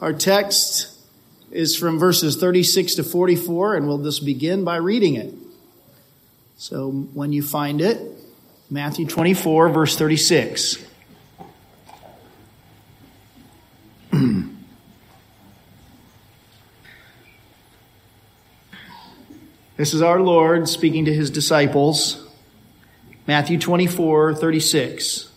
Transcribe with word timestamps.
Our 0.00 0.12
text 0.14 0.98
is 1.50 1.76
from 1.76 1.98
verses 1.98 2.36
36 2.36 2.94
to 2.94 3.04
44, 3.04 3.76
and 3.76 3.86
we'll 3.86 4.02
just 4.02 4.24
begin 4.24 4.64
by 4.64 4.76
reading 4.76 5.16
it. 5.16 5.34
So 6.56 6.90
when 6.90 7.34
you 7.34 7.42
find 7.42 7.82
it, 7.82 8.00
Matthew 8.70 9.06
24, 9.06 9.68
verse 9.68 9.96
36. 9.96 10.82
this 19.76 19.92
is 19.92 20.00
our 20.00 20.20
Lord 20.20 20.66
speaking 20.66 21.04
to 21.04 21.12
his 21.12 21.28
disciples. 21.30 22.26
Matthew 23.26 23.58
24, 23.58 24.34
36. 24.34 25.30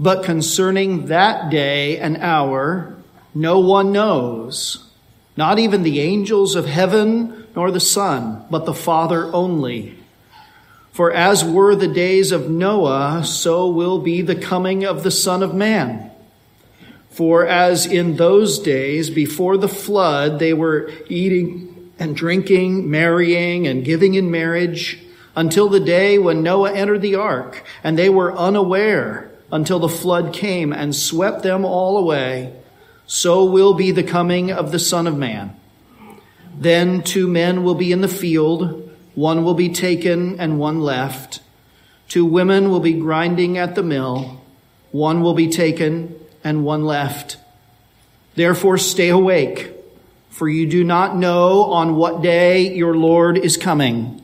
But 0.00 0.24
concerning 0.24 1.06
that 1.06 1.50
day 1.50 1.98
and 1.98 2.16
hour, 2.16 2.96
no 3.36 3.60
one 3.60 3.92
knows, 3.92 4.90
not 5.36 5.58
even 5.58 5.82
the 5.82 6.00
angels 6.00 6.54
of 6.54 6.64
heaven 6.64 7.46
nor 7.54 7.70
the 7.70 7.80
Son, 7.80 8.42
but 8.50 8.64
the 8.64 8.72
Father 8.72 9.26
only. 9.34 9.98
For 10.90 11.12
as 11.12 11.44
were 11.44 11.76
the 11.76 11.86
days 11.86 12.32
of 12.32 12.48
Noah, 12.48 13.22
so 13.26 13.68
will 13.68 13.98
be 13.98 14.22
the 14.22 14.34
coming 14.34 14.86
of 14.86 15.02
the 15.02 15.10
Son 15.10 15.42
of 15.42 15.54
Man. 15.54 16.10
For 17.10 17.46
as 17.46 17.84
in 17.84 18.16
those 18.16 18.58
days 18.58 19.10
before 19.10 19.58
the 19.58 19.68
flood, 19.68 20.38
they 20.38 20.54
were 20.54 20.90
eating 21.08 21.92
and 21.98 22.16
drinking, 22.16 22.90
marrying 22.90 23.66
and 23.66 23.84
giving 23.84 24.14
in 24.14 24.30
marriage 24.30 24.98
until 25.34 25.68
the 25.68 25.80
day 25.80 26.18
when 26.18 26.42
Noah 26.42 26.72
entered 26.72 27.02
the 27.02 27.16
ark, 27.16 27.62
and 27.84 27.98
they 27.98 28.08
were 28.08 28.34
unaware 28.34 29.30
until 29.52 29.78
the 29.78 29.90
flood 29.90 30.32
came 30.32 30.72
and 30.72 30.96
swept 30.96 31.42
them 31.42 31.66
all 31.66 31.98
away, 31.98 32.54
so 33.06 33.44
will 33.44 33.74
be 33.74 33.92
the 33.92 34.02
coming 34.02 34.50
of 34.50 34.72
the 34.72 34.78
Son 34.78 35.06
of 35.06 35.16
Man. 35.16 35.56
Then 36.58 37.02
two 37.02 37.28
men 37.28 37.62
will 37.62 37.74
be 37.74 37.92
in 37.92 38.00
the 38.00 38.08
field, 38.08 38.90
one 39.14 39.44
will 39.44 39.54
be 39.54 39.68
taken 39.68 40.40
and 40.40 40.58
one 40.58 40.80
left. 40.80 41.40
Two 42.08 42.24
women 42.24 42.70
will 42.70 42.80
be 42.80 42.94
grinding 42.94 43.58
at 43.58 43.74
the 43.74 43.82
mill, 43.82 44.42
one 44.90 45.22
will 45.22 45.34
be 45.34 45.48
taken 45.48 46.14
and 46.42 46.64
one 46.64 46.84
left. 46.84 47.36
Therefore 48.34 48.78
stay 48.78 49.08
awake, 49.08 49.72
for 50.30 50.48
you 50.48 50.66
do 50.66 50.84
not 50.84 51.16
know 51.16 51.64
on 51.64 51.96
what 51.96 52.22
day 52.22 52.74
your 52.74 52.96
Lord 52.96 53.38
is 53.38 53.56
coming. 53.56 54.22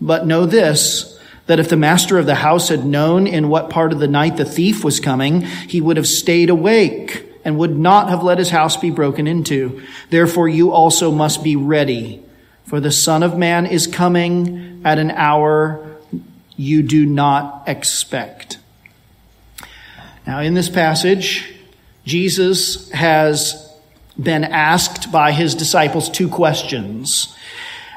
But 0.00 0.26
know 0.26 0.46
this, 0.46 1.18
that 1.46 1.58
if 1.58 1.68
the 1.68 1.76
master 1.76 2.18
of 2.18 2.26
the 2.26 2.36
house 2.36 2.68
had 2.68 2.84
known 2.84 3.26
in 3.26 3.48
what 3.48 3.70
part 3.70 3.92
of 3.92 3.98
the 3.98 4.08
night 4.08 4.36
the 4.36 4.44
thief 4.44 4.84
was 4.84 5.00
coming, 5.00 5.42
he 5.42 5.80
would 5.80 5.96
have 5.96 6.06
stayed 6.06 6.50
awake 6.50 7.27
and 7.48 7.56
would 7.56 7.78
not 7.78 8.10
have 8.10 8.22
let 8.22 8.36
his 8.36 8.50
house 8.50 8.76
be 8.76 8.90
broken 8.90 9.26
into. 9.26 9.82
Therefore 10.10 10.50
you 10.50 10.70
also 10.70 11.10
must 11.10 11.42
be 11.42 11.56
ready, 11.56 12.22
for 12.66 12.78
the 12.78 12.92
Son 12.92 13.22
of 13.22 13.38
Man 13.38 13.64
is 13.64 13.86
coming 13.86 14.82
at 14.84 14.98
an 14.98 15.10
hour 15.10 15.96
you 16.58 16.82
do 16.82 17.06
not 17.06 17.66
expect. 17.66 18.58
Now 20.26 20.40
in 20.40 20.52
this 20.52 20.68
passage, 20.68 21.54
Jesus 22.04 22.90
has 22.90 23.66
been 24.22 24.44
asked 24.44 25.10
by 25.10 25.32
his 25.32 25.54
disciples 25.54 26.10
two 26.10 26.28
questions 26.28 27.34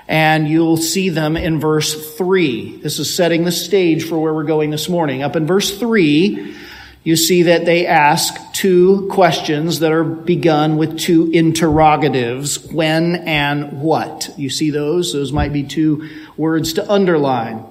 and 0.08 0.48
you'll 0.48 0.78
see 0.78 1.10
them 1.10 1.36
in 1.36 1.60
verse 1.60 2.16
3. 2.16 2.78
This 2.78 3.00
is 3.00 3.14
setting 3.14 3.44
the 3.44 3.52
stage 3.52 4.06
for 4.06 4.18
where 4.18 4.34
we're 4.34 4.44
going 4.44 4.70
this 4.70 4.88
morning. 4.88 5.24
Up 5.24 5.36
in 5.36 5.46
verse 5.46 5.78
3, 5.78 6.56
you 7.04 7.16
see 7.16 7.44
that 7.44 7.66
they 7.66 7.88
ask 7.88 8.36
two 8.54 9.08
questions 9.12 9.80
that 9.80 9.92
are 9.92 10.04
begun 10.04 10.78
with 10.78 11.00
two 11.00 11.32
interrogatives 11.32 12.64
when 12.72 13.16
and 13.16 13.82
what. 13.82 14.30
You 14.38 14.52
see 14.52 14.70
those? 14.70 15.12
Those 15.12 15.32
might 15.32 15.52
be 15.52 15.64
two 15.64 16.10
words 16.38 16.74
to 16.74 16.92
underline. 16.92 17.66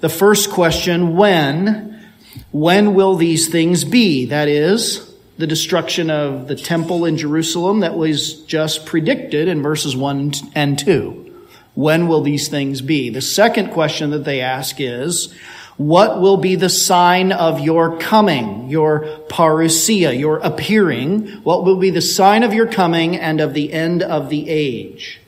The 0.00 0.08
first 0.08 0.50
question, 0.50 1.16
when? 1.16 2.08
When 2.52 2.94
will 2.94 3.16
these 3.16 3.48
things 3.48 3.82
be? 3.82 4.26
That 4.26 4.46
is, 4.46 5.12
the 5.36 5.46
destruction 5.48 6.10
of 6.10 6.46
the 6.46 6.54
temple 6.54 7.04
in 7.04 7.16
Jerusalem 7.16 7.80
that 7.80 7.96
was 7.96 8.42
just 8.42 8.86
predicted 8.86 9.48
in 9.48 9.62
verses 9.62 9.96
1 9.96 10.32
and 10.54 10.78
2. 10.78 11.22
When 11.74 12.08
will 12.08 12.22
these 12.22 12.48
things 12.48 12.80
be? 12.80 13.10
The 13.10 13.20
second 13.20 13.72
question 13.72 14.10
that 14.10 14.24
they 14.24 14.40
ask 14.40 14.76
is, 14.78 15.34
what 15.76 16.20
will 16.20 16.38
be 16.38 16.54
the 16.54 16.70
sign 16.70 17.32
of 17.32 17.60
your 17.60 17.98
coming, 17.98 18.70
your 18.70 19.00
parousia, 19.28 20.18
your 20.18 20.38
appearing? 20.38 21.28
What 21.42 21.64
will 21.64 21.76
be 21.76 21.90
the 21.90 22.00
sign 22.00 22.42
of 22.42 22.54
your 22.54 22.66
coming 22.66 23.16
and 23.16 23.40
of 23.40 23.52
the 23.52 23.72
end 23.72 24.02
of 24.02 24.30
the 24.30 24.48
age? 24.48 25.20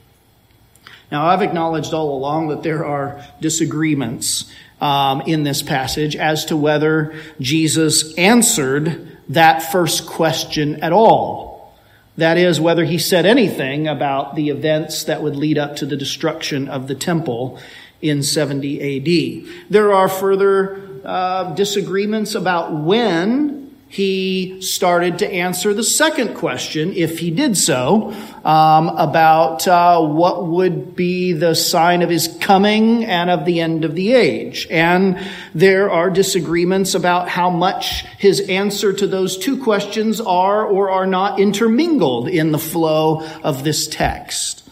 Now, 1.13 1.27
I've 1.27 1.43
acknowledged 1.43 1.93
all 1.93 2.17
along 2.17 2.49
that 2.49 2.63
there 2.63 2.85
are 2.85 3.25
disagreements 3.41 4.51
um, 4.81 5.23
in 5.23 5.43
this 5.43 5.63
passage 5.63 6.17
as 6.17 6.47
to 6.47 6.57
whether 6.57 7.15
Jesus 7.41 8.17
answered 8.17 9.19
that 9.29 9.71
first 9.73 10.07
question 10.07 10.83
at 10.83 10.93
all. 10.93 11.75
That 12.17 12.37
is, 12.37 12.61
whether 12.61 12.85
he 12.85 12.99
said 12.99 13.27
anything 13.27 13.87
about 13.87 14.35
the 14.35 14.49
events 14.49 15.05
that 15.05 15.23
would 15.23 15.37
lead 15.37 15.57
up 15.57 15.77
to 15.77 15.87
the 15.87 15.97
destruction 15.97 16.69
of 16.69 16.89
the 16.89 16.95
temple 16.95 17.61
in 18.01 18.23
70 18.23 19.43
AD. 19.43 19.71
There 19.71 19.93
are 19.93 20.09
further 20.09 21.01
uh, 21.05 21.55
disagreements 21.55 22.35
about 22.35 22.73
when 22.73 23.59
he 23.91 24.61
started 24.61 25.21
to 25.21 25.33
answer 25.33 25.73
the 25.73 25.83
second 25.83 26.35
question, 26.35 26.93
if 26.93 27.19
he 27.19 27.31
did 27.31 27.57
so, 27.57 28.13
um, 28.45 28.89
about 28.89 29.67
uh, 29.67 30.01
what 30.03 30.47
would 30.47 30.95
be 30.95 31.33
the 31.33 31.55
sign 31.55 32.03
of 32.03 32.11
his 32.11 32.29
coming 32.41 33.07
and 33.07 33.31
of 33.31 33.47
the 33.47 33.61
end 33.61 33.87
of 33.87 33.95
the 33.95 34.13
age. 34.13 34.67
And 34.71 35.19
there 35.55 35.91
are 35.91 36.11
disagreements 36.11 36.95
about 36.95 37.31
how 37.31 37.49
much 37.49 38.05
his 38.19 38.41
answer 38.41 38.93
to 38.93 39.07
those 39.07 39.39
two 39.39 39.63
questions 39.63 40.21
are 40.21 40.67
or 40.67 40.91
are 40.91 41.07
not 41.07 41.41
intermingled 41.41 42.29
in 42.29 42.53
the 42.53 42.59
flow 42.59 43.27
of 43.43 43.65
this 43.65 43.89
text. 43.89 44.68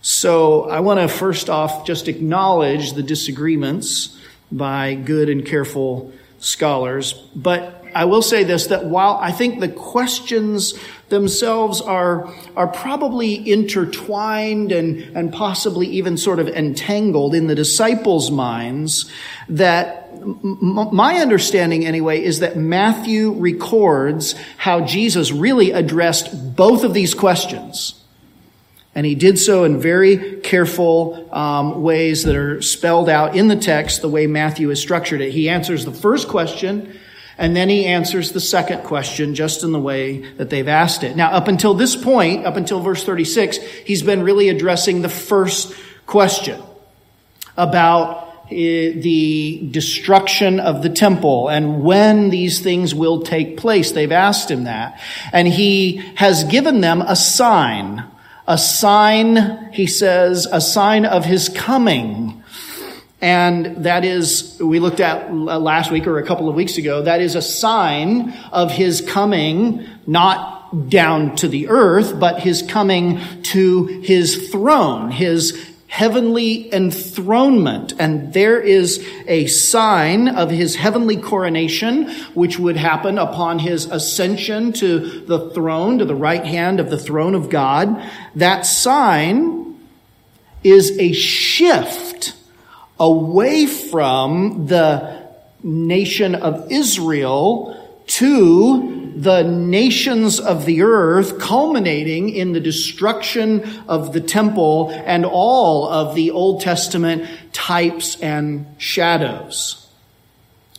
So 0.00 0.68
I 0.68 0.80
want 0.80 1.00
to 1.00 1.08
first 1.08 1.50
off 1.50 1.84
just 1.86 2.08
acknowledge 2.08 2.92
the 2.92 3.02
disagreements 3.02 4.16
by 4.50 4.94
good 4.94 5.28
and 5.28 5.44
careful 5.44 6.12
scholars, 6.38 7.12
but 7.34 7.78
I 7.94 8.04
will 8.04 8.22
say 8.22 8.44
this, 8.44 8.68
that 8.68 8.86
while 8.86 9.18
I 9.20 9.32
think 9.32 9.60
the 9.60 9.68
questions 9.68 10.74
themselves 11.08 11.80
are, 11.80 12.32
are 12.54 12.68
probably 12.68 13.50
intertwined 13.50 14.72
and, 14.72 15.16
and 15.16 15.32
possibly 15.32 15.86
even 15.88 16.16
sort 16.16 16.38
of 16.38 16.48
entangled 16.48 17.34
in 17.34 17.46
the 17.46 17.54
disciples' 17.54 18.30
minds, 18.30 19.10
that 19.48 20.08
my 20.22 21.16
understanding 21.16 21.86
anyway 21.86 22.22
is 22.22 22.40
that 22.40 22.56
Matthew 22.56 23.32
records 23.32 24.34
how 24.56 24.80
Jesus 24.82 25.32
really 25.32 25.70
addressed 25.70 26.56
both 26.56 26.84
of 26.84 26.94
these 26.94 27.14
questions. 27.14 27.97
And 28.94 29.06
he 29.06 29.14
did 29.14 29.38
so 29.38 29.64
in 29.64 29.78
very 29.78 30.40
careful 30.40 31.28
um, 31.32 31.82
ways 31.82 32.24
that 32.24 32.34
are 32.34 32.60
spelled 32.62 33.08
out 33.08 33.36
in 33.36 33.48
the 33.48 33.56
text, 33.56 34.02
the 34.02 34.08
way 34.08 34.26
Matthew 34.26 34.68
has 34.70 34.80
structured 34.80 35.20
it. 35.20 35.32
He 35.32 35.48
answers 35.48 35.84
the 35.84 35.92
first 35.92 36.28
question 36.28 36.98
and 37.38 37.54
then 37.54 37.68
he 37.68 37.86
answers 37.86 38.32
the 38.32 38.40
second 38.40 38.82
question 38.82 39.36
just 39.36 39.62
in 39.62 39.70
the 39.70 39.78
way 39.78 40.18
that 40.34 40.50
they've 40.50 40.66
asked 40.66 41.04
it. 41.04 41.14
Now, 41.14 41.30
up 41.30 41.46
until 41.46 41.72
this 41.72 41.94
point, 41.94 42.44
up 42.44 42.56
until 42.56 42.80
verse 42.80 43.04
36, 43.04 43.58
he's 43.58 44.02
been 44.02 44.24
really 44.24 44.48
addressing 44.48 45.02
the 45.02 45.08
first 45.08 45.72
question 46.04 46.60
about 47.56 48.26
eh, 48.50 48.90
the 48.90 49.68
destruction 49.70 50.58
of 50.58 50.82
the 50.82 50.88
temple 50.88 51.48
and 51.48 51.84
when 51.84 52.30
these 52.30 52.58
things 52.58 52.92
will 52.92 53.22
take 53.22 53.56
place. 53.56 53.92
They've 53.92 54.10
asked 54.10 54.50
him 54.50 54.64
that. 54.64 55.00
And 55.32 55.46
he 55.46 55.98
has 56.16 56.42
given 56.42 56.80
them 56.80 57.02
a 57.02 57.14
sign. 57.14 58.02
A 58.48 58.56
sign, 58.56 59.72
he 59.72 59.86
says, 59.86 60.48
a 60.50 60.60
sign 60.60 61.04
of 61.04 61.24
his 61.24 61.50
coming. 61.50 62.42
And 63.20 63.84
that 63.84 64.04
is, 64.04 64.58
we 64.58 64.80
looked 64.80 65.00
at 65.00 65.34
last 65.34 65.90
week 65.90 66.06
or 66.06 66.18
a 66.18 66.26
couple 66.26 66.48
of 66.48 66.54
weeks 66.54 66.78
ago, 66.78 67.02
that 67.02 67.20
is 67.20 67.34
a 67.34 67.42
sign 67.42 68.32
of 68.50 68.70
his 68.70 69.02
coming, 69.02 69.86
not 70.06 70.88
down 70.88 71.36
to 71.36 71.48
the 71.48 71.68
earth, 71.68 72.18
but 72.18 72.40
his 72.40 72.62
coming 72.62 73.20
to 73.42 73.84
his 73.84 74.48
throne, 74.50 75.10
his 75.10 75.52
heavenly 75.88 76.72
enthronement. 76.72 77.94
And 77.98 78.32
there 78.32 78.60
is 78.60 79.04
a 79.26 79.46
sign 79.46 80.28
of 80.28 80.50
his 80.50 80.76
heavenly 80.76 81.16
coronation, 81.16 82.10
which 82.34 82.58
would 82.58 82.76
happen 82.76 83.18
upon 83.18 83.58
his 83.58 83.86
ascension 83.86 84.72
to 84.74 85.20
the 85.22 85.50
throne, 85.50 85.98
to 85.98 86.04
the 86.04 86.14
right 86.14 86.44
hand 86.44 86.78
of 86.78 86.90
the 86.90 86.98
throne 86.98 87.34
of 87.34 87.50
God. 87.50 88.00
That 88.36 88.62
sign 88.66 89.80
is 90.62 90.96
a 90.98 91.12
shift 91.12 92.34
away 93.00 93.66
from 93.66 94.66
the 94.66 95.26
nation 95.62 96.34
of 96.34 96.70
Israel 96.70 97.74
to 98.06 98.97
the 99.22 99.42
nations 99.42 100.38
of 100.38 100.64
the 100.64 100.82
earth, 100.82 101.40
culminating 101.40 102.30
in 102.30 102.52
the 102.52 102.60
destruction 102.60 103.68
of 103.88 104.12
the 104.12 104.20
temple 104.20 104.90
and 104.90 105.24
all 105.24 105.88
of 105.88 106.14
the 106.14 106.30
Old 106.30 106.60
Testament 106.60 107.28
types 107.52 108.20
and 108.20 108.66
shadows. 108.78 109.88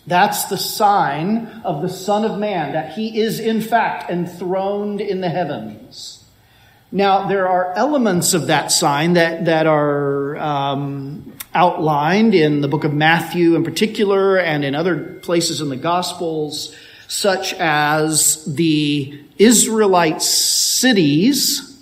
That's 0.08 0.46
the 0.46 0.58
sign 0.58 1.48
of 1.66 1.82
the 1.82 1.90
Son 1.90 2.24
of 2.24 2.40
Man, 2.40 2.72
that 2.72 2.94
he 2.94 3.20
is 3.20 3.40
in 3.40 3.62
fact 3.62 4.10
enthroned 4.10 5.02
in 5.02 5.22
the 5.22 5.30
heavens. 5.30 6.24
Now, 6.92 7.28
there 7.28 7.48
are 7.48 7.74
elements 7.74 8.34
of 8.34 8.48
that 8.48 8.72
sign 8.72 9.14
that, 9.14 9.46
that 9.46 9.68
are 9.68 10.38
um, 10.38 11.34
outlined 11.54 12.34
in 12.34 12.62
the 12.62 12.68
book 12.68 12.86
of 12.86 12.94
Matthew 12.94 13.56
in 13.56 13.64
particular 13.64 14.38
and 14.38 14.64
in 14.64 14.74
other 14.74 15.16
places 15.16 15.62
in 15.62 15.70
the 15.70 15.76
Gospels, 15.76 16.76
such 17.10 17.56
as 17.56 18.46
the 18.46 19.20
Israelite 19.40 20.22
cities 20.22 21.76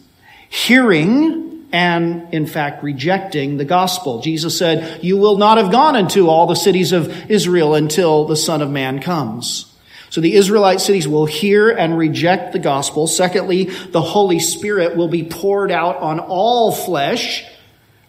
hearing 0.49 1.67
and, 1.73 2.33
in 2.33 2.47
fact, 2.47 2.81
rejecting 2.81 3.57
the 3.57 3.65
gospel. 3.65 4.21
Jesus 4.21 4.57
said, 4.57 5.03
You 5.03 5.17
will 5.17 5.37
not 5.37 5.57
have 5.57 5.69
gone 5.69 5.97
into 5.97 6.29
all 6.29 6.47
the 6.47 6.55
cities 6.55 6.93
of 6.93 7.29
Israel 7.29 7.75
until 7.75 8.25
the 8.25 8.37
Son 8.37 8.61
of 8.61 8.71
Man 8.71 9.01
comes. 9.01 9.65
So 10.09 10.21
the 10.21 10.33
Israelite 10.33 10.79
cities 10.79 11.09
will 11.09 11.25
hear 11.25 11.71
and 11.71 11.97
reject 11.97 12.53
the 12.53 12.59
gospel. 12.59 13.05
Secondly, 13.05 13.65
the 13.65 14.01
Holy 14.01 14.39
Spirit 14.39 14.95
will 14.95 15.09
be 15.09 15.25
poured 15.25 15.71
out 15.71 15.97
on 15.97 16.21
all 16.21 16.71
flesh 16.71 17.45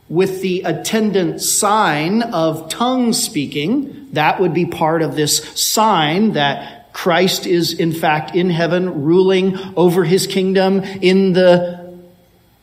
with 0.09 0.41
the 0.41 0.63
attendant 0.63 1.41
sign 1.41 2.23
of 2.23 2.69
tongue 2.69 3.13
speaking. 3.13 4.11
That 4.13 4.41
would 4.41 4.55
be 4.55 4.67
part 4.67 5.03
of 5.03 5.17
this 5.17 5.39
sign 5.61 6.35
that 6.35 6.78
Christ 6.93 7.47
is 7.47 7.79
in 7.79 7.93
fact 7.93 8.35
in 8.35 8.51
heaven 8.51 9.05
ruling 9.05 9.57
over 9.77 10.05
his 10.05 10.27
kingdom 10.27 10.81
in 10.81 11.33
the 11.33 11.99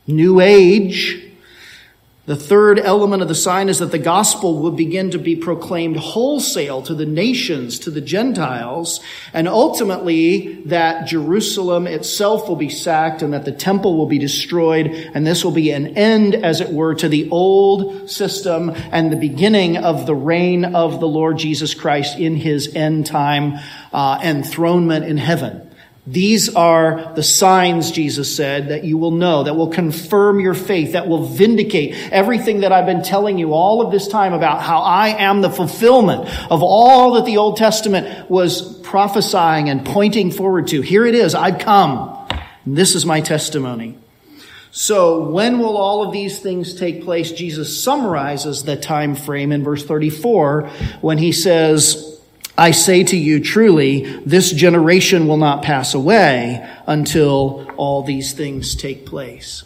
new 0.07 0.39
age. 0.39 1.22
The 2.25 2.36
third 2.36 2.80
element 2.80 3.22
of 3.22 3.27
the 3.27 3.36
sign 3.36 3.69
is 3.69 3.77
that 3.77 3.92
the 3.92 4.00
gospel 4.00 4.57
will 4.57 4.72
begin 4.72 5.12
to 5.12 5.19
be 5.19 5.36
proclaimed 5.36 5.98
wholesale 5.98 6.81
to 6.81 6.95
the 6.95 7.06
nations, 7.06 7.77
to 7.80 7.92
the 7.92 8.01
Gentiles, 8.01 9.00
and 9.31 9.48
ultimately 9.48 10.56
that 10.63 11.06
Jerusalem 11.06 11.86
itself 11.86 12.50
will 12.50 12.56
be 12.56 12.69
sacked 12.69 13.22
and 13.22 13.31
that 13.33 13.45
the 13.45 13.51
temple 13.51 13.95
will 13.95 14.07
be 14.07 14.18
destroyed, 14.18 14.88
and 14.88 15.27
this 15.27 15.45
will 15.45 15.51
be 15.51 15.69
an 15.69 15.95
end, 15.95 16.33
as 16.33 16.62
it 16.62 16.69
were, 16.69 16.95
to 16.95 17.07
the 17.07 17.30
old 17.30 18.10
system 18.10 18.71
and 18.92 19.12
the 19.12 19.18
beginning 19.18 19.78
of 19.78 20.07
the 20.07 20.16
reign 20.16 20.66
of 20.66 21.00
the 21.00 21.07
Lord 21.07 21.38
Jesus 21.38 21.75
Christ 21.75 22.18
in 22.18 22.36
his 22.36 22.75
end 22.75 23.06
time 23.06 23.60
uh, 23.94 24.19
enthronement 24.24 25.06
in 25.06 25.18
heaven. 25.18 25.64
These 26.07 26.54
are 26.54 27.13
the 27.16 27.24
signs, 27.24 27.90
Jesus 27.90 28.36
said, 28.36 28.69
that 28.69 28.84
you 28.84 28.98
will 28.98 29.12
know, 29.12 29.44
that 29.44 29.56
will 29.56 29.69
confirm 29.69 30.40
your 30.40 30.54
faith, 30.54 30.92
that 30.92 31.07
will 31.07 31.25
vindicate 31.25 31.96
everything 32.12 32.60
that 32.60 32.72
I've 32.72 32.86
been 32.86 33.02
telling 33.02 33.40
you 33.40 33.54
all 33.54 33.81
of 33.81 33.92
this 33.92 34.07
time 34.07 34.34
about 34.34 34.62
how 34.62 34.81
I 34.81 35.10
am 35.10 35.42
the 35.42 35.50
fulfillment 35.50 36.30
of 36.52 36.62
all 36.62 37.13
that 37.13 37.25
the 37.25 37.38
Old 37.38 37.57
Testament 37.57 38.30
was 38.30 38.78
prophesying 38.81 39.69
and 39.69 39.84
pointing 39.84 40.30
forward 40.30 40.68
to. 40.68 40.81
Here 40.81 41.07
it 41.07 41.16
is. 41.16 41.34
I've 41.34 41.57
come. 41.57 42.28
This 42.68 42.94
is 42.94 43.04
my 43.04 43.22
testimony. 43.22 43.98
So 44.69 45.30
when 45.30 45.57
will 45.57 45.78
all 45.78 46.06
of 46.06 46.12
these 46.12 46.40
things 46.40 46.75
take 46.75 47.04
place? 47.04 47.31
Jesus 47.31 47.81
summarizes 47.81 48.63
the 48.63 48.75
time 48.75 49.16
frame 49.16 49.52
in 49.52 49.63
verse 49.63 49.84
34 49.84 50.69
when 51.02 51.18
he 51.18 51.31
says, 51.31 52.14
I 52.57 52.72
say 52.72 53.04
to 53.04 53.18
you 53.18 53.42
truly, 53.42 54.04
this 54.25 54.52
generation 54.52 55.28
will 55.28 55.38
not 55.38 55.63
pass 55.63 55.94
away 55.94 56.68
until 56.88 57.69
all 57.75 58.04
these 58.04 58.34
things 58.34 58.75
take 58.75 59.06
place. 59.06 59.63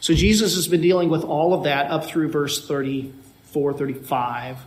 So 0.00 0.14
Jesus 0.14 0.54
has 0.54 0.68
been 0.68 0.80
dealing 0.80 1.08
with 1.08 1.24
all 1.24 1.52
of 1.54 1.64
that 1.64 1.90
up 1.90 2.06
through 2.06 2.30
verse 2.30 2.66
34, 2.66 3.72
35. 3.74 4.58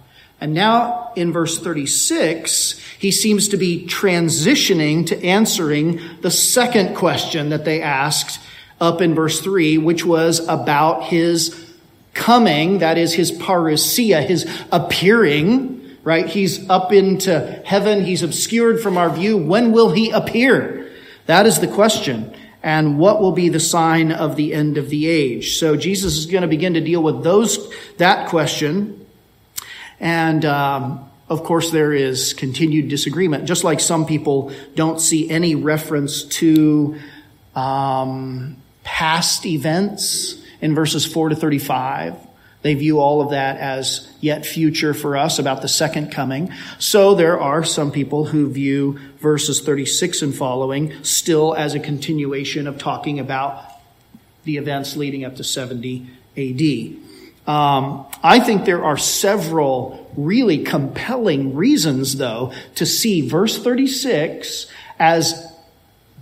And 0.42 0.54
now 0.54 1.14
in 1.16 1.32
verse 1.32 1.60
36, 1.60 2.78
he 3.00 3.12
seems 3.12 3.50
to 3.50 3.58
be 3.58 3.86
transitioning 3.86 5.08
to 5.08 5.24
answering 5.24 6.02
the 6.22 6.32
second 6.32 6.96
question 6.96 7.50
that 7.50 7.64
they 7.64 7.82
asked 7.82 8.42
up 8.82 9.02
in 9.02 9.16
verse 9.16 9.40
3, 9.40 9.78
which 9.78 10.06
was 10.06 10.46
about 10.48 11.04
his 11.04 11.74
coming, 12.14 12.80
that 12.80 12.98
is 12.98 13.14
his 13.14 13.32
parousia, 13.32 14.26
his 14.26 14.46
appearing 14.72 15.75
right? 16.06 16.28
He's 16.28 16.70
up 16.70 16.94
into 16.94 17.62
heaven. 17.66 18.06
He's 18.06 18.24
obscured 18.24 18.80
from 18.80 18.98
our 18.98 19.10
view. 19.10 19.38
When 19.38 19.74
will 19.74 19.92
he 19.92 20.12
appear? 20.12 20.90
That 21.26 21.48
is 21.48 21.60
the 21.60 21.68
question. 21.68 22.34
And 22.64 22.98
what 22.98 23.20
will 23.20 23.32
be 23.32 23.50
the 23.50 23.60
sign 23.60 24.12
of 24.12 24.36
the 24.36 24.54
end 24.54 24.78
of 24.78 24.90
the 24.90 25.08
age? 25.08 25.58
So 25.58 25.76
Jesus 25.76 26.18
is 26.18 26.28
going 26.28 26.44
to 26.44 26.48
begin 26.48 26.76
to 26.76 26.82
deal 26.82 27.02
with 27.02 27.24
those, 27.24 27.72
that 27.98 28.30
question. 28.30 29.06
And, 30.00 30.46
um, 30.46 31.10
of 31.28 31.44
course, 31.44 31.72
there 31.72 31.92
is 31.92 32.34
continued 32.34 32.88
disagreement. 32.88 33.46
Just 33.46 33.64
like 33.64 33.80
some 33.80 34.06
people 34.06 34.52
don't 34.76 35.02
see 35.02 35.30
any 35.30 35.56
reference 35.56 36.24
to 36.24 37.00
um, 37.56 38.58
past 38.84 39.46
events 39.48 40.40
in 40.62 40.76
verses 40.76 41.04
4 41.04 41.30
to 41.30 41.36
35. 41.36 42.16
They 42.62 42.74
view 42.76 43.00
all 43.00 43.22
of 43.22 43.30
that 43.32 43.58
as 43.58 44.12
yet 44.26 44.44
future 44.44 44.96
for 44.96 45.16
us 45.16 45.38
about 45.38 45.62
the 45.62 45.68
second 45.68 46.12
coming. 46.12 46.52
So 46.80 47.14
there 47.14 47.40
are 47.40 47.64
some 47.64 47.92
people 47.92 48.26
who 48.26 48.50
view 48.50 49.00
verses 49.20 49.62
36 49.62 50.24
and 50.24 50.36
following 50.36 50.92
still 51.04 51.54
as 51.54 51.76
a 51.76 51.80
continuation 51.80 52.66
of 52.66 52.80
talking 52.80 53.20
about 53.20 53.64
the 54.44 54.58
events 54.58 54.98
leading 54.98 55.24
up 55.24 55.36
to 55.36 55.44
70 55.44 56.08
AD. 56.36 57.48
Um, 57.48 58.08
I 58.24 58.40
think 58.40 58.66
there 58.66 58.84
are 58.84 58.98
several 58.98 60.12
really 60.18 60.64
compelling 60.64 61.56
reasons, 61.56 62.18
though, 62.18 62.52
to 62.76 62.86
see 62.88 63.22
verse 63.22 63.62
36 63.62 64.66
as 64.98 65.54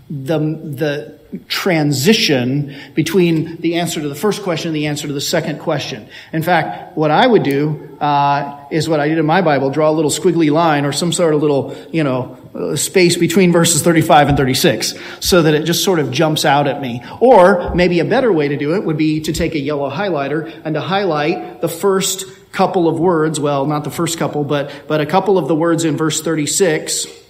the, 0.10 0.40
the 0.40 1.20
transition 1.48 2.76
between 2.94 3.58
the 3.58 3.76
answer 3.76 4.02
to 4.02 4.08
the 4.08 4.16
first 4.16 4.44
question 4.44 4.70
and 4.70 4.76
the 4.76 4.88
answer 4.88 5.08
to 5.08 5.14
the 5.14 5.22
second 5.22 5.60
question. 5.60 6.08
In 6.32 6.44
fact, 6.44 6.96
what 6.96 7.12
I 7.12 7.26
would 7.26 7.44
do 7.44 7.98
uh, 8.00 8.66
is 8.70 8.88
what 8.88 9.00
I 9.00 9.08
did 9.08 9.18
in 9.18 9.26
my 9.26 9.42
Bible: 9.42 9.70
draw 9.70 9.90
a 9.90 9.92
little 9.92 10.12
squiggly 10.12 10.52
line 10.52 10.86
or 10.86 10.92
some 10.92 11.12
sort 11.12 11.34
of 11.34 11.42
little, 11.42 11.76
you 11.92 12.04
know, 12.04 12.38
uh, 12.54 12.76
space 12.76 13.18
between 13.18 13.52
verses 13.52 13.82
35 13.82 14.30
and 14.30 14.38
36, 14.38 14.94
so 15.20 15.42
that 15.42 15.54
it 15.54 15.64
just 15.64 15.84
sort 15.84 16.00
of 16.00 16.12
jumps 16.12 16.46
out 16.46 16.68
at 16.68 16.82
me. 16.82 17.04
Or 17.20 17.74
maybe 17.74 18.00
a 18.00 18.06
better 18.06 18.32
way 18.32 18.48
to 18.50 18.58
do 18.58 18.75
it 18.75 18.84
would 18.84 18.98
be 18.98 19.22
to 19.22 19.34
take 19.34 19.56
a 19.56 19.60
yellow 19.60 19.90
highlighter 19.90 20.62
and 20.63 20.75
to 20.75 20.82
highlight 20.82 21.62
the 21.62 21.70
first 21.70 22.25
couple 22.52 22.88
of 22.88 23.00
words. 23.00 23.40
Well, 23.40 23.66
not 23.66 23.84
the 23.84 23.92
first 23.92 24.20
couple, 24.20 24.44
but 24.44 24.72
but 24.88 25.02
a 25.02 25.06
couple 25.06 25.38
of 25.38 25.48
the 25.48 25.56
words 25.56 25.84
in 25.84 25.98
verse 25.98 26.22
36 26.22 27.23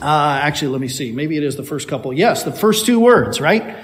uh, 0.00 0.40
actually, 0.42 0.68
let 0.68 0.80
me 0.80 0.88
see. 0.88 1.12
Maybe 1.12 1.36
it 1.36 1.42
is 1.42 1.56
the 1.56 1.62
first 1.62 1.88
couple. 1.88 2.12
Yes, 2.12 2.44
the 2.44 2.52
first 2.52 2.86
two 2.86 3.00
words, 3.00 3.40
right? 3.40 3.76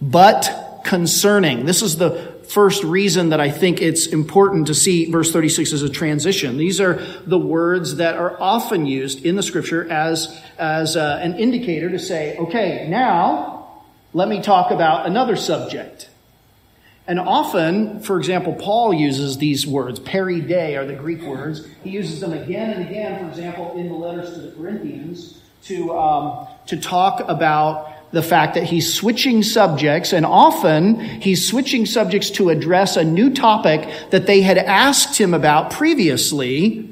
But 0.00 0.82
concerning. 0.84 1.66
This 1.66 1.82
is 1.82 1.96
the 1.96 2.38
first 2.48 2.82
reason 2.82 3.28
that 3.28 3.40
I 3.40 3.50
think 3.50 3.82
it's 3.82 4.06
important 4.06 4.68
to 4.68 4.74
see 4.74 5.10
verse 5.10 5.30
36 5.32 5.72
as 5.72 5.82
a 5.82 5.88
transition. 5.88 6.56
These 6.56 6.80
are 6.80 6.94
the 7.26 7.38
words 7.38 7.96
that 7.96 8.16
are 8.16 8.40
often 8.40 8.86
used 8.86 9.24
in 9.24 9.36
the 9.36 9.42
scripture 9.42 9.90
as, 9.90 10.40
as 10.58 10.96
uh, 10.96 11.20
an 11.22 11.38
indicator 11.38 11.90
to 11.90 11.98
say, 11.98 12.36
okay, 12.38 12.88
now 12.88 13.82
let 14.14 14.28
me 14.28 14.40
talk 14.40 14.70
about 14.70 15.06
another 15.06 15.36
subject. 15.36 16.07
And 17.08 17.18
often, 17.18 18.00
for 18.00 18.18
example, 18.18 18.52
Paul 18.52 18.92
uses 18.92 19.38
these 19.38 19.66
words. 19.66 19.98
Peri 19.98 20.42
de 20.42 20.76
are 20.76 20.84
the 20.84 20.94
Greek 20.94 21.22
words. 21.22 21.66
He 21.82 21.88
uses 21.88 22.20
them 22.20 22.34
again 22.34 22.70
and 22.70 22.86
again, 22.86 23.18
for 23.18 23.30
example, 23.30 23.72
in 23.78 23.88
the 23.88 23.94
letters 23.94 24.34
to 24.34 24.40
the 24.40 24.50
Corinthians 24.52 25.40
to, 25.64 25.96
um, 25.96 26.46
to 26.66 26.76
talk 26.76 27.26
about 27.26 28.12
the 28.12 28.22
fact 28.22 28.54
that 28.54 28.64
he's 28.64 28.92
switching 28.92 29.42
subjects, 29.42 30.12
and 30.12 30.24
often 30.24 31.00
he's 31.00 31.46
switching 31.48 31.86
subjects 31.86 32.30
to 32.30 32.50
address 32.50 32.96
a 32.96 33.04
new 33.04 33.32
topic 33.32 33.88
that 34.10 34.26
they 34.26 34.42
had 34.42 34.58
asked 34.58 35.18
him 35.18 35.32
about 35.32 35.70
previously. 35.70 36.88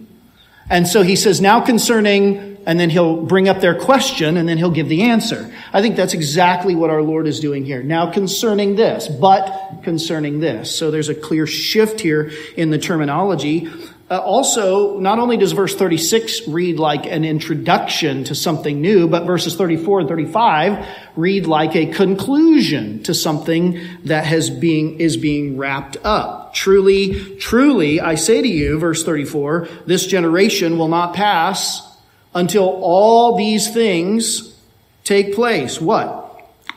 And 0.68 0.88
so 0.88 1.02
he 1.02 1.16
says, 1.16 1.40
now 1.40 1.61
concerning, 1.61 2.55
and 2.66 2.80
then 2.80 2.90
he'll 2.90 3.23
bring 3.23 3.49
up 3.49 3.61
their 3.61 3.76
question, 3.76 4.37
and 4.37 4.49
then 4.49 4.58
he'll 4.58 4.73
give 4.73 4.88
the 4.88 5.02
answer. 5.02 5.54
I 5.73 5.80
think 5.80 5.94
that's 5.94 6.14
exactly 6.14 6.75
what 6.75 6.90
our 6.90 7.00
Lord 7.00 7.28
is 7.28 7.38
doing 7.38 7.64
here. 7.64 7.80
Now 7.82 8.11
concerning 8.11 8.75
this, 8.75 9.06
but 9.06 9.82
concerning 9.85 10.40
this. 10.40 10.76
So 10.76 10.90
there's 10.90 11.08
a 11.08 11.14
clear 11.14 11.46
shift 11.46 12.00
here 12.00 12.32
in 12.56 12.70
the 12.70 12.78
terminology. 12.78 13.70
Uh, 14.11 14.18
also, 14.18 14.99
not 14.99 15.18
only 15.20 15.37
does 15.37 15.52
verse 15.52 15.75
36 15.75 16.49
read 16.49 16.78
like 16.78 17.06
an 17.06 17.25
introduction 17.25 18.25
to 18.25 18.35
something 18.35 18.80
new, 18.80 19.08
but 19.08 19.26
verses 19.26 19.54
34 19.54 20.00
and 20.00 20.08
35 20.08 20.87
read 21.16 21.46
like 21.46 21.75
a 21.76 21.87
conclusion 21.87 23.02
to 23.04 23.14
something 23.14 23.80
that 24.04 24.25
has 24.25 24.50
being, 24.50 25.00
is 25.00 25.16
being 25.16 25.56
wrapped 25.56 25.96
up. 26.04 26.52
Truly, 26.54 27.37
truly, 27.37 28.00
I 28.00 28.16
say 28.16 28.42
to 28.42 28.49
you, 28.49 28.78
verse 28.78 29.04
34, 29.04 29.68
this 29.87 30.06
generation 30.06 30.78
will 30.78 30.88
not 30.88 31.14
pass 31.14 31.95
until 32.37 32.69
all 32.83 33.37
these 33.37 33.73
things 33.73 34.55
take 35.02 35.35
place. 35.35 35.81
What? 35.81 36.23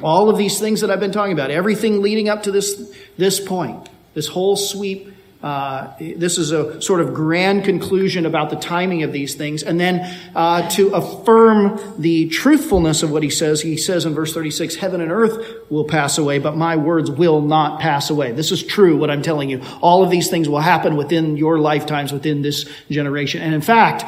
All 0.01 0.29
of 0.29 0.37
these 0.37 0.59
things 0.59 0.81
that 0.81 0.89
I've 0.89 0.99
been 0.99 1.11
talking 1.11 1.33
about, 1.33 1.51
everything 1.51 2.01
leading 2.01 2.29
up 2.29 2.43
to 2.43 2.51
this, 2.51 2.91
this 3.17 3.39
point, 3.39 3.89
this 4.13 4.27
whole 4.27 4.55
sweep 4.55 5.13
uh, 5.41 5.93
this 5.99 6.37
is 6.37 6.51
a 6.51 6.81
sort 6.81 6.99
of 6.99 7.13
grand 7.13 7.63
conclusion 7.63 8.25
about 8.25 8.49
the 8.49 8.57
timing 8.57 9.03
of 9.03 9.13
these 9.13 9.35
things. 9.35 9.63
And 9.63 9.79
then 9.79 10.01
uh, 10.35 10.69
to 10.71 10.89
affirm 10.89 11.79
the 11.97 12.27
truthfulness 12.27 13.03
of 13.03 13.11
what 13.11 13.23
he 13.23 13.29
says, 13.29 13.61
he 13.61 13.77
says 13.77 14.05
in 14.05 14.13
verse 14.13 14.33
36, 14.33 14.75
Heaven 14.75 14.99
and 14.99 15.13
earth 15.13 15.69
will 15.69 15.85
pass 15.85 16.17
away, 16.17 16.39
but 16.39 16.57
my 16.57 16.75
words 16.75 17.09
will 17.09 17.41
not 17.41 17.79
pass 17.79 18.09
away. 18.09 18.33
This 18.33 18.51
is 18.51 18.61
true, 18.61 18.97
what 18.97 19.09
I'm 19.09 19.21
telling 19.21 19.49
you. 19.49 19.63
All 19.79 20.03
of 20.03 20.09
these 20.09 20.29
things 20.29 20.49
will 20.49 20.59
happen 20.59 20.97
within 20.97 21.37
your 21.37 21.57
lifetimes, 21.57 22.11
within 22.11 22.41
this 22.41 22.69
generation. 22.89 23.41
And 23.41 23.55
in 23.55 23.61
fact, 23.61 24.03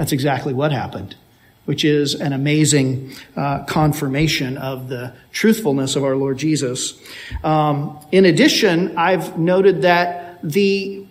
that's 0.00 0.12
exactly 0.12 0.54
what 0.54 0.72
happened 0.72 1.14
which 1.66 1.84
is 1.84 2.14
an 2.14 2.32
amazing 2.32 3.12
uh, 3.36 3.62
confirmation 3.64 4.56
of 4.56 4.88
the 4.88 5.12
truthfulness 5.30 5.94
of 5.94 6.02
our 6.02 6.16
Lord 6.16 6.38
Jesus. 6.38 6.98
Um, 7.44 8.04
in 8.10 8.24
addition, 8.24 8.96
I've 8.96 9.38
noted 9.38 9.82
that 9.82 10.40
the 10.42 11.06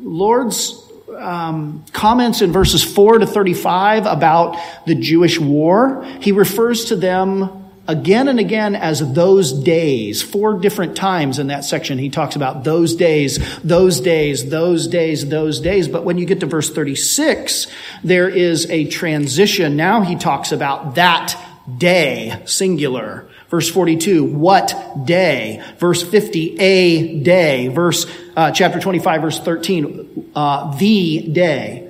Lord's 0.00 0.82
um, 1.16 1.84
comments 1.92 2.42
in 2.42 2.50
verses 2.52 2.82
4 2.82 3.18
to 3.18 3.26
35 3.26 4.06
about 4.06 4.56
the 4.86 4.94
Jewish 4.94 5.38
war, 5.38 6.04
he 6.20 6.32
refers 6.32 6.86
to 6.86 6.96
them 6.96 7.67
again 7.88 8.28
and 8.28 8.38
again 8.38 8.76
as 8.76 9.00
those 9.14 9.52
days. 9.52 10.22
Four 10.22 10.58
different 10.58 10.96
times 10.96 11.38
in 11.38 11.48
that 11.48 11.64
section, 11.64 11.98
he 11.98 12.10
talks 12.10 12.36
about 12.36 12.62
those 12.62 12.94
days, 12.94 13.38
those 13.62 14.00
days, 14.00 14.48
those 14.50 14.86
days, 14.86 15.28
those 15.28 15.60
days. 15.60 15.88
But 15.88 16.04
when 16.04 16.18
you 16.18 16.26
get 16.26 16.40
to 16.40 16.46
verse 16.46 16.70
36, 16.70 17.66
there 18.04 18.28
is 18.28 18.70
a 18.70 18.86
transition. 18.86 19.76
Now 19.76 20.02
he 20.02 20.16
talks 20.16 20.52
about 20.52 20.94
that 20.96 21.34
day, 21.78 22.42
singular. 22.44 23.28
Verse 23.48 23.70
42, 23.70 24.24
what 24.24 24.74
day? 25.06 25.62
Verse 25.78 26.02
50, 26.02 26.58
a 26.60 27.20
day. 27.20 27.68
Verse, 27.68 28.06
uh, 28.36 28.50
chapter 28.50 28.78
25, 28.78 29.22
verse 29.22 29.40
13, 29.40 30.32
uh, 30.34 30.76
the 30.76 31.28
day. 31.32 31.87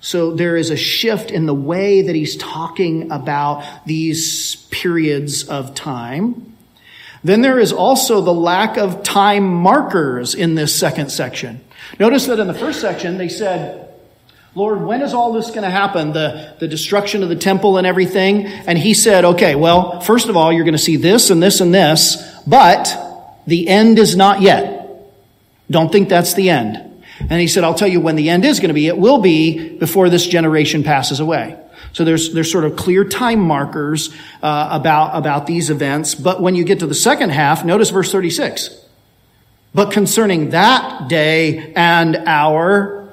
So 0.00 0.34
there 0.34 0.56
is 0.56 0.70
a 0.70 0.76
shift 0.76 1.30
in 1.30 1.46
the 1.46 1.54
way 1.54 2.02
that 2.02 2.14
he's 2.14 2.36
talking 2.36 3.10
about 3.10 3.64
these 3.84 4.56
periods 4.70 5.48
of 5.48 5.74
time. 5.74 6.56
Then 7.24 7.42
there 7.42 7.58
is 7.58 7.72
also 7.72 8.20
the 8.20 8.32
lack 8.32 8.76
of 8.76 9.02
time 9.02 9.52
markers 9.52 10.34
in 10.34 10.54
this 10.54 10.74
second 10.74 11.10
section. 11.10 11.60
Notice 11.98 12.26
that 12.26 12.38
in 12.38 12.46
the 12.46 12.54
first 12.54 12.80
section, 12.80 13.18
they 13.18 13.28
said, 13.28 13.88
Lord, 14.54 14.82
when 14.82 15.02
is 15.02 15.14
all 15.14 15.32
this 15.32 15.48
going 15.48 15.62
to 15.62 15.70
happen? 15.70 16.12
The, 16.12 16.54
the 16.58 16.68
destruction 16.68 17.22
of 17.22 17.28
the 17.28 17.36
temple 17.36 17.76
and 17.76 17.86
everything. 17.86 18.46
And 18.46 18.78
he 18.78 18.94
said, 18.94 19.24
okay, 19.24 19.54
well, 19.54 20.00
first 20.00 20.28
of 20.28 20.36
all, 20.36 20.52
you're 20.52 20.64
going 20.64 20.72
to 20.72 20.78
see 20.78 20.96
this 20.96 21.30
and 21.30 21.42
this 21.42 21.60
and 21.60 21.74
this, 21.74 22.16
but 22.46 22.88
the 23.46 23.68
end 23.68 23.98
is 23.98 24.16
not 24.16 24.40
yet. 24.40 24.76
Don't 25.70 25.92
think 25.92 26.08
that's 26.08 26.34
the 26.34 26.50
end. 26.50 26.87
And 27.20 27.40
he 27.40 27.48
said, 27.48 27.64
I'll 27.64 27.74
tell 27.74 27.88
you 27.88 28.00
when 28.00 28.16
the 28.16 28.30
end 28.30 28.44
is 28.44 28.60
going 28.60 28.68
to 28.68 28.74
be. 28.74 28.86
It 28.86 28.96
will 28.96 29.18
be 29.18 29.76
before 29.76 30.08
this 30.08 30.26
generation 30.26 30.82
passes 30.84 31.20
away. 31.20 31.58
So 31.92 32.04
there's, 32.04 32.32
there's 32.32 32.50
sort 32.50 32.64
of 32.64 32.76
clear 32.76 33.04
time 33.04 33.40
markers 33.40 34.14
uh, 34.42 34.68
about, 34.70 35.16
about 35.16 35.46
these 35.46 35.70
events. 35.70 36.14
But 36.14 36.40
when 36.40 36.54
you 36.54 36.64
get 36.64 36.80
to 36.80 36.86
the 36.86 36.94
second 36.94 37.30
half, 37.30 37.64
notice 37.64 37.90
verse 37.90 38.12
36. 38.12 38.84
But 39.74 39.92
concerning 39.92 40.50
that 40.50 41.08
day 41.08 41.72
and 41.74 42.16
hour, 42.16 43.12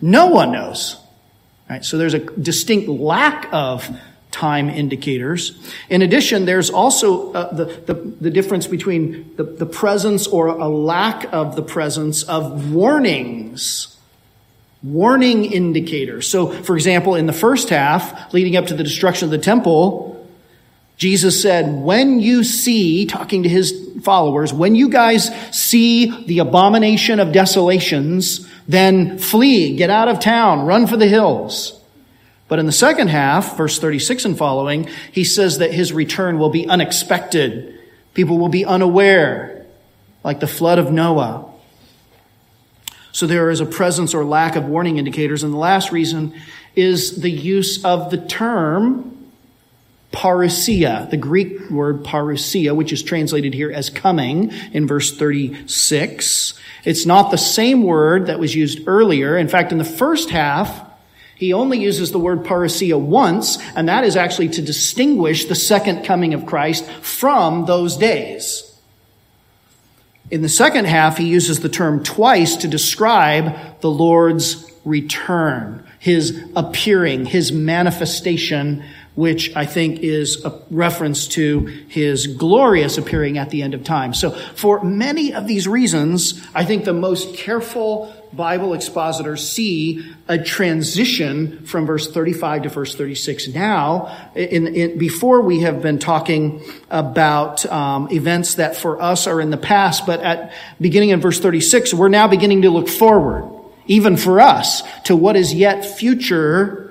no 0.00 0.26
one 0.26 0.52
knows. 0.52 0.96
Right? 1.68 1.84
So 1.84 1.98
there's 1.98 2.14
a 2.14 2.20
distinct 2.20 2.88
lack 2.88 3.48
of 3.52 3.88
time 4.30 4.68
indicators. 4.68 5.58
In 5.88 6.02
addition, 6.02 6.44
there's 6.44 6.70
also 6.70 7.32
uh, 7.32 7.52
the, 7.54 7.64
the, 7.64 7.94
the, 7.94 8.30
difference 8.30 8.66
between 8.66 9.34
the, 9.36 9.44
the 9.44 9.66
presence 9.66 10.26
or 10.26 10.48
a 10.48 10.68
lack 10.68 11.32
of 11.32 11.56
the 11.56 11.62
presence 11.62 12.22
of 12.24 12.72
warnings. 12.72 13.96
Warning 14.82 15.44
indicators. 15.44 16.28
So, 16.28 16.50
for 16.50 16.76
example, 16.76 17.16
in 17.16 17.26
the 17.26 17.32
first 17.32 17.68
half, 17.70 18.32
leading 18.32 18.56
up 18.56 18.66
to 18.66 18.74
the 18.74 18.84
destruction 18.84 19.26
of 19.26 19.32
the 19.32 19.38
temple, 19.38 20.26
Jesus 20.98 21.40
said, 21.40 21.82
when 21.82 22.20
you 22.20 22.44
see, 22.44 23.06
talking 23.06 23.44
to 23.44 23.48
his 23.48 23.88
followers, 24.02 24.52
when 24.52 24.74
you 24.74 24.88
guys 24.88 25.30
see 25.56 26.24
the 26.26 26.40
abomination 26.40 27.18
of 27.18 27.32
desolations, 27.32 28.48
then 28.66 29.18
flee, 29.18 29.76
get 29.76 29.90
out 29.90 30.08
of 30.08 30.20
town, 30.20 30.66
run 30.66 30.86
for 30.86 30.96
the 30.96 31.06
hills. 31.06 31.77
But 32.48 32.58
in 32.58 32.66
the 32.66 32.72
second 32.72 33.08
half, 33.08 33.56
verse 33.56 33.78
36 33.78 34.24
and 34.24 34.38
following, 34.38 34.88
he 35.12 35.24
says 35.24 35.58
that 35.58 35.72
his 35.72 35.92
return 35.92 36.38
will 36.38 36.48
be 36.48 36.66
unexpected. 36.66 37.78
People 38.14 38.38
will 38.38 38.48
be 38.48 38.64
unaware, 38.64 39.66
like 40.24 40.40
the 40.40 40.46
flood 40.46 40.78
of 40.78 40.90
Noah. 40.90 41.44
So 43.12 43.26
there 43.26 43.50
is 43.50 43.60
a 43.60 43.66
presence 43.66 44.14
or 44.14 44.24
lack 44.24 44.56
of 44.56 44.64
warning 44.66 44.96
indicators. 44.96 45.42
And 45.42 45.52
the 45.52 45.58
last 45.58 45.92
reason 45.92 46.34
is 46.74 47.20
the 47.20 47.30
use 47.30 47.84
of 47.84 48.10
the 48.10 48.18
term 48.18 49.30
parousia, 50.12 51.10
the 51.10 51.16
Greek 51.16 51.68
word 51.70 52.02
parousia, 52.02 52.74
which 52.74 52.92
is 52.92 53.02
translated 53.02 53.52
here 53.52 53.70
as 53.70 53.90
coming 53.90 54.52
in 54.72 54.86
verse 54.86 55.14
36. 55.14 56.54
It's 56.84 57.04
not 57.04 57.30
the 57.30 57.36
same 57.36 57.82
word 57.82 58.26
that 58.26 58.38
was 58.38 58.54
used 58.54 58.86
earlier. 58.86 59.36
In 59.36 59.48
fact, 59.48 59.70
in 59.72 59.78
the 59.78 59.84
first 59.84 60.30
half, 60.30 60.87
he 61.38 61.52
only 61.52 61.78
uses 61.78 62.10
the 62.10 62.18
word 62.18 62.42
parousia 62.42 62.98
once, 63.00 63.58
and 63.76 63.88
that 63.88 64.02
is 64.02 64.16
actually 64.16 64.48
to 64.50 64.62
distinguish 64.62 65.44
the 65.44 65.54
second 65.54 66.04
coming 66.04 66.34
of 66.34 66.46
Christ 66.46 66.84
from 67.00 67.64
those 67.64 67.96
days. 67.96 68.64
In 70.32 70.42
the 70.42 70.48
second 70.48 70.86
half, 70.86 71.16
he 71.16 71.28
uses 71.28 71.60
the 71.60 71.68
term 71.68 72.02
twice 72.02 72.56
to 72.56 72.68
describe 72.68 73.80
the 73.80 73.90
Lord's 73.90 74.68
return, 74.84 75.86
his 76.00 76.44
appearing, 76.56 77.24
his 77.24 77.52
manifestation 77.52 78.82
which 79.18 79.50
I 79.56 79.66
think 79.66 79.98
is 79.98 80.44
a 80.44 80.56
reference 80.70 81.26
to 81.28 81.66
his 81.88 82.28
glorious 82.28 82.98
appearing 82.98 83.36
at 83.36 83.50
the 83.50 83.62
end 83.62 83.74
of 83.74 83.82
time. 83.82 84.14
So 84.14 84.30
for 84.30 84.80
many 84.84 85.34
of 85.34 85.48
these 85.48 85.66
reasons, 85.66 86.40
I 86.54 86.64
think 86.64 86.84
the 86.84 86.92
most 86.92 87.34
careful 87.34 88.14
Bible 88.32 88.74
expositors 88.74 89.48
see 89.48 90.14
a 90.26 90.38
transition 90.38 91.64
from 91.66 91.86
verse 91.86 92.10
35 92.10 92.62
to 92.64 92.68
verse 92.68 92.94
36 92.94 93.48
now. 93.48 94.30
In, 94.34 94.66
in, 94.68 94.98
before 94.98 95.40
we 95.40 95.60
have 95.60 95.82
been 95.82 95.98
talking 95.98 96.62
about 96.90 97.64
um, 97.66 98.08
events 98.10 98.56
that 98.56 98.76
for 98.76 99.00
us 99.00 99.26
are 99.26 99.40
in 99.40 99.50
the 99.50 99.56
past, 99.56 100.06
but 100.06 100.20
at 100.20 100.52
beginning 100.80 101.10
in 101.10 101.20
verse 101.20 101.40
36, 101.40 101.94
we're 101.94 102.08
now 102.08 102.28
beginning 102.28 102.62
to 102.62 102.70
look 102.70 102.88
forward, 102.88 103.50
even 103.86 104.16
for 104.16 104.40
us, 104.40 104.82
to 105.04 105.16
what 105.16 105.36
is 105.36 105.54
yet 105.54 105.84
future 105.84 106.88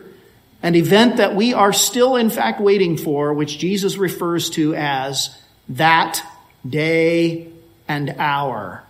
an 0.63 0.75
event 0.75 1.17
that 1.17 1.35
we 1.35 1.53
are 1.53 1.71
still 1.71 2.15
in 2.15 2.29
fact 2.29 2.59
waiting 2.59 2.97
for, 2.97 3.33
which 3.33 3.59
Jesus 3.59 3.97
refers 3.97 4.49
to 4.51 4.73
as 4.75 5.37
that 5.69 6.21
day 6.67 7.47
and 7.87 8.15
hour. 8.17 8.83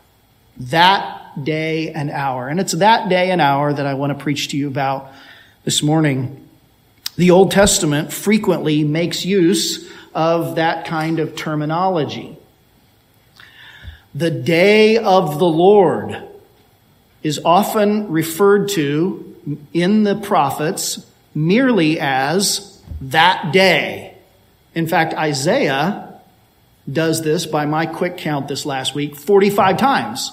That 0.58 1.17
day 1.44 1.92
and 1.92 2.10
hour. 2.10 2.48
And 2.48 2.60
it's 2.60 2.74
that 2.74 3.10
day 3.10 3.32
and 3.32 3.42
hour 3.42 3.74
that 3.74 3.86
I 3.86 3.94
want 3.94 4.18
to 4.18 4.24
preach 4.24 4.50
to 4.50 4.58
you 4.58 4.68
about 4.68 5.12
this 5.64 5.84
morning. 5.84 6.48
The 7.16 7.32
Old 7.32 7.52
Testament 7.52 8.14
frequently 8.14 8.84
makes 8.84 9.26
use 9.26 9.90
of 10.14 10.56
that 10.56 10.88
kind 10.88 11.20
of 11.20 11.36
terminology. 11.36 12.38
The 14.16 14.32
day 14.32 14.98
of 14.98 15.38
the 15.40 15.46
Lord 15.46 16.28
is 17.24 17.40
often 17.44 18.12
referred 18.12 18.70
to 18.70 19.36
in 19.74 20.04
the 20.04 20.16
prophets 20.16 21.06
merely 21.36 22.00
as 22.00 22.82
that 23.02 23.52
day. 23.54 24.16
In 24.74 24.88
fact, 24.88 25.14
Isaiah 25.14 26.20
does 26.92 27.22
this 27.22 27.46
by 27.46 27.66
my 27.66 27.86
quick 27.86 28.18
count 28.18 28.48
this 28.48 28.66
last 28.66 28.96
week 28.96 29.16
45 29.16 29.78
times. 29.78 30.32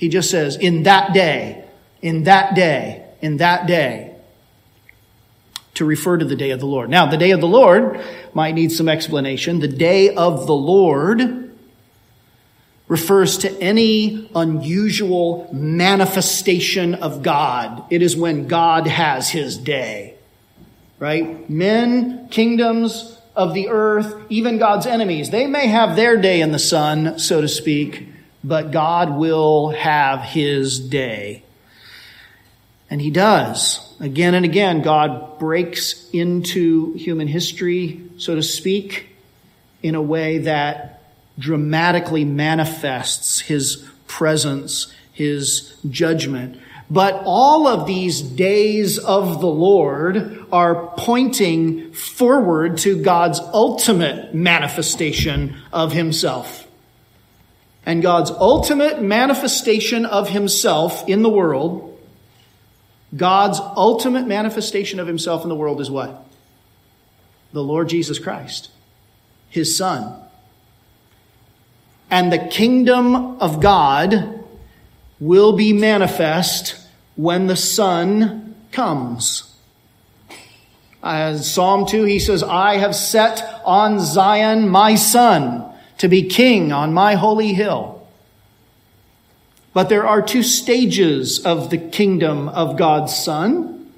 He 0.00 0.08
just 0.08 0.30
says, 0.30 0.56
in 0.56 0.84
that 0.84 1.12
day, 1.12 1.62
in 2.00 2.24
that 2.24 2.54
day, 2.54 3.04
in 3.20 3.36
that 3.36 3.66
day, 3.66 4.16
to 5.74 5.84
refer 5.84 6.16
to 6.16 6.24
the 6.24 6.34
day 6.34 6.50
of 6.50 6.58
the 6.58 6.66
Lord. 6.66 6.90
Now, 6.90 7.06
the 7.06 7.16
day 7.16 7.30
of 7.30 7.40
the 7.40 7.46
Lord 7.46 8.00
might 8.34 8.54
need 8.54 8.72
some 8.72 8.88
explanation. 8.88 9.60
The 9.60 9.68
day 9.68 10.14
of 10.14 10.46
the 10.46 10.54
Lord 10.54 11.54
refers 12.88 13.38
to 13.38 13.60
any 13.60 14.28
unusual 14.34 15.48
manifestation 15.52 16.94
of 16.94 17.22
God. 17.22 17.84
It 17.90 18.02
is 18.02 18.16
when 18.16 18.48
God 18.48 18.88
has 18.88 19.30
his 19.30 19.56
day 19.56 20.16
right? 21.00 21.48
Men, 21.50 22.28
kingdoms 22.28 23.18
of 23.34 23.54
the 23.54 23.68
earth, 23.68 24.14
even 24.28 24.58
God's 24.58 24.86
enemies, 24.86 25.30
they 25.30 25.48
may 25.48 25.66
have 25.66 25.96
their 25.96 26.16
day 26.16 26.40
in 26.40 26.52
the 26.52 26.58
sun, 26.60 27.18
so 27.18 27.40
to 27.40 27.48
speak, 27.48 28.06
but 28.42 28.70
God 28.70 29.16
will 29.16 29.70
have 29.70 30.20
his 30.20 30.80
day. 30.80 31.42
And 32.88 33.00
he 33.00 33.10
does. 33.10 33.94
Again 34.00 34.34
and 34.34 34.44
again, 34.44 34.82
God 34.82 35.38
breaks 35.38 36.08
into 36.10 36.94
human 36.94 37.28
history, 37.28 38.00
so 38.16 38.34
to 38.34 38.42
speak, 38.42 39.10
in 39.82 39.94
a 39.94 40.02
way 40.02 40.38
that 40.38 41.02
dramatically 41.38 42.24
manifests 42.24 43.40
his 43.40 43.86
presence, 44.06 44.92
his 45.12 45.74
judgment. 45.88 46.58
But 46.90 47.22
all 47.24 47.68
of 47.68 47.86
these 47.86 48.20
days 48.20 48.98
of 48.98 49.40
the 49.40 49.46
Lord 49.46 50.44
are 50.50 50.88
pointing 50.96 51.92
forward 51.92 52.78
to 52.78 53.00
God's 53.00 53.38
ultimate 53.38 54.34
manifestation 54.34 55.56
of 55.72 55.92
himself. 55.92 56.59
And 57.90 58.02
God's 58.02 58.30
ultimate 58.30 59.02
manifestation 59.02 60.06
of 60.06 60.28
himself 60.28 61.08
in 61.08 61.22
the 61.22 61.28
world 61.28 61.90
God's 63.16 63.58
ultimate 63.60 64.26
manifestation 64.26 65.00
of 65.00 65.06
himself 65.06 65.42
in 65.42 65.48
the 65.48 65.54
world 65.54 65.80
is 65.80 65.90
what? 65.90 66.24
The 67.52 67.62
Lord 67.62 67.88
Jesus 67.88 68.18
Christ, 68.18 68.70
his 69.48 69.76
son. 69.76 70.14
And 72.08 72.32
the 72.32 72.38
kingdom 72.38 73.40
of 73.40 73.60
God 73.60 74.44
will 75.18 75.56
be 75.56 75.72
manifest 75.72 76.76
when 77.16 77.48
the 77.48 77.56
son 77.56 78.54
comes. 78.70 79.52
As 81.02 81.52
Psalm 81.52 81.86
2, 81.86 82.04
he 82.04 82.20
says, 82.20 82.42
I 82.42 82.76
have 82.76 82.94
set 82.94 83.42
on 83.64 83.98
Zion 83.98 84.68
my 84.68 84.94
son 84.94 85.69
to 86.00 86.08
be 86.08 86.22
king 86.22 86.72
on 86.72 86.94
my 86.94 87.14
holy 87.14 87.52
hill. 87.52 88.08
But 89.74 89.90
there 89.90 90.06
are 90.06 90.22
two 90.22 90.42
stages 90.42 91.44
of 91.44 91.68
the 91.68 91.76
kingdom 91.76 92.48
of 92.48 92.78
God's 92.78 93.14
Son. 93.14 93.92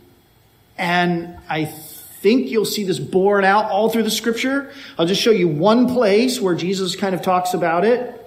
And 0.76 1.38
I 1.48 1.64
think 1.64 2.48
you'll 2.48 2.64
see 2.64 2.82
this 2.82 2.98
borne 2.98 3.44
out 3.44 3.70
all 3.70 3.88
through 3.88 4.02
the 4.02 4.10
scripture. 4.10 4.72
I'll 4.98 5.06
just 5.06 5.22
show 5.22 5.30
you 5.30 5.46
one 5.46 5.88
place 5.88 6.40
where 6.40 6.56
Jesus 6.56 6.96
kind 6.96 7.14
of 7.14 7.22
talks 7.22 7.54
about 7.54 7.84
it. 7.84 8.18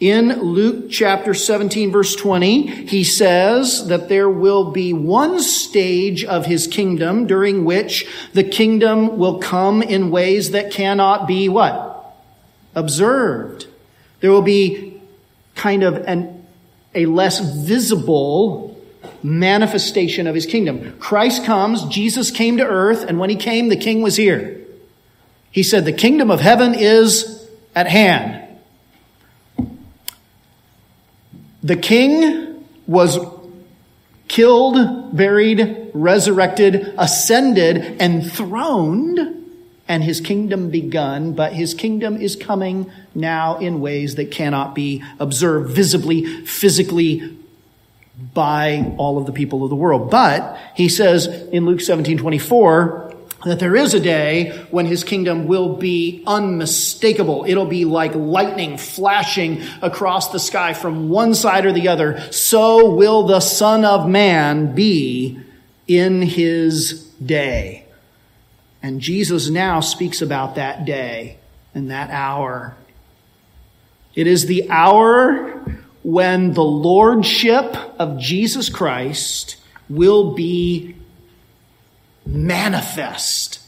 In 0.00 0.40
Luke 0.40 0.90
chapter 0.90 1.34
17 1.34 1.92
verse 1.92 2.16
20, 2.16 2.86
he 2.86 3.04
says 3.04 3.86
that 3.88 4.08
there 4.08 4.30
will 4.30 4.70
be 4.72 4.94
one 4.94 5.40
stage 5.40 6.24
of 6.24 6.46
his 6.46 6.66
kingdom 6.66 7.26
during 7.26 7.66
which 7.66 8.06
the 8.32 8.44
kingdom 8.44 9.18
will 9.18 9.40
come 9.40 9.82
in 9.82 10.10
ways 10.10 10.52
that 10.52 10.72
cannot 10.72 11.28
be 11.28 11.50
what? 11.50 11.93
Observed. 12.74 13.66
There 14.20 14.30
will 14.30 14.42
be 14.42 15.00
kind 15.54 15.82
of 15.82 15.96
an 15.96 16.44
a 16.94 17.06
less 17.06 17.40
visible 17.40 18.80
manifestation 19.22 20.26
of 20.26 20.34
his 20.34 20.46
kingdom. 20.46 20.96
Christ 20.98 21.44
comes, 21.44 21.84
Jesus 21.84 22.30
came 22.30 22.58
to 22.58 22.66
earth, 22.66 23.04
and 23.04 23.18
when 23.18 23.30
he 23.30 23.36
came, 23.36 23.68
the 23.68 23.76
king 23.76 24.02
was 24.02 24.16
here. 24.16 24.60
He 25.50 25.62
said, 25.62 25.84
The 25.84 25.92
kingdom 25.92 26.30
of 26.30 26.40
heaven 26.40 26.74
is 26.74 27.48
at 27.74 27.88
hand. 27.88 28.42
The 31.62 31.76
king 31.76 32.64
was 32.86 33.18
killed, 34.28 35.16
buried, 35.16 35.90
resurrected, 35.94 36.94
ascended, 36.98 38.00
enthroned 38.00 39.43
and 39.86 40.02
his 40.02 40.20
kingdom 40.20 40.70
begun, 40.70 41.32
but 41.34 41.52
his 41.52 41.74
kingdom 41.74 42.16
is 42.16 42.36
coming 42.36 42.90
now 43.14 43.58
in 43.58 43.80
ways 43.80 44.14
that 44.14 44.30
cannot 44.30 44.74
be 44.74 45.02
observed 45.20 45.70
visibly, 45.70 46.44
physically 46.46 47.36
by 48.32 48.94
all 48.96 49.18
of 49.18 49.26
the 49.26 49.32
people 49.32 49.64
of 49.64 49.70
the 49.70 49.76
world. 49.76 50.10
But 50.10 50.58
he 50.74 50.88
says 50.88 51.26
in 51.26 51.66
Luke 51.66 51.80
17, 51.80 52.18
24, 52.18 53.04
that 53.44 53.58
there 53.60 53.76
is 53.76 53.92
a 53.92 54.00
day 54.00 54.66
when 54.70 54.86
his 54.86 55.04
kingdom 55.04 55.46
will 55.46 55.76
be 55.76 56.22
unmistakable. 56.26 57.44
It'll 57.46 57.66
be 57.66 57.84
like 57.84 58.14
lightning 58.14 58.78
flashing 58.78 59.62
across 59.82 60.32
the 60.32 60.38
sky 60.38 60.72
from 60.72 61.10
one 61.10 61.34
side 61.34 61.66
or 61.66 61.72
the 61.72 61.88
other. 61.88 62.20
So 62.32 62.94
will 62.94 63.26
the 63.26 63.40
Son 63.40 63.84
of 63.84 64.08
Man 64.08 64.74
be 64.74 65.40
in 65.86 66.22
his 66.22 67.04
day. 67.24 67.83
And 68.84 69.00
Jesus 69.00 69.48
now 69.48 69.80
speaks 69.80 70.20
about 70.20 70.56
that 70.56 70.84
day 70.84 71.38
and 71.74 71.90
that 71.90 72.10
hour. 72.10 72.76
It 74.14 74.26
is 74.26 74.44
the 74.44 74.70
hour 74.70 75.64
when 76.02 76.52
the 76.52 76.62
lordship 76.62 77.74
of 77.98 78.18
Jesus 78.18 78.68
Christ 78.68 79.56
will 79.88 80.34
be 80.34 80.96
manifest. 82.26 83.58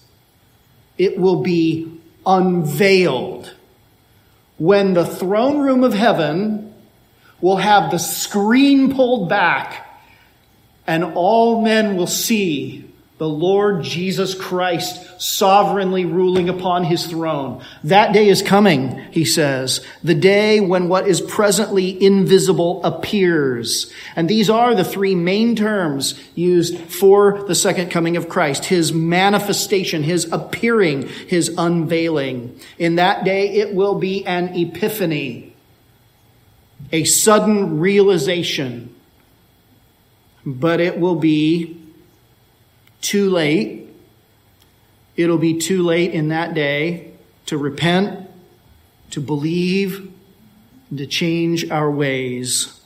It 0.98 1.16
will 1.16 1.42
be 1.42 1.98
unveiled. 2.26 3.55
When 4.59 4.92
the 4.92 5.07
throne 5.07 5.61
room 5.61 5.83
of 5.83 5.94
heaven 5.94 6.74
will 7.40 7.57
have 7.57 7.90
the 7.90 7.98
screen 7.98 8.94
pulled 8.94 9.31
back 9.31 10.05
and 10.87 11.02
all 11.02 11.62
men 11.62 11.96
will 11.96 12.07
see 12.07 12.86
the 13.18 13.29
Lord 13.29 13.83
Jesus 13.83 14.35
Christ 14.35 15.20
sovereignly 15.20 16.05
ruling 16.05 16.50
upon 16.50 16.85
his 16.85 17.07
throne. 17.07 17.64
That 17.83 18.12
day 18.12 18.29
is 18.29 18.42
coming, 18.42 18.98
he 19.11 19.24
says, 19.24 19.81
the 20.05 20.14
day 20.14 20.61
when 20.61 20.90
what 20.90 21.09
is 21.09 21.22
presently 21.22 22.02
invisible 22.05 22.85
appears. 22.85 23.90
And 24.16 24.29
these 24.29 24.50
are 24.50 24.74
the 24.74 24.85
three 24.85 25.14
main 25.14 25.57
terms 25.57 26.22
used 26.35 26.79
for 26.79 27.42
the 27.44 27.55
second 27.55 27.90
coming 27.90 28.18
of 28.18 28.29
Christ. 28.29 28.66
His 28.66 28.92
manifestation, 28.92 30.02
his 30.02 30.31
appearing, 30.31 31.09
his 31.09 31.55
unveiling. 31.57 32.61
In 32.79 32.96
that 32.96 33.24
day, 33.24 33.48
it 33.48 33.74
will 33.74 33.94
be 33.94 34.26
an 34.26 34.55
epiphany, 34.55 35.55
a 36.92 37.05
sudden 37.05 37.81
realization, 37.81 38.94
but 40.44 40.81
it 40.81 41.00
will 41.00 41.16
be 41.16 41.76
too 43.00 43.30
late. 43.30 43.88
It'll 45.16 45.38
be 45.38 45.59
too 45.59 45.82
late 45.82 46.12
in 46.12 46.28
that 46.28 46.54
day 46.54 47.12
to 47.46 47.56
repent, 47.56 48.28
to 49.11 49.20
believe, 49.20 50.12
and 50.90 50.98
to 50.98 51.06
change 51.06 51.70
our 51.70 51.90
ways. 51.90 52.80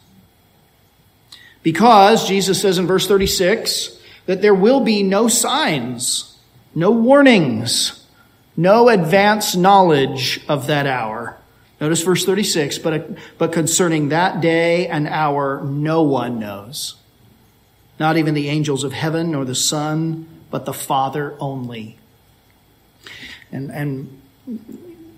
Because 1.62 2.26
Jesus 2.28 2.60
says 2.60 2.78
in 2.78 2.86
verse 2.86 3.06
36 3.06 3.98
that 4.26 4.42
there 4.42 4.54
will 4.54 4.80
be 4.80 5.02
no 5.02 5.28
signs, 5.28 6.38
no 6.74 6.90
warnings, 6.90 8.06
no 8.56 8.88
advance 8.88 9.56
knowledge 9.56 10.40
of 10.48 10.66
that 10.68 10.86
hour. 10.86 11.36
Notice 11.80 12.02
verse 12.02 12.24
36, 12.24 12.78
but, 12.78 13.10
but 13.38 13.52
concerning 13.52 14.10
that 14.10 14.40
day 14.40 14.86
and 14.86 15.08
hour, 15.08 15.64
no 15.64 16.02
one 16.02 16.38
knows 16.38 16.99
not 18.00 18.16
even 18.16 18.32
the 18.32 18.48
angels 18.48 18.82
of 18.82 18.94
heaven 18.94 19.30
nor 19.30 19.44
the 19.44 19.54
Son, 19.54 20.26
but 20.50 20.64
the 20.64 20.72
Father 20.72 21.36
only. 21.38 21.98
And, 23.52 23.70
and 23.70 24.20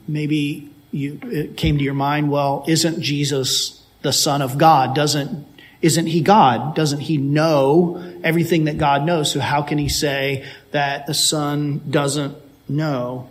maybe 0.09 0.69
you, 0.91 1.21
it 1.23 1.57
came 1.57 1.79
to 1.79 1.85
your 1.85 1.95
mind, 1.95 2.31
well, 2.31 2.65
isn't 2.67 3.01
Jesus 3.01 3.83
the 4.03 4.13
Son 4.13 4.43
of 4.43 4.59
God? 4.59 4.97
Doesn't, 4.97 5.47
isn't 5.81 6.07
he 6.07 6.21
God? 6.21 6.75
Doesn't 6.75 7.01
he 7.01 7.19
know 7.19 8.03
everything 8.25 8.65
that 8.65 8.79
God 8.79 9.07
knows? 9.07 9.31
So 9.31 9.39
how 9.39 9.63
can 9.63 9.79
he 9.79 9.89
say 9.89 10.45
that 10.73 11.07
the 11.07 11.15
Son 11.15 11.83
doesn't 11.89 12.37
know? 12.69 13.31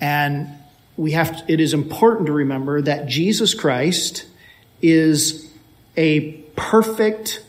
And 0.00 0.48
we 0.96 1.12
have, 1.12 1.44
to, 1.44 1.52
it 1.52 1.60
is 1.60 1.74
important 1.74 2.26
to 2.28 2.32
remember 2.32 2.80
that 2.80 3.06
Jesus 3.06 3.52
Christ 3.52 4.24
is 4.80 5.52
a 5.94 6.44
perfect 6.58 7.42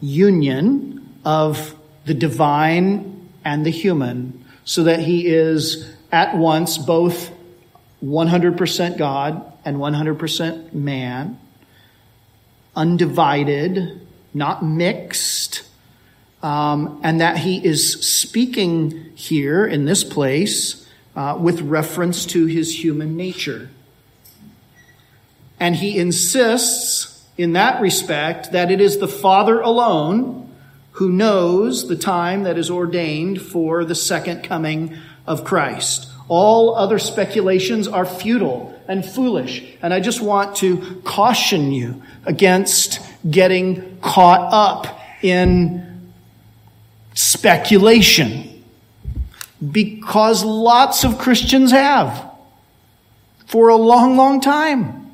union 0.00 1.14
of 1.24 1.74
the 2.04 2.14
divine 2.14 3.30
and 3.44 3.64
the 3.64 3.70
human 3.70 4.44
so 4.64 4.84
that 4.84 5.00
he 5.00 5.26
is 5.26 5.94
at 6.10 6.36
once 6.36 6.78
both 6.78 7.30
100% 8.04 8.98
God 8.98 9.52
and 9.64 9.76
100% 9.76 10.72
man, 10.72 11.38
undivided, 12.76 14.06
not 14.32 14.64
mixed, 14.64 15.62
um, 16.42 17.00
and 17.02 17.20
that 17.20 17.38
he 17.38 17.64
is 17.64 18.06
speaking 18.06 19.12
here 19.14 19.66
in 19.66 19.84
this 19.84 20.04
place 20.04 20.88
uh, 21.16 21.36
with 21.40 21.60
reference 21.62 22.24
to 22.26 22.46
his 22.46 22.84
human 22.84 23.16
nature. 23.16 23.68
And 25.58 25.74
he 25.74 25.98
insists 25.98 27.17
in 27.38 27.52
that 27.52 27.80
respect 27.80 28.50
that 28.52 28.70
it 28.70 28.80
is 28.80 28.98
the 28.98 29.08
Father 29.08 29.60
alone 29.60 30.52
who 30.92 31.10
knows 31.10 31.86
the 31.86 31.96
time 31.96 32.42
that 32.42 32.58
is 32.58 32.68
ordained 32.68 33.40
for 33.40 33.84
the 33.84 33.94
second 33.94 34.42
coming 34.42 34.98
of 35.24 35.44
Christ. 35.44 36.10
All 36.26 36.74
other 36.74 36.98
speculations 36.98 37.86
are 37.86 38.04
futile 38.04 38.78
and 38.88 39.06
foolish. 39.06 39.62
And 39.80 39.94
I 39.94 40.00
just 40.00 40.20
want 40.20 40.56
to 40.56 41.00
caution 41.04 41.70
you 41.70 42.02
against 42.26 43.00
getting 43.30 43.98
caught 44.00 44.52
up 44.52 45.00
in 45.22 46.10
speculation. 47.14 48.64
Because 49.70 50.44
lots 50.44 51.04
of 51.04 51.18
Christians 51.18 51.70
have 51.70 52.32
for 53.46 53.68
a 53.68 53.76
long, 53.76 54.16
long 54.16 54.40
time 54.40 55.07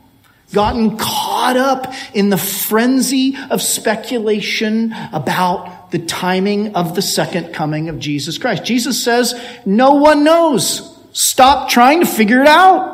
gotten 0.54 0.96
caught 0.96 1.56
up 1.56 1.92
in 2.14 2.30
the 2.30 2.38
frenzy 2.38 3.36
of 3.50 3.60
speculation 3.60 4.94
about 5.12 5.90
the 5.90 5.98
timing 5.98 6.74
of 6.74 6.94
the 6.94 7.02
second 7.02 7.52
coming 7.52 7.88
of 7.88 7.98
Jesus 7.98 8.38
Christ. 8.38 8.64
Jesus 8.64 9.02
says, 9.02 9.34
no 9.66 9.94
one 9.94 10.24
knows. 10.24 10.98
Stop 11.12 11.68
trying 11.68 12.00
to 12.00 12.06
figure 12.06 12.40
it 12.40 12.48
out. 12.48 12.92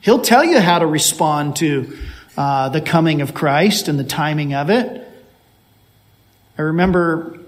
He'll 0.00 0.20
tell 0.20 0.44
you 0.44 0.58
how 0.58 0.80
to 0.80 0.86
respond 0.86 1.56
to 1.56 1.96
uh, 2.36 2.68
the 2.70 2.80
coming 2.80 3.22
of 3.22 3.34
Christ 3.34 3.88
and 3.88 3.98
the 3.98 4.04
timing 4.04 4.52
of 4.52 4.68
it. 4.68 5.08
I 6.58 6.62
remember 6.62 7.38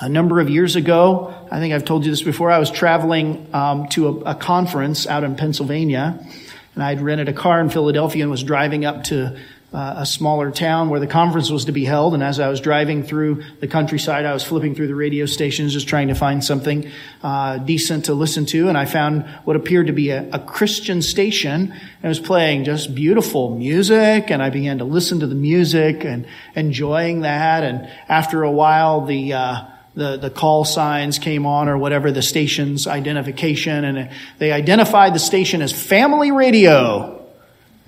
a 0.00 0.08
number 0.08 0.40
of 0.40 0.50
years 0.50 0.74
ago, 0.74 1.32
I 1.50 1.60
think 1.60 1.72
I've 1.72 1.84
told 1.84 2.04
you 2.04 2.10
this 2.10 2.22
before, 2.22 2.50
I 2.50 2.58
was 2.58 2.70
traveling 2.70 3.46
um, 3.54 3.88
to 3.90 4.08
a, 4.08 4.32
a 4.32 4.34
conference 4.34 5.06
out 5.06 5.22
in 5.22 5.36
Pennsylvania 5.36 6.26
and 6.74 6.82
I'd 6.82 7.00
rented 7.00 7.28
a 7.28 7.32
car 7.32 7.60
in 7.60 7.70
Philadelphia 7.70 8.22
and 8.22 8.30
was 8.30 8.42
driving 8.42 8.84
up 8.84 9.04
to 9.04 9.38
uh, 9.72 9.94
a 9.98 10.06
smaller 10.06 10.50
town 10.50 10.90
where 10.90 11.00
the 11.00 11.06
conference 11.06 11.50
was 11.50 11.64
to 11.64 11.72
be 11.72 11.84
held. 11.84 12.12
And 12.12 12.22
as 12.22 12.38
I 12.38 12.48
was 12.48 12.60
driving 12.60 13.02
through 13.02 13.42
the 13.60 13.66
countryside, 13.66 14.26
I 14.26 14.34
was 14.34 14.44
flipping 14.44 14.74
through 14.74 14.88
the 14.88 14.94
radio 14.94 15.24
stations 15.24 15.72
just 15.72 15.88
trying 15.88 16.08
to 16.08 16.14
find 16.14 16.44
something 16.44 16.90
uh, 17.22 17.58
decent 17.58 18.06
to 18.06 18.14
listen 18.14 18.44
to. 18.46 18.68
And 18.68 18.76
I 18.76 18.84
found 18.84 19.24
what 19.44 19.56
appeared 19.56 19.86
to 19.86 19.92
be 19.92 20.10
a, 20.10 20.28
a 20.30 20.38
Christian 20.38 21.00
station. 21.00 21.72
And 21.72 22.04
it 22.04 22.08
was 22.08 22.20
playing 22.20 22.64
just 22.64 22.94
beautiful 22.94 23.56
music. 23.56 24.30
And 24.30 24.42
I 24.42 24.50
began 24.50 24.78
to 24.78 24.84
listen 24.84 25.20
to 25.20 25.26
the 25.26 25.34
music 25.34 26.04
and 26.04 26.26
enjoying 26.54 27.22
that. 27.22 27.64
And 27.64 27.88
after 28.08 28.42
a 28.42 28.50
while, 28.50 29.06
the 29.06 29.32
uh, 29.32 29.64
the, 29.94 30.16
the 30.16 30.30
call 30.30 30.64
signs 30.64 31.18
came 31.18 31.46
on 31.46 31.68
or 31.68 31.76
whatever 31.76 32.10
the 32.10 32.22
station's 32.22 32.86
identification 32.86 33.84
and 33.84 34.10
they 34.38 34.52
identified 34.52 35.14
the 35.14 35.18
station 35.18 35.60
as 35.62 35.72
family 35.72 36.32
radio. 36.32 37.22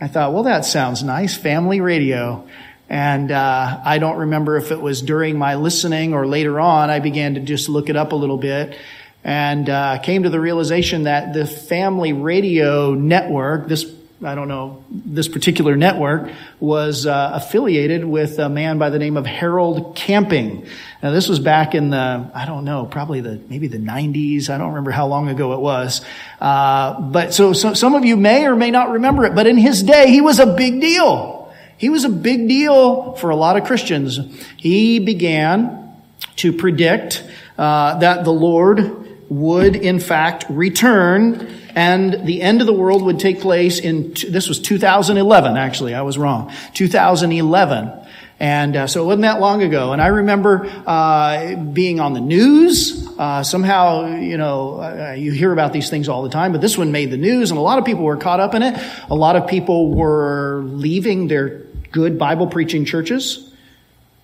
I 0.00 0.08
thought, 0.08 0.32
well, 0.32 0.42
that 0.42 0.64
sounds 0.64 1.02
nice, 1.02 1.36
family 1.36 1.80
radio. 1.80 2.46
And 2.90 3.30
uh, 3.30 3.80
I 3.84 3.98
don't 3.98 4.18
remember 4.18 4.58
if 4.58 4.70
it 4.70 4.80
was 4.80 5.00
during 5.00 5.38
my 5.38 5.54
listening 5.54 6.12
or 6.12 6.26
later 6.26 6.60
on. 6.60 6.90
I 6.90 7.00
began 7.00 7.34
to 7.34 7.40
just 7.40 7.68
look 7.68 7.88
it 7.88 7.96
up 7.96 8.12
a 8.12 8.16
little 8.16 8.36
bit 8.36 8.78
and 9.22 9.70
uh, 9.70 9.98
came 10.00 10.24
to 10.24 10.30
the 10.30 10.40
realization 10.40 11.04
that 11.04 11.32
the 11.32 11.46
family 11.46 12.12
radio 12.12 12.92
network, 12.92 13.68
this 13.68 13.90
I 14.24 14.34
don't 14.34 14.48
know, 14.48 14.84
this 14.90 15.28
particular 15.28 15.76
network 15.76 16.30
was 16.58 17.06
uh, 17.06 17.32
affiliated 17.34 18.04
with 18.04 18.38
a 18.38 18.48
man 18.48 18.78
by 18.78 18.90
the 18.90 18.98
name 18.98 19.16
of 19.16 19.26
Harold 19.26 19.96
Camping. 19.96 20.66
Now 21.02 21.10
this 21.10 21.28
was 21.28 21.38
back 21.38 21.74
in 21.74 21.90
the, 21.90 22.30
I 22.34 22.46
don't 22.46 22.64
know, 22.64 22.86
probably 22.86 23.20
the, 23.20 23.40
maybe 23.48 23.68
the 23.68 23.78
90s. 23.78 24.48
I 24.48 24.56
don't 24.56 24.68
remember 24.68 24.90
how 24.90 25.06
long 25.06 25.28
ago 25.28 25.52
it 25.52 25.60
was. 25.60 26.00
Uh, 26.40 27.00
but 27.00 27.34
so, 27.34 27.52
so 27.52 27.74
some 27.74 27.94
of 27.94 28.04
you 28.04 28.16
may 28.16 28.46
or 28.46 28.56
may 28.56 28.70
not 28.70 28.90
remember 28.90 29.24
it, 29.24 29.34
but 29.34 29.46
in 29.46 29.58
his 29.58 29.82
day, 29.82 30.10
he 30.10 30.20
was 30.20 30.38
a 30.38 30.46
big 30.46 30.80
deal. 30.80 31.52
He 31.76 31.90
was 31.90 32.04
a 32.04 32.08
big 32.08 32.48
deal 32.48 33.14
for 33.16 33.30
a 33.30 33.36
lot 33.36 33.56
of 33.56 33.64
Christians. 33.64 34.18
He 34.56 35.00
began 35.00 35.92
to 36.36 36.52
predict 36.52 37.22
uh, 37.58 37.98
that 37.98 38.24
the 38.24 38.32
Lord 38.32 39.28
would 39.28 39.76
in 39.76 40.00
fact 40.00 40.44
return 40.48 41.63
and 41.74 42.26
the 42.26 42.40
end 42.40 42.60
of 42.60 42.66
the 42.66 42.72
world 42.72 43.02
would 43.02 43.18
take 43.18 43.40
place 43.40 43.78
in, 43.80 44.14
this 44.28 44.48
was 44.48 44.60
2011, 44.60 45.56
actually, 45.56 45.94
I 45.94 46.02
was 46.02 46.16
wrong. 46.16 46.52
2011. 46.74 48.04
And 48.40 48.76
uh, 48.76 48.86
so 48.86 49.02
it 49.02 49.06
wasn't 49.06 49.22
that 49.22 49.40
long 49.40 49.62
ago. 49.62 49.92
And 49.92 50.02
I 50.02 50.08
remember 50.08 50.66
uh, 50.86 51.56
being 51.56 52.00
on 52.00 52.14
the 52.14 52.20
news. 52.20 53.08
Uh, 53.16 53.42
somehow, 53.42 54.16
you 54.16 54.36
know, 54.36 54.80
uh, 54.80 55.14
you 55.16 55.32
hear 55.32 55.52
about 55.52 55.72
these 55.72 55.88
things 55.88 56.08
all 56.08 56.22
the 56.22 56.30
time, 56.30 56.52
but 56.52 56.60
this 56.60 56.76
one 56.76 56.90
made 56.90 57.10
the 57.10 57.16
news, 57.16 57.50
and 57.50 57.58
a 57.58 57.62
lot 57.62 57.78
of 57.78 57.84
people 57.84 58.02
were 58.02 58.16
caught 58.16 58.40
up 58.40 58.54
in 58.54 58.62
it. 58.62 58.76
A 59.08 59.14
lot 59.14 59.36
of 59.36 59.46
people 59.46 59.92
were 59.92 60.62
leaving 60.64 61.28
their 61.28 61.60
good 61.92 62.18
Bible 62.18 62.48
preaching 62.48 62.84
churches 62.84 63.52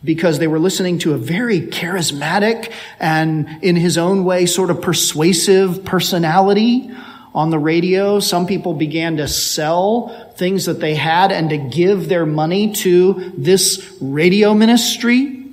because 0.02 0.38
they 0.38 0.48
were 0.48 0.58
listening 0.58 0.98
to 0.98 1.14
a 1.14 1.18
very 1.18 1.60
charismatic 1.60 2.72
and, 2.98 3.62
in 3.62 3.76
his 3.76 3.96
own 3.96 4.24
way, 4.24 4.46
sort 4.46 4.70
of 4.70 4.82
persuasive 4.82 5.84
personality 5.84 6.90
on 7.34 7.50
the 7.50 7.58
radio. 7.58 8.20
Some 8.20 8.46
people 8.46 8.74
began 8.74 9.18
to 9.18 9.28
sell 9.28 10.32
things 10.36 10.66
that 10.66 10.80
they 10.80 10.94
had 10.94 11.32
and 11.32 11.50
to 11.50 11.56
give 11.56 12.08
their 12.08 12.26
money 12.26 12.72
to 12.72 13.32
this 13.36 13.96
radio 14.00 14.54
ministry. 14.54 15.46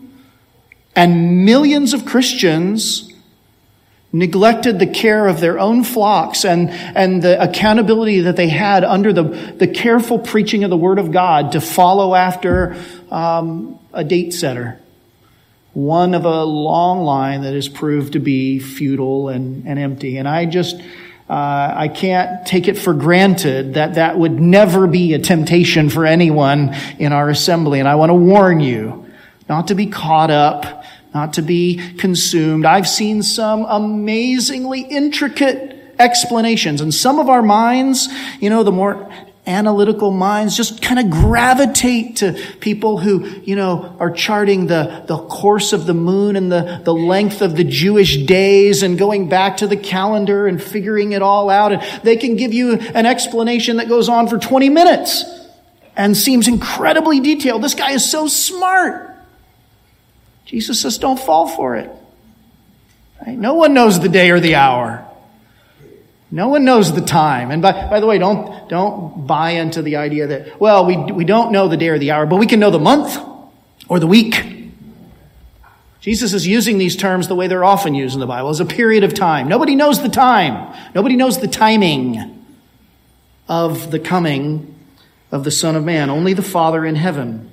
And 0.95 1.45
millions 1.45 1.93
of 1.93 2.05
Christians 2.05 3.13
neglected 4.11 4.79
the 4.79 4.87
care 4.87 5.27
of 5.27 5.39
their 5.39 5.59
own 5.59 5.83
flocks 5.83 6.45
and, 6.45 6.69
and 6.71 7.21
the 7.21 7.41
accountability 7.41 8.21
that 8.21 8.35
they 8.35 8.49
had 8.49 8.83
under 8.83 9.13
the, 9.13 9.23
the 9.23 9.67
careful 9.67 10.17
preaching 10.17 10.63
of 10.63 10.69
the 10.69 10.77
Word 10.77 10.97
of 10.97 11.11
God 11.11 11.51
to 11.51 11.61
follow 11.61 12.15
after 12.15 12.75
um, 13.11 13.79
a 13.93 14.03
date 14.03 14.33
setter. 14.33 14.79
One 15.73 16.15
of 16.15 16.25
a 16.25 16.43
long 16.43 17.03
line 17.03 17.41
that 17.41 17.53
has 17.53 17.69
proved 17.69 18.13
to 18.13 18.19
be 18.19 18.57
futile 18.57 19.29
and, 19.29 19.67
and 19.67 19.77
empty. 19.77 20.17
And 20.17 20.27
I 20.27 20.45
just, 20.45 20.81
uh, 21.29 21.73
I 21.75 21.89
can't 21.89 22.47
take 22.47 22.69
it 22.69 22.77
for 22.77 22.93
granted 22.93 23.73
that 23.73 23.95
that 23.95 24.17
would 24.17 24.39
never 24.39 24.87
be 24.87 25.13
a 25.13 25.19
temptation 25.19 25.89
for 25.89 26.05
anyone 26.05 26.73
in 26.99 27.11
our 27.11 27.29
assembly. 27.29 27.79
And 27.79 27.87
I 27.87 27.95
want 27.95 28.11
to 28.11 28.15
warn 28.15 28.61
you 28.61 29.05
not 29.49 29.67
to 29.67 29.75
be 29.75 29.87
caught 29.87 30.31
up, 30.31 30.83
not 31.13 31.33
to 31.33 31.41
be 31.41 31.95
consumed. 31.97 32.65
I've 32.65 32.87
seen 32.87 33.23
some 33.23 33.65
amazingly 33.65 34.81
intricate 34.81 35.95
explanations 35.99 36.79
and 36.79 36.93
some 36.93 37.19
of 37.19 37.27
our 37.27 37.41
minds, 37.41 38.07
you 38.39 38.49
know, 38.49 38.63
the 38.63 38.71
more 38.71 39.11
analytical 39.47 40.11
minds 40.11 40.55
just 40.55 40.81
kind 40.81 40.99
of 40.99 41.09
gravitate 41.09 42.17
to 42.17 42.33
people 42.59 42.99
who, 42.99 43.27
you 43.43 43.55
know, 43.55 43.95
are 43.99 44.11
charting 44.11 44.67
the, 44.67 45.03
the 45.07 45.17
course 45.17 45.73
of 45.73 45.85
the 45.85 45.93
moon 45.93 46.35
and 46.35 46.51
the, 46.51 46.81
the 46.83 46.93
length 46.93 47.41
of 47.41 47.55
the 47.55 47.63
Jewish 47.63 48.17
days 48.25 48.83
and 48.83 48.99
going 48.99 49.29
back 49.29 49.57
to 49.57 49.67
the 49.67 49.77
calendar 49.77 50.47
and 50.47 50.61
figuring 50.61 51.13
it 51.13 51.21
all 51.21 51.49
out. 51.49 51.71
And 51.71 52.03
they 52.03 52.17
can 52.17 52.35
give 52.35 52.53
you 52.53 52.73
an 52.73 53.05
explanation 53.05 53.77
that 53.77 53.87
goes 53.87 54.09
on 54.09 54.27
for 54.27 54.37
20 54.37 54.69
minutes 54.69 55.23
and 55.95 56.15
seems 56.15 56.47
incredibly 56.47 57.21
detailed. 57.21 57.63
This 57.63 57.75
guy 57.75 57.91
is 57.91 58.09
so 58.09 58.27
smart. 58.27 59.15
Jesus 60.45 60.81
says, 60.81 60.97
don't 60.97 61.19
fall 61.19 61.47
for 61.47 61.77
it. 61.77 61.89
Right? 63.25 63.37
No 63.37 63.55
one 63.55 63.73
knows 63.73 63.99
the 63.99 64.09
day 64.09 64.29
or 64.29 64.39
the 64.39 64.55
hour. 64.55 65.06
No 66.29 66.49
one 66.49 66.65
knows 66.65 66.93
the 66.93 67.01
time. 67.01 67.51
And 67.51 67.61
by, 67.61 67.89
by 67.89 67.99
the 67.99 68.05
way, 68.05 68.17
don't, 68.17 68.67
don't 68.67 69.25
buy 69.25 69.51
into 69.51 69.81
the 69.81 69.95
idea 69.95 70.27
that, 70.27 70.59
well, 70.59 70.85
we, 70.85 70.97
we 70.97 71.23
don't 71.23 71.51
know 71.51 71.67
the 71.67 71.77
day 71.77 71.87
or 71.87 71.99
the 71.99 72.11
hour, 72.11 72.25
but 72.25 72.35
we 72.35 72.47
can 72.47 72.59
know 72.59 72.71
the 72.71 72.79
month 72.79 73.17
or 73.87 73.99
the 73.99 74.07
week. 74.07 74.55
Jesus 76.01 76.33
is 76.33 76.45
using 76.45 76.77
these 76.77 76.95
terms 76.95 77.27
the 77.27 77.35
way 77.35 77.47
they're 77.47 77.63
often 77.63 77.93
used 77.93 78.13
in 78.13 78.19
the 78.19 78.27
Bible 78.27 78.49
as 78.49 78.59
a 78.59 78.65
period 78.65 79.03
of 79.03 79.13
time. 79.13 79.47
Nobody 79.47 79.75
knows 79.75 80.01
the 80.01 80.09
time. 80.09 80.73
Nobody 80.93 81.15
knows 81.15 81.39
the 81.39 81.47
timing 81.47 82.45
of 83.47 83.91
the 83.91 83.99
coming 83.99 84.75
of 85.31 85.43
the 85.43 85.51
Son 85.51 85.75
of 85.75 85.83
Man. 85.83 86.09
Only 86.09 86.33
the 86.33 86.41
Father 86.41 86.85
in 86.85 86.95
heaven. 86.95 87.51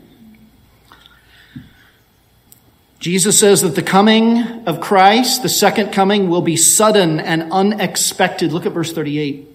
Jesus 3.04 3.38
says 3.38 3.60
that 3.60 3.74
the 3.74 3.82
coming 3.82 4.38
of 4.66 4.80
Christ, 4.80 5.42
the 5.42 5.48
second 5.50 5.92
coming, 5.92 6.30
will 6.30 6.40
be 6.40 6.56
sudden 6.56 7.20
and 7.20 7.52
unexpected. 7.52 8.50
Look 8.50 8.64
at 8.64 8.72
verse 8.72 8.94
38. 8.94 9.46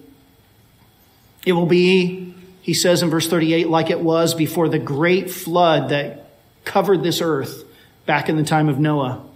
It 1.44 1.52
will 1.54 1.66
be, 1.66 2.32
he 2.62 2.74
says 2.74 3.02
in 3.02 3.10
verse 3.10 3.28
38, 3.28 3.68
like 3.68 3.90
it 3.90 3.98
was 3.98 4.34
before 4.34 4.68
the 4.68 4.78
great 4.78 5.32
flood 5.32 5.88
that 5.88 6.30
covered 6.64 7.02
this 7.02 7.20
earth 7.20 7.64
back 8.06 8.28
in 8.28 8.36
the 8.36 8.44
time 8.44 8.68
of 8.68 8.78
Noah. 8.78 9.26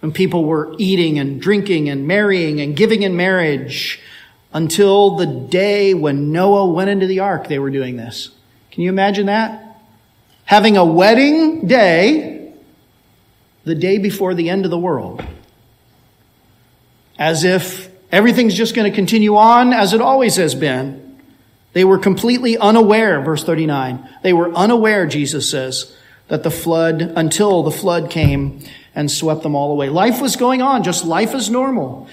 When 0.00 0.12
people 0.12 0.46
were 0.46 0.74
eating 0.78 1.18
and 1.18 1.38
drinking 1.38 1.90
and 1.90 2.06
marrying 2.06 2.58
and 2.62 2.74
giving 2.74 3.02
in 3.02 3.16
marriage 3.16 4.00
until 4.54 5.16
the 5.16 5.26
day 5.26 5.92
when 5.92 6.32
Noah 6.32 6.72
went 6.72 6.88
into 6.88 7.06
the 7.06 7.20
ark, 7.20 7.48
they 7.48 7.58
were 7.58 7.70
doing 7.70 7.98
this. 7.98 8.30
Can 8.70 8.82
you 8.82 8.88
imagine 8.88 9.26
that? 9.26 9.78
Having 10.46 10.78
a 10.78 10.86
wedding 10.86 11.66
day 11.66 12.35
the 13.66 13.74
day 13.74 13.98
before 13.98 14.32
the 14.32 14.48
end 14.48 14.64
of 14.64 14.70
the 14.70 14.78
world. 14.78 15.22
As 17.18 17.42
if 17.42 17.90
everything's 18.12 18.54
just 18.54 18.76
going 18.76 18.90
to 18.90 18.94
continue 18.94 19.36
on 19.36 19.72
as 19.72 19.92
it 19.92 20.00
always 20.00 20.36
has 20.36 20.54
been. 20.54 21.18
They 21.72 21.84
were 21.84 21.98
completely 21.98 22.56
unaware, 22.56 23.20
verse 23.20 23.42
39. 23.42 24.08
They 24.22 24.32
were 24.32 24.52
unaware, 24.52 25.06
Jesus 25.06 25.50
says, 25.50 25.94
that 26.28 26.44
the 26.44 26.50
flood, 26.50 27.02
until 27.02 27.64
the 27.64 27.72
flood 27.72 28.08
came 28.08 28.62
and 28.94 29.10
swept 29.10 29.42
them 29.42 29.56
all 29.56 29.72
away. 29.72 29.88
Life 29.88 30.22
was 30.22 30.36
going 30.36 30.62
on, 30.62 30.84
just 30.84 31.04
life 31.04 31.34
as 31.34 31.50
normal. 31.50 32.08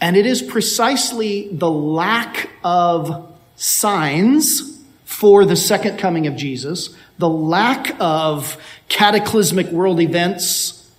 And 0.00 0.16
it 0.16 0.24
is 0.24 0.40
precisely 0.40 1.48
the 1.50 1.70
lack 1.70 2.48
of 2.62 3.36
signs 3.56 4.80
for 5.04 5.44
the 5.44 5.56
second 5.56 5.98
coming 5.98 6.28
of 6.28 6.36
Jesus, 6.36 6.96
the 7.18 7.28
lack 7.28 7.94
of 8.00 8.56
cataclysmic 8.88 9.68
world 9.68 10.00
events, 10.00 10.90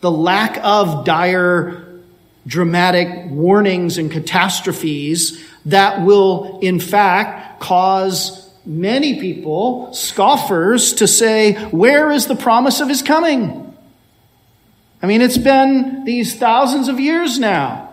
the 0.00 0.10
lack 0.10 0.58
of 0.62 1.04
dire, 1.04 1.86
dramatic 2.46 3.30
warnings 3.30 3.98
and 3.98 4.10
catastrophes 4.10 5.44
that 5.66 6.02
will, 6.02 6.58
in 6.60 6.80
fact, 6.80 7.60
cause 7.60 8.50
many 8.64 9.20
people, 9.20 9.92
scoffers, 9.92 10.94
to 10.94 11.06
say, 11.06 11.54
where 11.66 12.10
is 12.10 12.26
the 12.26 12.36
promise 12.36 12.80
of 12.80 12.88
his 12.88 13.02
coming? 13.02 13.76
I 15.02 15.06
mean, 15.06 15.20
it's 15.22 15.38
been 15.38 16.04
these 16.04 16.34
thousands 16.34 16.88
of 16.88 17.00
years 17.00 17.38
now. 17.38 17.88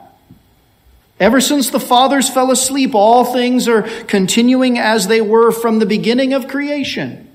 Ever 1.20 1.42
since 1.42 1.70
the 1.70 1.80
fathers 1.80 2.30
fell 2.30 2.52
asleep, 2.52 2.94
all 2.94 3.26
things 3.26 3.68
are 3.68 3.84
continuing 4.04 4.78
as 4.78 5.08
they 5.08 5.22
were 5.22 5.52
from 5.52 5.80
the 5.80 5.86
beginning 5.86 6.34
of 6.34 6.48
creation. 6.48 7.27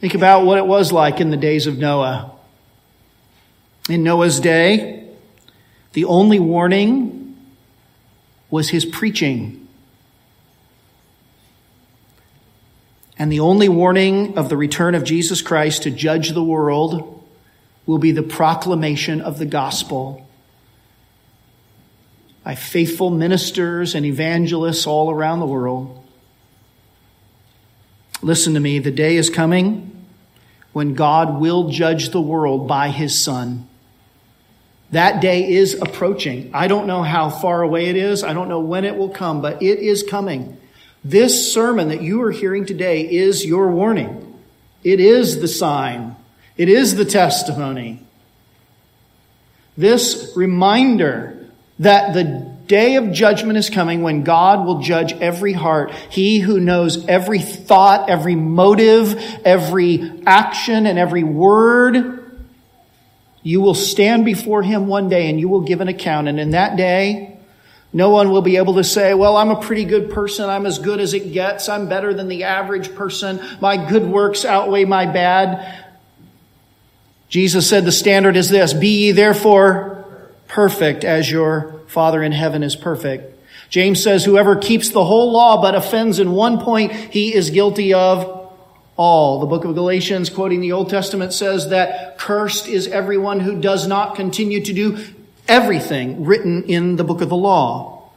Think 0.00 0.14
about 0.14 0.44
what 0.44 0.58
it 0.58 0.66
was 0.66 0.92
like 0.92 1.20
in 1.20 1.30
the 1.30 1.36
days 1.36 1.66
of 1.66 1.78
Noah. 1.78 2.32
In 3.88 4.02
Noah's 4.02 4.38
day, 4.38 5.08
the 5.92 6.04
only 6.04 6.38
warning 6.38 7.36
was 8.50 8.68
his 8.68 8.84
preaching. 8.84 9.66
And 13.18 13.32
the 13.32 13.40
only 13.40 13.68
warning 13.68 14.38
of 14.38 14.48
the 14.48 14.56
return 14.56 14.94
of 14.94 15.02
Jesus 15.02 15.42
Christ 15.42 15.82
to 15.82 15.90
judge 15.90 16.30
the 16.30 16.44
world 16.44 17.24
will 17.84 17.98
be 17.98 18.12
the 18.12 18.22
proclamation 18.22 19.20
of 19.20 19.38
the 19.38 19.46
gospel 19.46 20.28
by 22.44 22.54
faithful 22.54 23.10
ministers 23.10 23.94
and 23.94 24.06
evangelists 24.06 24.86
all 24.86 25.10
around 25.10 25.40
the 25.40 25.46
world. 25.46 26.07
Listen 28.22 28.54
to 28.54 28.60
me, 28.60 28.78
the 28.78 28.90
day 28.90 29.16
is 29.16 29.30
coming 29.30 30.06
when 30.72 30.94
God 30.94 31.40
will 31.40 31.70
judge 31.70 32.10
the 32.10 32.20
world 32.20 32.66
by 32.68 32.90
his 32.90 33.18
Son. 33.18 33.68
That 34.90 35.20
day 35.20 35.50
is 35.50 35.74
approaching. 35.74 36.50
I 36.54 36.66
don't 36.66 36.86
know 36.86 37.02
how 37.02 37.30
far 37.30 37.62
away 37.62 37.86
it 37.86 37.96
is. 37.96 38.24
I 38.24 38.32
don't 38.32 38.48
know 38.48 38.60
when 38.60 38.84
it 38.84 38.96
will 38.96 39.10
come, 39.10 39.42
but 39.42 39.62
it 39.62 39.78
is 39.78 40.02
coming. 40.02 40.56
This 41.04 41.52
sermon 41.52 41.88
that 41.88 42.02
you 42.02 42.22
are 42.22 42.30
hearing 42.30 42.66
today 42.66 43.08
is 43.08 43.44
your 43.44 43.70
warning. 43.70 44.40
It 44.82 45.00
is 45.00 45.40
the 45.40 45.48
sign 45.48 46.16
it 46.58 46.68
is 46.68 46.96
the 46.96 47.04
testimony. 47.04 48.00
This 49.76 50.32
reminder 50.34 51.48
that 51.78 52.12
the 52.12 52.47
day 52.68 52.96
of 52.96 53.10
judgment 53.10 53.58
is 53.58 53.70
coming 53.70 54.02
when 54.02 54.22
God 54.22 54.64
will 54.64 54.80
judge 54.80 55.12
every 55.14 55.54
heart. 55.54 55.90
He 56.10 56.38
who 56.38 56.60
knows 56.60 57.06
every 57.06 57.40
thought, 57.40 58.08
every 58.08 58.36
motive, 58.36 59.20
every 59.44 60.22
action, 60.26 60.86
and 60.86 60.98
every 60.98 61.24
word. 61.24 62.14
You 63.42 63.62
will 63.62 63.74
stand 63.74 64.24
before 64.24 64.62
him 64.62 64.86
one 64.86 65.08
day 65.08 65.30
and 65.30 65.40
you 65.40 65.48
will 65.48 65.62
give 65.62 65.80
an 65.80 65.88
account. 65.88 66.28
And 66.28 66.38
in 66.38 66.50
that 66.50 66.76
day, 66.76 67.38
no 67.92 68.10
one 68.10 68.30
will 68.30 68.42
be 68.42 68.58
able 68.58 68.74
to 68.74 68.84
say, 68.84 69.14
well, 69.14 69.38
I'm 69.38 69.50
a 69.50 69.60
pretty 69.60 69.86
good 69.86 70.10
person. 70.10 70.50
I'm 70.50 70.66
as 70.66 70.78
good 70.78 71.00
as 71.00 71.14
it 71.14 71.32
gets. 71.32 71.70
I'm 71.70 71.88
better 71.88 72.12
than 72.12 72.28
the 72.28 72.44
average 72.44 72.94
person. 72.94 73.40
My 73.60 73.88
good 73.88 74.04
works 74.04 74.44
outweigh 74.44 74.84
my 74.84 75.06
bad. 75.06 75.84
Jesus 77.30 77.68
said 77.68 77.86
the 77.86 77.92
standard 77.92 78.36
is 78.36 78.50
this, 78.50 78.74
be 78.74 79.06
ye 79.06 79.12
therefore 79.12 80.04
perfect 80.48 81.04
as 81.04 81.30
your 81.30 81.77
Father 81.88 82.22
in 82.22 82.32
heaven 82.32 82.62
is 82.62 82.76
perfect. 82.76 83.34
James 83.68 84.02
says, 84.02 84.24
whoever 84.24 84.56
keeps 84.56 84.90
the 84.90 85.04
whole 85.04 85.32
law 85.32 85.60
but 85.60 85.74
offends 85.74 86.18
in 86.18 86.32
one 86.32 86.60
point, 86.60 86.92
he 86.92 87.34
is 87.34 87.50
guilty 87.50 87.92
of 87.92 88.50
all. 88.96 89.40
The 89.40 89.46
book 89.46 89.64
of 89.64 89.74
Galatians, 89.74 90.30
quoting 90.30 90.60
the 90.60 90.72
Old 90.72 90.88
Testament, 90.88 91.32
says 91.32 91.68
that 91.70 92.18
cursed 92.18 92.66
is 92.66 92.88
everyone 92.88 93.40
who 93.40 93.60
does 93.60 93.86
not 93.86 94.16
continue 94.16 94.62
to 94.64 94.72
do 94.72 94.98
everything 95.46 96.24
written 96.24 96.64
in 96.64 96.96
the 96.96 97.04
book 97.04 97.20
of 97.20 97.28
the 97.28 97.36
law. 97.36 98.10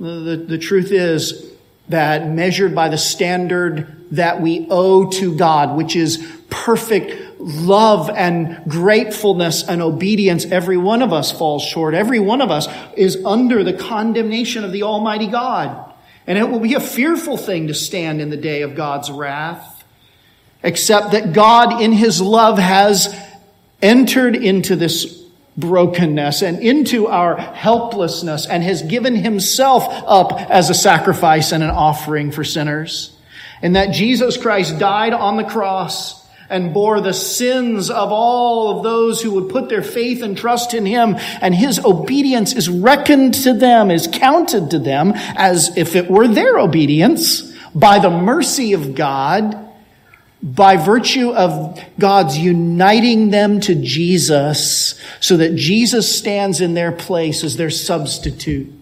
The, 0.00 0.10
the, 0.10 0.36
the 0.36 0.58
truth 0.58 0.90
is 0.90 1.52
that 1.88 2.28
measured 2.28 2.74
by 2.74 2.88
the 2.88 2.98
standard 2.98 4.06
that 4.12 4.40
we 4.40 4.66
owe 4.70 5.10
to 5.10 5.36
God, 5.36 5.76
which 5.76 5.96
is 5.96 6.26
perfect 6.50 7.23
love 7.44 8.08
and 8.08 8.62
gratefulness 8.66 9.68
and 9.68 9.82
obedience, 9.82 10.46
every 10.46 10.78
one 10.78 11.02
of 11.02 11.12
us 11.12 11.30
falls 11.30 11.62
short. 11.62 11.94
Every 11.94 12.18
one 12.18 12.40
of 12.40 12.50
us 12.50 12.66
is 12.96 13.22
under 13.24 13.62
the 13.62 13.74
condemnation 13.74 14.64
of 14.64 14.72
the 14.72 14.84
Almighty 14.84 15.26
God. 15.26 15.92
And 16.26 16.38
it 16.38 16.48
will 16.48 16.60
be 16.60 16.72
a 16.72 16.80
fearful 16.80 17.36
thing 17.36 17.68
to 17.68 17.74
stand 17.74 18.22
in 18.22 18.30
the 18.30 18.36
day 18.38 18.62
of 18.62 18.74
God's 18.74 19.10
wrath, 19.10 19.84
except 20.62 21.12
that 21.12 21.34
God 21.34 21.82
in 21.82 21.92
His 21.92 22.18
love 22.22 22.58
has 22.58 23.14
entered 23.82 24.34
into 24.34 24.74
this 24.74 25.22
brokenness 25.58 26.40
and 26.42 26.60
into 26.60 27.06
our 27.08 27.36
helplessness 27.36 28.46
and 28.46 28.62
has 28.62 28.80
given 28.80 29.14
Himself 29.14 29.84
up 30.06 30.32
as 30.50 30.70
a 30.70 30.74
sacrifice 30.74 31.52
and 31.52 31.62
an 31.62 31.70
offering 31.70 32.32
for 32.32 32.42
sinners. 32.42 33.14
And 33.60 33.76
that 33.76 33.92
Jesus 33.92 34.38
Christ 34.38 34.78
died 34.78 35.12
on 35.12 35.36
the 35.36 35.44
cross 35.44 36.23
and 36.48 36.74
bore 36.74 37.00
the 37.00 37.12
sins 37.12 37.90
of 37.90 38.12
all 38.12 38.76
of 38.76 38.82
those 38.82 39.22
who 39.22 39.32
would 39.32 39.48
put 39.48 39.68
their 39.68 39.82
faith 39.82 40.22
and 40.22 40.36
trust 40.36 40.74
in 40.74 40.86
him. 40.86 41.16
And 41.40 41.54
his 41.54 41.78
obedience 41.84 42.54
is 42.54 42.68
reckoned 42.68 43.34
to 43.44 43.54
them, 43.54 43.90
is 43.90 44.08
counted 44.10 44.70
to 44.70 44.78
them 44.78 45.12
as 45.14 45.76
if 45.76 45.96
it 45.96 46.10
were 46.10 46.28
their 46.28 46.58
obedience 46.58 47.52
by 47.74 47.98
the 47.98 48.10
mercy 48.10 48.72
of 48.72 48.94
God, 48.94 49.60
by 50.42 50.76
virtue 50.76 51.32
of 51.32 51.80
God's 51.98 52.36
uniting 52.36 53.30
them 53.30 53.60
to 53.60 53.74
Jesus 53.74 55.00
so 55.20 55.38
that 55.38 55.56
Jesus 55.56 56.18
stands 56.18 56.60
in 56.60 56.74
their 56.74 56.92
place 56.92 57.42
as 57.42 57.56
their 57.56 57.70
substitute. 57.70 58.72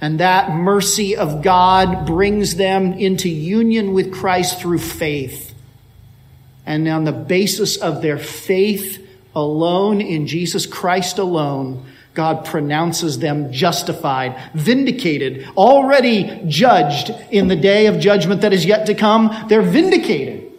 And 0.00 0.20
that 0.20 0.50
mercy 0.50 1.16
of 1.16 1.42
God 1.42 2.06
brings 2.06 2.56
them 2.56 2.92
into 2.92 3.28
union 3.28 3.94
with 3.94 4.12
Christ 4.12 4.60
through 4.60 4.80
faith. 4.80 5.53
And 6.66 6.88
on 6.88 7.04
the 7.04 7.12
basis 7.12 7.76
of 7.76 8.02
their 8.02 8.18
faith 8.18 9.06
alone 9.34 10.00
in 10.00 10.26
Jesus 10.26 10.66
Christ 10.66 11.18
alone, 11.18 11.84
God 12.14 12.44
pronounces 12.44 13.18
them 13.18 13.52
justified, 13.52 14.40
vindicated, 14.54 15.48
already 15.56 16.42
judged 16.46 17.10
in 17.30 17.48
the 17.48 17.56
day 17.56 17.86
of 17.86 17.98
judgment 17.98 18.42
that 18.42 18.52
is 18.52 18.64
yet 18.64 18.86
to 18.86 18.94
come. 18.94 19.46
They're 19.48 19.62
vindicated. 19.62 20.52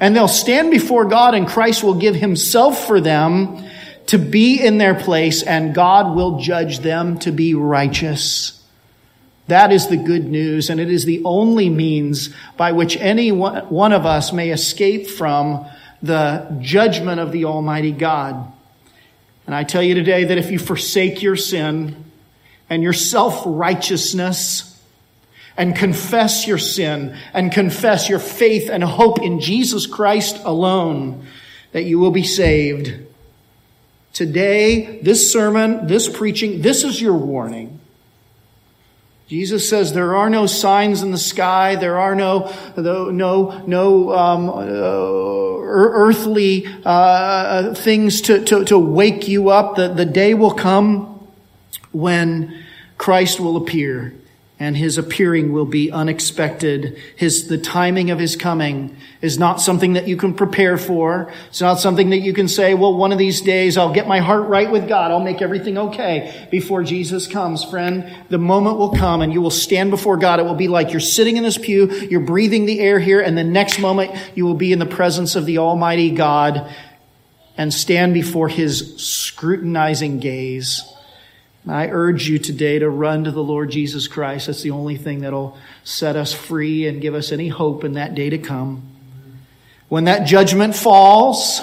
And 0.00 0.14
they'll 0.14 0.28
stand 0.28 0.70
before 0.70 1.06
God 1.06 1.34
and 1.34 1.48
Christ 1.48 1.82
will 1.82 1.94
give 1.94 2.14
himself 2.14 2.86
for 2.86 3.00
them 3.00 3.64
to 4.06 4.18
be 4.18 4.60
in 4.60 4.78
their 4.78 4.94
place 4.94 5.42
and 5.42 5.74
God 5.74 6.14
will 6.14 6.40
judge 6.40 6.80
them 6.80 7.18
to 7.20 7.32
be 7.32 7.54
righteous. 7.54 8.57
That 9.48 9.72
is 9.72 9.88
the 9.88 9.96
good 9.96 10.26
news, 10.26 10.70
and 10.70 10.78
it 10.78 10.90
is 10.90 11.04
the 11.04 11.22
only 11.24 11.68
means 11.68 12.30
by 12.56 12.72
which 12.72 12.96
any 12.98 13.32
one 13.32 13.92
of 13.92 14.06
us 14.06 14.32
may 14.32 14.50
escape 14.50 15.08
from 15.08 15.66
the 16.02 16.46
judgment 16.60 17.18
of 17.20 17.32
the 17.32 17.46
Almighty 17.46 17.92
God. 17.92 18.52
And 19.46 19.54
I 19.54 19.64
tell 19.64 19.82
you 19.82 19.94
today 19.94 20.24
that 20.24 20.38
if 20.38 20.50
you 20.50 20.58
forsake 20.58 21.22
your 21.22 21.34
sin 21.36 22.04
and 22.68 22.82
your 22.82 22.92
self-righteousness 22.92 24.78
and 25.56 25.74
confess 25.74 26.46
your 26.46 26.58
sin 26.58 27.16
and 27.32 27.50
confess 27.50 28.08
your 28.08 28.18
faith 28.18 28.68
and 28.68 28.84
hope 28.84 29.20
in 29.20 29.40
Jesus 29.40 29.86
Christ 29.86 30.38
alone, 30.44 31.26
that 31.72 31.84
you 31.84 31.98
will 31.98 32.10
be 32.10 32.22
saved. 32.22 32.92
Today, 34.12 35.00
this 35.00 35.32
sermon, 35.32 35.86
this 35.86 36.08
preaching, 36.08 36.60
this 36.60 36.84
is 36.84 37.00
your 37.00 37.16
warning. 37.16 37.80
Jesus 39.28 39.68
says 39.68 39.92
there 39.92 40.16
are 40.16 40.30
no 40.30 40.46
signs 40.46 41.02
in 41.02 41.10
the 41.10 41.18
sky. 41.18 41.76
There 41.76 41.98
are 41.98 42.14
no, 42.14 42.50
no, 42.78 43.10
no 43.66 44.12
um, 44.12 44.48
uh, 44.48 44.62
earthly 45.60 46.66
uh, 46.82 47.74
things 47.74 48.22
to, 48.22 48.42
to, 48.46 48.64
to 48.64 48.78
wake 48.78 49.28
you 49.28 49.50
up. 49.50 49.76
The, 49.76 49.88
the 49.88 50.06
day 50.06 50.32
will 50.32 50.54
come 50.54 51.28
when 51.92 52.64
Christ 52.96 53.38
will 53.38 53.58
appear 53.58 54.14
and 54.60 54.76
his 54.76 54.98
appearing 54.98 55.52
will 55.52 55.66
be 55.66 55.90
unexpected. 55.90 56.98
His, 57.14 57.46
the 57.46 57.58
timing 57.58 58.10
of 58.10 58.18
his 58.18 58.34
coming 58.34 58.96
is 59.22 59.38
not 59.38 59.60
something 59.60 59.92
that 59.92 60.08
you 60.08 60.16
can 60.16 60.34
prepare 60.34 60.76
for. 60.76 61.32
It's 61.48 61.60
not 61.60 61.78
something 61.78 62.10
that 62.10 62.18
you 62.18 62.32
can 62.32 62.48
say, 62.48 62.74
well, 62.74 62.96
one 62.96 63.12
of 63.12 63.18
these 63.18 63.40
days 63.40 63.76
I'll 63.76 63.92
get 63.92 64.08
my 64.08 64.18
heart 64.18 64.48
right 64.48 64.68
with 64.70 64.88
God. 64.88 65.12
I'll 65.12 65.20
make 65.20 65.40
everything 65.40 65.78
okay 65.78 66.48
before 66.50 66.82
Jesus 66.82 67.28
comes. 67.28 67.62
Friend, 67.62 68.12
the 68.30 68.38
moment 68.38 68.78
will 68.78 68.90
come 68.90 69.22
and 69.22 69.32
you 69.32 69.40
will 69.40 69.50
stand 69.50 69.92
before 69.92 70.16
God. 70.16 70.40
It 70.40 70.44
will 70.44 70.56
be 70.56 70.68
like 70.68 70.90
you're 70.90 71.00
sitting 71.00 71.36
in 71.36 71.44
this 71.44 71.58
pew, 71.58 71.88
you're 72.10 72.20
breathing 72.20 72.66
the 72.66 72.80
air 72.80 72.98
here, 72.98 73.20
and 73.20 73.38
the 73.38 73.44
next 73.44 73.78
moment 73.78 74.12
you 74.34 74.44
will 74.44 74.54
be 74.54 74.72
in 74.72 74.80
the 74.80 74.86
presence 74.86 75.36
of 75.36 75.46
the 75.46 75.58
Almighty 75.58 76.10
God 76.10 76.74
and 77.56 77.72
stand 77.72 78.12
before 78.12 78.48
his 78.48 78.96
scrutinizing 78.96 80.18
gaze. 80.18 80.82
I 81.70 81.88
urge 81.88 82.28
you 82.28 82.38
today 82.38 82.78
to 82.78 82.88
run 82.88 83.24
to 83.24 83.30
the 83.30 83.42
Lord 83.42 83.70
Jesus 83.70 84.08
Christ. 84.08 84.46
That's 84.46 84.62
the 84.62 84.70
only 84.70 84.96
thing 84.96 85.20
that'll 85.20 85.58
set 85.84 86.16
us 86.16 86.32
free 86.32 86.86
and 86.86 87.00
give 87.00 87.14
us 87.14 87.30
any 87.30 87.48
hope 87.48 87.84
in 87.84 87.92
that 87.92 88.14
day 88.14 88.30
to 88.30 88.38
come. 88.38 88.82
When 89.88 90.04
that 90.04 90.26
judgment 90.26 90.74
falls, 90.74 91.60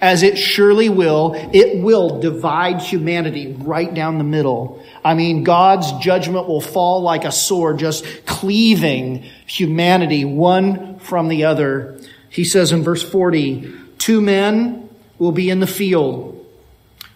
as 0.00 0.22
it 0.22 0.38
surely 0.38 0.88
will, 0.88 1.34
it 1.52 1.82
will 1.82 2.20
divide 2.20 2.80
humanity 2.80 3.52
right 3.52 3.92
down 3.92 4.18
the 4.18 4.24
middle. 4.24 4.84
I 5.04 5.14
mean, 5.14 5.42
God's 5.42 5.92
judgment 5.94 6.46
will 6.46 6.60
fall 6.60 7.02
like 7.02 7.24
a 7.24 7.32
sword, 7.32 7.78
just 7.78 8.26
cleaving 8.26 9.24
humanity 9.46 10.24
one 10.24 11.00
from 11.00 11.26
the 11.28 11.44
other. 11.44 12.00
He 12.30 12.44
says 12.44 12.70
in 12.70 12.84
verse 12.84 13.02
40, 13.02 13.72
two 13.98 14.20
men 14.20 14.88
will 15.18 15.32
be 15.32 15.50
in 15.50 15.58
the 15.58 15.66
field. 15.66 16.46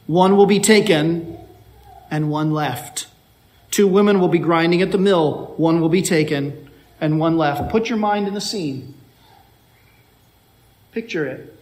One 0.09 0.37
will 0.37 0.46
be 0.46 0.59
taken 0.59 1.38
and 2.12 2.31
one 2.31 2.53
left. 2.53 3.09
Two 3.70 3.88
women 3.88 4.20
will 4.20 4.29
be 4.29 4.38
grinding 4.38 4.83
at 4.83 4.92
the 4.92 4.98
mill. 4.98 5.55
One 5.57 5.81
will 5.81 5.88
be 5.88 6.03
taken 6.03 6.70
and 7.01 7.18
one 7.18 7.38
left. 7.38 7.72
Put 7.72 7.88
your 7.88 7.98
mind 7.98 8.29
in 8.29 8.35
the 8.35 8.40
scene. 8.40 8.94
Picture 10.92 11.27
it 11.27 11.59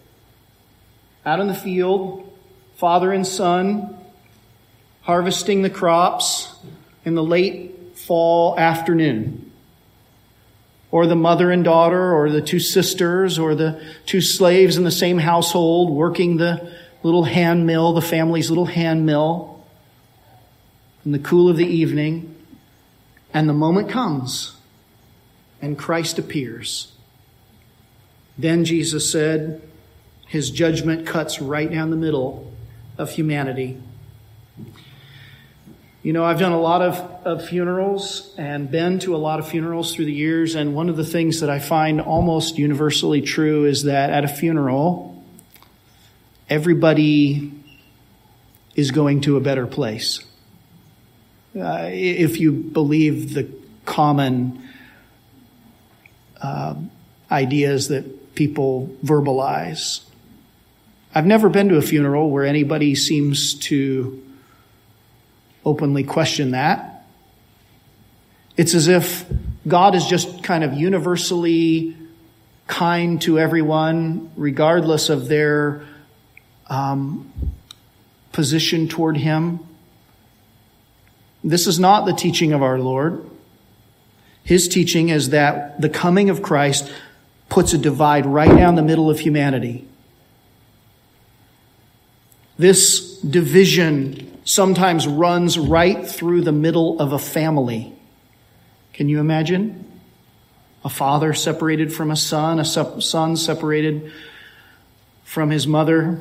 out 1.25 1.39
in 1.39 1.47
the 1.47 1.55
field, 1.55 2.37
father 2.77 3.13
and 3.13 3.27
son, 3.27 3.97
harvesting 5.03 5.63
the 5.63 5.71
crops 5.71 6.53
in 7.05 7.15
the 7.15 7.23
late 7.23 7.97
fall 7.97 8.59
afternoon. 8.59 9.53
Or 10.91 11.07
the 11.07 11.15
mother 11.15 11.53
and 11.53 11.63
daughter, 11.63 12.13
or 12.13 12.31
the 12.31 12.43
two 12.43 12.59
sisters, 12.59 13.39
or 13.39 13.55
the 13.55 13.81
two 14.07 14.21
slaves 14.21 14.77
in 14.77 14.83
the 14.83 14.91
same 14.91 15.19
household 15.19 15.91
working 15.91 16.39
the 16.39 16.73
little 17.05 17.25
hand 17.25 17.67
mill, 17.67 17.93
the 17.93 18.03
family's 18.03 18.49
little 18.49 18.65
hand 18.65 19.07
mill, 19.07 19.50
in 21.05 21.13
the 21.13 21.19
cool 21.19 21.49
of 21.49 21.57
the 21.57 21.67
evening. 21.67 22.35
And 23.33 23.49
the 23.49 23.55
moment 23.55 23.89
comes, 23.89 24.57
and 25.63 25.79
Christ 25.79 26.19
appears. 26.19 26.93
Then 28.37 28.65
Jesus 28.65 29.11
said, 29.11 29.63
his 30.27 30.51
judgment 30.51 31.07
cuts 31.07 31.41
right 31.41 31.71
down 31.71 31.91
the 31.91 31.97
middle 31.97 32.53
of 32.99 33.11
humanity. 33.11 33.81
You 36.03 36.13
know, 36.13 36.25
I've 36.25 36.39
done 36.39 36.53
a 36.53 36.61
lot 36.61 36.83
of, 36.83 36.97
of 37.27 37.49
funerals 37.49 38.35
and 38.39 38.71
been 38.71 39.01
to 39.01 39.15
a 39.15 39.19
lot 39.19 39.39
of 39.39 39.49
funerals 39.49 39.95
through 39.95 40.07
the 40.07 40.15
years, 40.15 40.55
and 40.55 40.75
one 40.75 40.89
of 40.89 40.97
the 40.97 41.05
things 41.05 41.41
that 41.41 41.51
I 41.51 41.59
find 41.59 42.01
almost 42.01 42.59
universally 42.59 43.21
true 43.21 43.67
is 43.67 43.85
that 43.85 44.11
at 44.11 44.25
a 44.25 44.29
funeral, 44.29 45.23
everybody 46.49 47.53
is 48.75 48.93
going 48.93 49.21
to 49.23 49.37
a 49.37 49.41
better 49.41 49.67
place. 49.67 50.25
Uh, 51.59 51.89
if 51.91 52.39
you 52.39 52.53
believe 52.53 53.35
the 53.35 53.49
common 53.85 54.63
uh, 56.41 56.75
ideas 57.31 57.89
that 57.89 58.35
people 58.35 58.89
verbalize. 59.05 60.03
I've 61.15 61.27
never 61.27 61.49
been 61.49 61.69
to 61.71 61.77
a 61.77 61.83
funeral 61.83 62.31
where 62.31 62.45
anybody 62.45 62.95
seems 62.95 63.55
to 63.55 64.23
openly 65.65 66.05
question 66.05 66.53
that. 66.53 67.05
It's 68.57 68.75
as 68.75 68.89
if 68.89 69.25
God 69.67 69.95
is 69.95 70.07
just 70.07 70.43
kind 70.43 70.65
of 70.65 70.75
universally 70.75 71.97
kind 72.67 73.21
to 73.23 73.39
everyone, 73.39 74.31
regardless 74.37 75.11
of 75.11 75.29
their 75.29 75.83
um, 76.69 77.33
position 78.33 78.87
toward 78.87 79.17
Him. 79.17 79.61
This 81.43 81.67
is 81.67 81.81
not 81.81 82.05
the 82.05 82.13
teaching 82.13 82.53
of 82.53 82.63
our 82.63 82.79
Lord. 82.79 83.29
His 84.45 84.69
teaching 84.69 85.09
is 85.09 85.31
that 85.31 85.81
the 85.81 85.89
coming 85.89 86.31
of 86.31 86.43
Christ 86.43 86.93
puts 87.49 87.73
a 87.73 87.79
divide 87.79 88.27
right 88.27 88.55
down 88.55 88.75
the 88.75 88.83
middle 88.83 89.11
of 89.11 89.21
humanity. 89.21 89.87
This 92.59 93.17
division 93.19 94.39
sometimes 94.45 95.07
runs 95.07 95.59
right 95.59 96.07
through 96.07 96.43
the 96.43 96.53
middle 96.53 97.01
of 97.01 97.13
a 97.13 97.19
family. 97.19 97.95
Can 98.93 99.09
you 99.09 99.21
imagine? 99.21 99.87
A 100.85 100.89
father 100.89 101.33
separated 101.33 101.93
from 101.93 102.11
a 102.11 102.17
son, 102.17 102.59
a 102.59 102.65
son 102.65 103.37
separated 103.37 104.13
from 105.25 105.51
his 105.51 105.67
mother, 105.67 106.21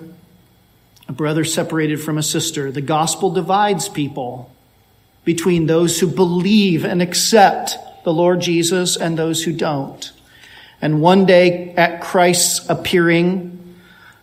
a 1.07 1.11
brother 1.11 1.43
separated 1.43 2.01
from 2.01 2.17
a 2.17 2.23
sister. 2.23 2.71
The 2.71 2.81
gospel 2.81 3.31
divides 3.31 3.89
people 3.89 4.51
between 5.29 5.67
those 5.67 5.99
who 5.99 6.07
believe 6.07 6.83
and 6.83 7.03
accept 7.03 7.77
the 8.03 8.11
Lord 8.11 8.41
Jesus 8.41 8.97
and 8.97 9.15
those 9.15 9.43
who 9.43 9.53
don't. 9.53 10.11
And 10.81 11.03
one 11.03 11.27
day 11.27 11.71
at 11.75 12.01
Christ's 12.01 12.67
appearing, 12.67 13.75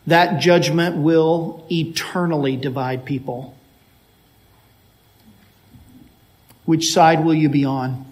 that 0.08 0.40
judgment 0.40 0.96
will 0.96 1.64
eternally 1.70 2.56
divide 2.56 3.04
people. 3.04 3.56
Which 6.64 6.92
side 6.92 7.24
will 7.24 7.34
you 7.34 7.50
be 7.50 7.64
on? 7.64 8.04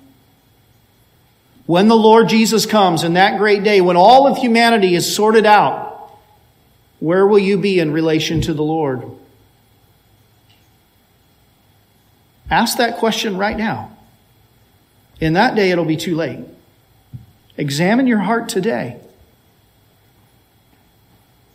When 1.66 1.88
the 1.88 1.96
Lord 1.96 2.28
Jesus 2.28 2.64
comes 2.64 3.02
in 3.02 3.14
that 3.14 3.38
great 3.38 3.64
day, 3.64 3.80
when 3.80 3.96
all 3.96 4.28
of 4.28 4.38
humanity 4.38 4.94
is 4.94 5.16
sorted 5.16 5.46
out, 5.46 6.12
where 7.00 7.26
will 7.26 7.40
you 7.40 7.58
be 7.58 7.80
in 7.80 7.92
relation 7.92 8.40
to 8.42 8.54
the 8.54 8.62
Lord? 8.62 9.02
Ask 12.54 12.78
that 12.78 12.98
question 12.98 13.36
right 13.36 13.56
now. 13.56 13.90
In 15.20 15.32
that 15.32 15.56
day, 15.56 15.72
it'll 15.72 15.84
be 15.84 15.96
too 15.96 16.14
late. 16.14 16.38
Examine 17.56 18.06
your 18.06 18.20
heart 18.20 18.48
today. 18.48 19.00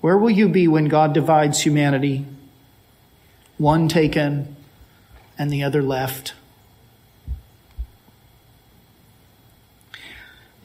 Where 0.01 0.17
will 0.17 0.29
you 0.29 0.49
be 0.49 0.67
when 0.67 0.89
God 0.89 1.13
divides 1.13 1.62
humanity? 1.62 2.25
One 3.57 3.88
taken 3.88 4.57
and 5.38 5.49
the 5.49 5.63
other 5.63 5.81
left. 5.81 6.33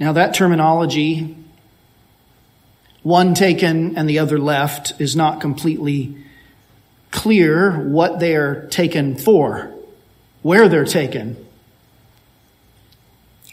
Now, 0.00 0.10
that 0.14 0.34
terminology, 0.34 1.36
one 3.04 3.34
taken 3.34 3.96
and 3.96 4.10
the 4.10 4.18
other 4.18 4.40
left, 4.40 5.00
is 5.00 5.14
not 5.14 5.40
completely 5.40 6.16
clear 7.12 7.78
what 7.78 8.18
they 8.18 8.34
are 8.34 8.66
taken 8.66 9.14
for, 9.16 9.73
where 10.44 10.68
they're 10.68 10.84
taken. 10.84 11.38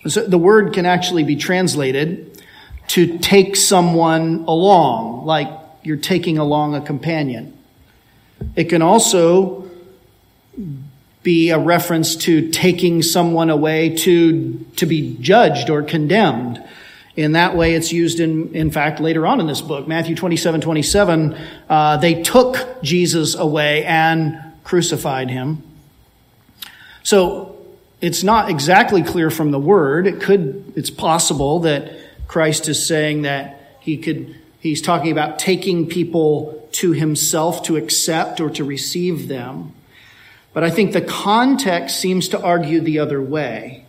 So 0.08 0.27
the 0.27 0.38
word 0.38 0.73
can 0.73 0.86
actually 0.86 1.23
be 1.23 1.38
translated 1.38 2.43
to 2.89 3.17
take 3.19 3.56
someone 3.56 4.43
along, 4.45 5.25
like 5.25 5.47
you're 5.84 5.95
taking 5.95 6.38
along 6.38 6.75
a 6.75 6.82
companion. 6.82 7.58
It 8.58 8.65
can 8.65 8.82
also 8.82 9.71
be 11.23 11.51
a 11.51 11.58
reference 11.58 12.17
to 12.17 12.49
taking 12.49 13.04
someone 13.04 13.49
away 13.49 13.95
to, 13.95 14.65
to 14.75 14.86
be 14.86 15.15
judged 15.21 15.69
or 15.69 15.84
condemned. 15.84 16.62
In 17.15 17.32
that 17.34 17.56
way, 17.56 17.73
it's 17.73 17.93
used 17.93 18.19
in, 18.19 18.54
in 18.54 18.69
fact, 18.69 18.99
later 18.99 19.25
on 19.25 19.39
in 19.39 19.47
this 19.47 19.62
book, 19.62 19.88
Matthew 19.88 20.17
27, 20.17 20.60
27, 20.60 21.38
uh, 21.69 21.97
they 21.97 22.21
took 22.21 22.82
Jesus 22.84 23.36
away 23.36 23.86
and 23.86 24.38
crucified 24.65 25.30
him. 25.30 25.63
So, 27.03 27.57
it's 27.99 28.23
not 28.23 28.49
exactly 28.49 29.03
clear 29.03 29.29
from 29.29 29.51
the 29.51 29.59
word. 29.59 30.07
It 30.07 30.21
could, 30.21 30.73
it's 30.75 30.89
possible 30.89 31.59
that 31.59 31.93
Christ 32.27 32.67
is 32.67 32.83
saying 32.83 33.23
that 33.23 33.77
he 33.79 33.97
could 33.97 34.35
He's 34.61 34.81
talking 34.81 35.11
about 35.11 35.39
taking 35.39 35.87
people 35.87 36.69
to 36.73 36.91
himself 36.91 37.63
to 37.63 37.77
accept 37.77 38.39
or 38.39 38.51
to 38.51 38.63
receive 38.63 39.27
them. 39.27 39.73
But 40.53 40.63
I 40.63 40.69
think 40.69 40.93
the 40.93 41.01
context 41.01 41.99
seems 41.99 42.29
to 42.29 42.41
argue 42.41 42.79
the 42.79 42.99
other 42.99 43.19
way. 43.19 43.85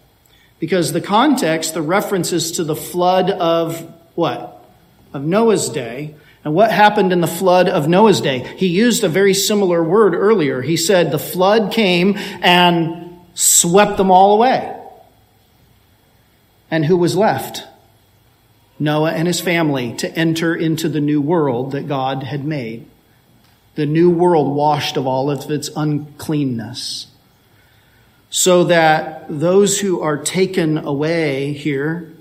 Because 0.58 0.92
the 0.92 1.02
context, 1.02 1.74
the 1.74 1.82
references 1.82 2.52
to 2.52 2.64
the 2.64 2.74
flood 2.74 3.30
of 3.30 3.80
what? 4.14 4.64
Of 5.12 5.24
Noah's 5.24 5.68
day. 5.68 6.14
And 6.42 6.54
what 6.54 6.72
happened 6.72 7.12
in 7.12 7.20
the 7.20 7.26
flood 7.26 7.68
of 7.68 7.86
Noah's 7.86 8.22
day? 8.22 8.38
He 8.56 8.68
used 8.68 9.04
a 9.04 9.08
very 9.08 9.34
similar 9.34 9.84
word 9.84 10.14
earlier. 10.14 10.62
He 10.62 10.78
said 10.78 11.10
the 11.12 11.18
flood 11.18 11.70
came 11.70 12.16
and 12.16 13.01
swept 13.34 13.96
them 13.96 14.10
all 14.10 14.34
away. 14.34 14.76
And 16.70 16.84
who 16.84 16.96
was 16.96 17.16
left? 17.16 17.64
Noah 18.78 19.12
and 19.12 19.28
his 19.28 19.40
family 19.40 19.94
to 19.96 20.10
enter 20.16 20.54
into 20.54 20.88
the 20.88 21.00
new 21.00 21.20
world 21.20 21.72
that 21.72 21.86
God 21.86 22.22
had 22.22 22.44
made. 22.44 22.86
The 23.74 23.86
new 23.86 24.10
world 24.10 24.54
washed 24.54 24.96
of 24.96 25.06
all 25.06 25.30
of 25.30 25.50
its 25.50 25.70
uncleanness. 25.76 27.06
So 28.30 28.64
that 28.64 29.26
those 29.28 29.80
who 29.80 30.00
are 30.00 30.16
taken 30.16 30.78
away 30.78 31.52
here 31.52 32.12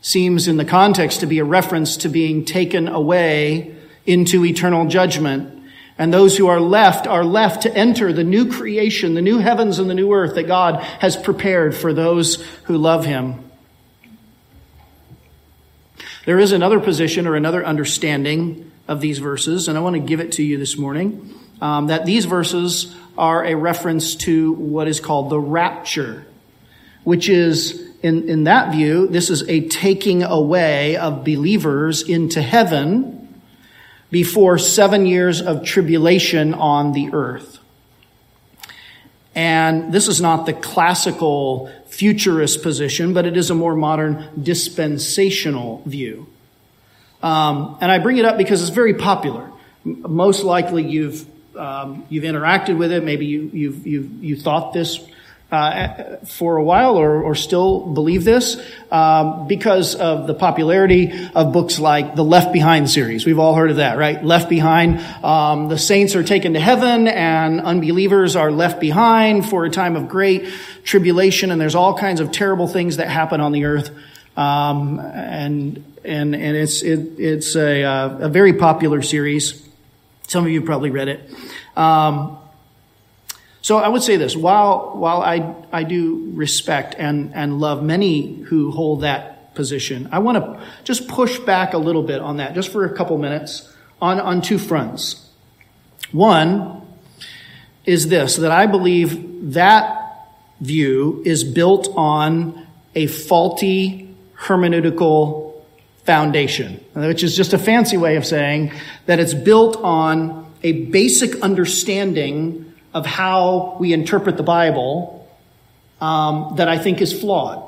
seems 0.00 0.48
in 0.48 0.56
the 0.56 0.64
context 0.64 1.20
to 1.20 1.26
be 1.26 1.38
a 1.40 1.44
reference 1.44 1.98
to 1.98 2.08
being 2.08 2.44
taken 2.44 2.88
away 2.88 3.74
into 4.06 4.44
eternal 4.44 4.86
judgment. 4.86 5.59
And 6.00 6.14
those 6.14 6.38
who 6.38 6.46
are 6.46 6.60
left 6.60 7.06
are 7.06 7.22
left 7.22 7.64
to 7.64 7.76
enter 7.76 8.10
the 8.10 8.24
new 8.24 8.50
creation, 8.50 9.12
the 9.12 9.20
new 9.20 9.36
heavens 9.36 9.78
and 9.78 9.90
the 9.90 9.94
new 9.94 10.14
earth 10.14 10.34
that 10.36 10.44
God 10.44 10.82
has 10.82 11.14
prepared 11.14 11.76
for 11.76 11.92
those 11.92 12.42
who 12.64 12.78
love 12.78 13.04
him. 13.04 13.50
There 16.24 16.38
is 16.38 16.52
another 16.52 16.80
position 16.80 17.26
or 17.26 17.36
another 17.36 17.62
understanding 17.62 18.72
of 18.88 19.02
these 19.02 19.18
verses, 19.18 19.68
and 19.68 19.76
I 19.76 19.82
want 19.82 19.92
to 19.92 20.00
give 20.00 20.20
it 20.20 20.32
to 20.32 20.42
you 20.42 20.56
this 20.56 20.78
morning. 20.78 21.34
Um, 21.60 21.88
that 21.88 22.06
these 22.06 22.24
verses 22.24 22.96
are 23.18 23.44
a 23.44 23.54
reference 23.54 24.14
to 24.14 24.54
what 24.54 24.88
is 24.88 25.00
called 25.00 25.28
the 25.28 25.38
rapture, 25.38 26.24
which 27.04 27.28
is, 27.28 27.78
in, 28.02 28.26
in 28.26 28.44
that 28.44 28.72
view, 28.72 29.06
this 29.06 29.28
is 29.28 29.46
a 29.50 29.68
taking 29.68 30.22
away 30.22 30.96
of 30.96 31.26
believers 31.26 32.00
into 32.00 32.40
heaven 32.40 33.19
before 34.10 34.58
seven 34.58 35.06
years 35.06 35.40
of 35.40 35.64
tribulation 35.64 36.54
on 36.54 36.92
the 36.92 37.10
earth. 37.12 37.58
And 39.34 39.92
this 39.92 40.08
is 40.08 40.20
not 40.20 40.46
the 40.46 40.52
classical 40.52 41.70
futurist 41.86 42.62
position, 42.62 43.14
but 43.14 43.26
it 43.26 43.36
is 43.36 43.50
a 43.50 43.54
more 43.54 43.74
modern 43.74 44.28
dispensational 44.42 45.82
view. 45.86 46.26
Um, 47.22 47.78
and 47.80 47.92
I 47.92 47.98
bring 47.98 48.16
it 48.16 48.24
up 48.24 48.38
because 48.38 48.62
it's 48.62 48.70
very 48.70 48.94
popular. 48.94 49.50
Most 49.84 50.42
likely 50.42 50.84
you've 50.84 51.26
um, 51.56 52.06
you've 52.08 52.24
interacted 52.24 52.78
with 52.78 52.92
it. 52.92 53.04
Maybe 53.04 53.26
you 53.26 53.50
you've, 53.52 53.86
you've 53.86 54.24
you 54.24 54.36
thought 54.36 54.72
this 54.72 54.98
uh, 55.50 56.16
for 56.24 56.56
a 56.56 56.62
while 56.62 56.96
or, 56.96 57.22
or 57.22 57.34
still 57.34 57.86
believe 57.86 58.24
this 58.24 58.56
um, 58.90 59.46
because 59.48 59.94
of 59.94 60.26
the 60.26 60.34
popularity 60.34 61.12
of 61.34 61.52
books 61.52 61.78
like 61.78 62.14
the 62.14 62.24
Left 62.24 62.52
Behind 62.52 62.88
series. 62.88 63.26
We've 63.26 63.38
all 63.38 63.54
heard 63.54 63.70
of 63.70 63.76
that, 63.76 63.98
right? 63.98 64.22
Left 64.24 64.48
Behind. 64.48 65.00
Um, 65.24 65.68
the 65.68 65.78
saints 65.78 66.14
are 66.14 66.22
taken 66.22 66.54
to 66.54 66.60
heaven 66.60 67.08
and 67.08 67.60
unbelievers 67.60 68.36
are 68.36 68.50
left 68.50 68.80
behind 68.80 69.48
for 69.48 69.64
a 69.64 69.70
time 69.70 69.96
of 69.96 70.08
great 70.08 70.48
tribulation, 70.84 71.50
and 71.50 71.60
there's 71.60 71.74
all 71.74 71.96
kinds 71.96 72.20
of 72.20 72.32
terrible 72.32 72.66
things 72.66 72.96
that 72.96 73.08
happen 73.08 73.40
on 73.40 73.52
the 73.52 73.64
earth. 73.64 73.90
Um, 74.36 74.98
and 75.00 75.84
and 76.04 76.34
and 76.34 76.56
it's 76.56 76.82
it, 76.82 77.18
it's 77.18 77.56
a, 77.56 77.82
uh, 77.82 78.18
a 78.20 78.28
very 78.28 78.54
popular 78.54 79.02
series. 79.02 79.66
Some 80.28 80.44
of 80.44 80.50
you 80.50 80.62
probably 80.62 80.90
read 80.90 81.08
it. 81.08 81.30
Um, 81.76 82.38
so 83.62 83.76
I 83.78 83.88
would 83.88 84.02
say 84.02 84.16
this, 84.16 84.34
while, 84.36 84.92
while 84.96 85.22
I, 85.22 85.54
I 85.70 85.84
do 85.84 86.30
respect 86.34 86.94
and, 86.98 87.34
and 87.34 87.60
love 87.60 87.82
many 87.82 88.40
who 88.42 88.70
hold 88.70 89.02
that 89.02 89.54
position, 89.54 90.08
I 90.12 90.20
want 90.20 90.38
to 90.38 90.66
just 90.84 91.08
push 91.08 91.38
back 91.40 91.74
a 91.74 91.78
little 91.78 92.02
bit 92.02 92.20
on 92.20 92.38
that, 92.38 92.54
just 92.54 92.72
for 92.72 92.84
a 92.86 92.96
couple 92.96 93.18
minutes, 93.18 93.70
on, 94.00 94.18
on 94.18 94.40
two 94.40 94.58
fronts. 94.58 95.28
One 96.12 96.86
is 97.84 98.08
this, 98.08 98.36
that 98.36 98.50
I 98.50 98.66
believe 98.66 99.52
that 99.52 100.28
view 100.60 101.22
is 101.24 101.44
built 101.44 101.88
on 101.96 102.66
a 102.94 103.06
faulty 103.06 104.14
hermeneutical 104.36 105.54
foundation, 106.04 106.82
which 106.94 107.22
is 107.22 107.36
just 107.36 107.52
a 107.52 107.58
fancy 107.58 107.96
way 107.96 108.16
of 108.16 108.24
saying 108.24 108.72
that 109.06 109.20
it's 109.20 109.34
built 109.34 109.76
on 109.76 110.50
a 110.62 110.72
basic 110.86 111.40
understanding 111.42 112.69
of 112.92 113.06
how 113.06 113.76
we 113.78 113.92
interpret 113.92 114.36
the 114.36 114.42
Bible 114.42 115.28
um, 116.00 116.54
that 116.56 116.68
I 116.68 116.78
think 116.78 117.00
is 117.00 117.18
flawed. 117.18 117.66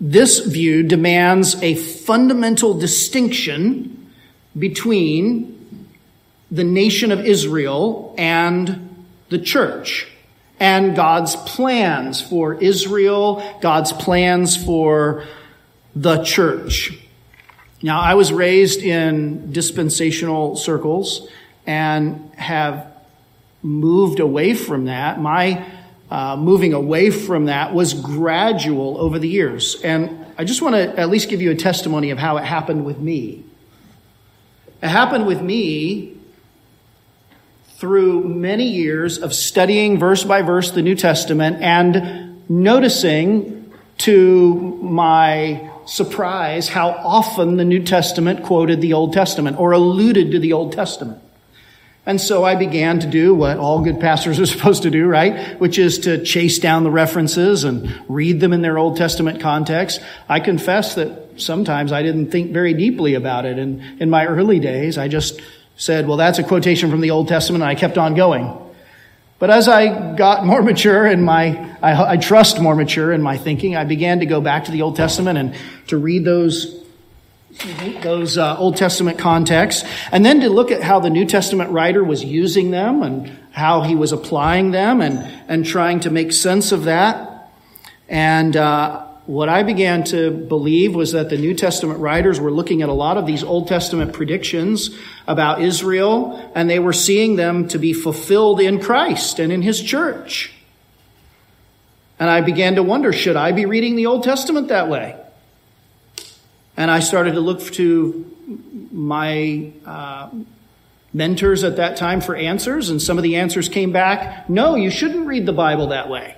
This 0.00 0.40
view 0.40 0.82
demands 0.82 1.60
a 1.62 1.74
fundamental 1.74 2.74
distinction 2.74 4.12
between 4.58 5.88
the 6.50 6.64
nation 6.64 7.10
of 7.12 7.24
Israel 7.24 8.14
and 8.18 9.06
the 9.28 9.38
church 9.38 10.06
and 10.60 10.94
God's 10.94 11.36
plans 11.36 12.20
for 12.20 12.54
Israel, 12.54 13.42
God's 13.60 13.92
plans 13.92 14.56
for 14.56 15.24
the 15.94 16.22
church. 16.22 16.92
Now, 17.82 18.00
I 18.00 18.14
was 18.14 18.32
raised 18.32 18.80
in 18.80 19.52
dispensational 19.52 20.56
circles 20.56 21.28
and 21.66 22.30
have 22.34 22.86
moved 23.62 24.20
away 24.20 24.54
from 24.54 24.86
that. 24.86 25.20
My 25.20 25.66
uh, 26.10 26.36
moving 26.36 26.72
away 26.72 27.10
from 27.10 27.46
that 27.46 27.74
was 27.74 27.92
gradual 27.94 28.98
over 28.98 29.18
the 29.18 29.28
years. 29.28 29.80
And 29.82 30.24
I 30.38 30.44
just 30.44 30.62
want 30.62 30.76
to 30.76 30.98
at 30.98 31.08
least 31.08 31.28
give 31.28 31.42
you 31.42 31.50
a 31.50 31.56
testimony 31.56 32.10
of 32.10 32.18
how 32.18 32.36
it 32.36 32.44
happened 32.44 32.84
with 32.84 32.98
me. 32.98 33.44
It 34.82 34.88
happened 34.88 35.26
with 35.26 35.42
me 35.42 36.16
through 37.78 38.24
many 38.24 38.68
years 38.68 39.18
of 39.18 39.34
studying 39.34 39.98
verse 39.98 40.22
by 40.22 40.42
verse 40.42 40.70
the 40.70 40.82
New 40.82 40.94
Testament 40.94 41.60
and 41.60 42.48
noticing 42.48 43.72
to 43.98 44.78
my 44.80 45.70
surprise 45.86 46.68
how 46.68 46.90
often 46.90 47.56
the 47.56 47.64
New 47.64 47.82
Testament 47.82 48.42
quoted 48.42 48.80
the 48.80 48.92
Old 48.92 49.12
Testament 49.12 49.58
or 49.58 49.72
alluded 49.72 50.30
to 50.32 50.38
the 50.38 50.52
Old 50.52 50.72
Testament. 50.72 51.22
And 52.06 52.20
so 52.20 52.44
I 52.44 52.54
began 52.54 53.00
to 53.00 53.06
do 53.08 53.34
what 53.34 53.58
all 53.58 53.82
good 53.82 53.98
pastors 53.98 54.38
are 54.38 54.46
supposed 54.56 54.84
to 54.84 54.90
do, 54.90 55.06
right? 55.06 55.60
Which 55.60 55.78
is 55.78 55.98
to 56.00 56.24
chase 56.24 56.60
down 56.60 56.84
the 56.84 56.90
references 56.90 57.64
and 57.64 57.92
read 58.08 58.40
them 58.40 58.52
in 58.52 58.62
their 58.62 58.78
Old 58.78 58.96
Testament 58.96 59.40
context. 59.40 60.00
I 60.28 60.38
confess 60.38 60.94
that 60.94 61.40
sometimes 61.40 61.90
I 61.90 62.02
didn't 62.02 62.30
think 62.30 62.52
very 62.52 62.74
deeply 62.74 63.14
about 63.14 63.44
it. 63.44 63.58
And 63.58 64.00
in 64.00 64.08
my 64.08 64.24
early 64.24 64.60
days, 64.60 64.96
I 64.96 65.08
just 65.08 65.40
said, 65.76 66.06
well, 66.06 66.16
that's 66.16 66.38
a 66.38 66.44
quotation 66.44 66.90
from 66.90 67.00
the 67.00 67.10
Old 67.10 67.28
Testament, 67.28 67.62
and 67.62 67.70
I 67.70 67.74
kept 67.74 67.98
on 67.98 68.14
going. 68.14 68.56
But 69.38 69.50
as 69.50 69.68
I 69.68 70.14
got 70.14 70.46
more 70.46 70.62
mature 70.70 71.06
in 71.06 71.22
my, 71.22 71.76
I, 71.82 72.12
I 72.12 72.16
trust 72.16 72.60
more 72.60 72.74
mature 72.74 73.12
in 73.12 73.20
my 73.20 73.36
thinking, 73.36 73.76
I 73.76 73.84
began 73.84 74.20
to 74.20 74.26
go 74.26 74.40
back 74.40 74.64
to 74.66 74.70
the 74.70 74.82
Old 74.82 74.96
Testament 74.96 75.38
and 75.38 75.54
to 75.88 75.98
read 75.98 76.24
those 76.24 76.75
those 78.02 78.38
uh, 78.38 78.56
Old 78.58 78.76
Testament 78.76 79.18
contexts, 79.18 79.88
and 80.12 80.24
then 80.24 80.40
to 80.40 80.50
look 80.50 80.70
at 80.70 80.82
how 80.82 81.00
the 81.00 81.10
New 81.10 81.24
Testament 81.24 81.70
writer 81.70 82.04
was 82.04 82.22
using 82.22 82.70
them 82.70 83.02
and 83.02 83.36
how 83.52 83.82
he 83.82 83.94
was 83.94 84.12
applying 84.12 84.70
them 84.70 85.00
and, 85.00 85.18
and 85.48 85.64
trying 85.64 86.00
to 86.00 86.10
make 86.10 86.32
sense 86.32 86.72
of 86.72 86.84
that. 86.84 87.50
And 88.08 88.56
uh, 88.56 89.06
what 89.26 89.48
I 89.48 89.62
began 89.62 90.04
to 90.04 90.30
believe 90.30 90.94
was 90.94 91.12
that 91.12 91.30
the 91.30 91.38
New 91.38 91.54
Testament 91.54 91.98
writers 92.00 92.38
were 92.38 92.50
looking 92.50 92.82
at 92.82 92.88
a 92.88 92.92
lot 92.92 93.16
of 93.16 93.26
these 93.26 93.42
Old 93.42 93.68
Testament 93.68 94.12
predictions 94.12 94.90
about 95.26 95.62
Israel, 95.62 96.52
and 96.54 96.70
they 96.70 96.78
were 96.78 96.92
seeing 96.92 97.36
them 97.36 97.66
to 97.68 97.78
be 97.78 97.92
fulfilled 97.92 98.60
in 98.60 98.80
Christ 98.80 99.38
and 99.38 99.52
in 99.52 99.62
his 99.62 99.82
church. 99.82 100.52
And 102.18 102.30
I 102.30 102.40
began 102.40 102.76
to 102.76 102.82
wonder 102.82 103.12
should 103.12 103.36
I 103.36 103.52
be 103.52 103.66
reading 103.66 103.96
the 103.96 104.06
Old 104.06 104.22
Testament 104.22 104.68
that 104.68 104.88
way? 104.88 105.16
And 106.76 106.90
I 106.90 107.00
started 107.00 107.34
to 107.34 107.40
look 107.40 107.62
to 107.72 108.30
my 108.92 109.72
uh, 109.84 110.30
mentors 111.12 111.64
at 111.64 111.76
that 111.76 111.96
time 111.96 112.20
for 112.20 112.36
answers, 112.36 112.90
and 112.90 113.00
some 113.00 113.16
of 113.16 113.22
the 113.22 113.36
answers 113.36 113.68
came 113.68 113.92
back 113.92 114.48
no, 114.48 114.74
you 114.74 114.90
shouldn't 114.90 115.26
read 115.26 115.46
the 115.46 115.52
Bible 115.52 115.88
that 115.88 116.08
way. 116.08 116.36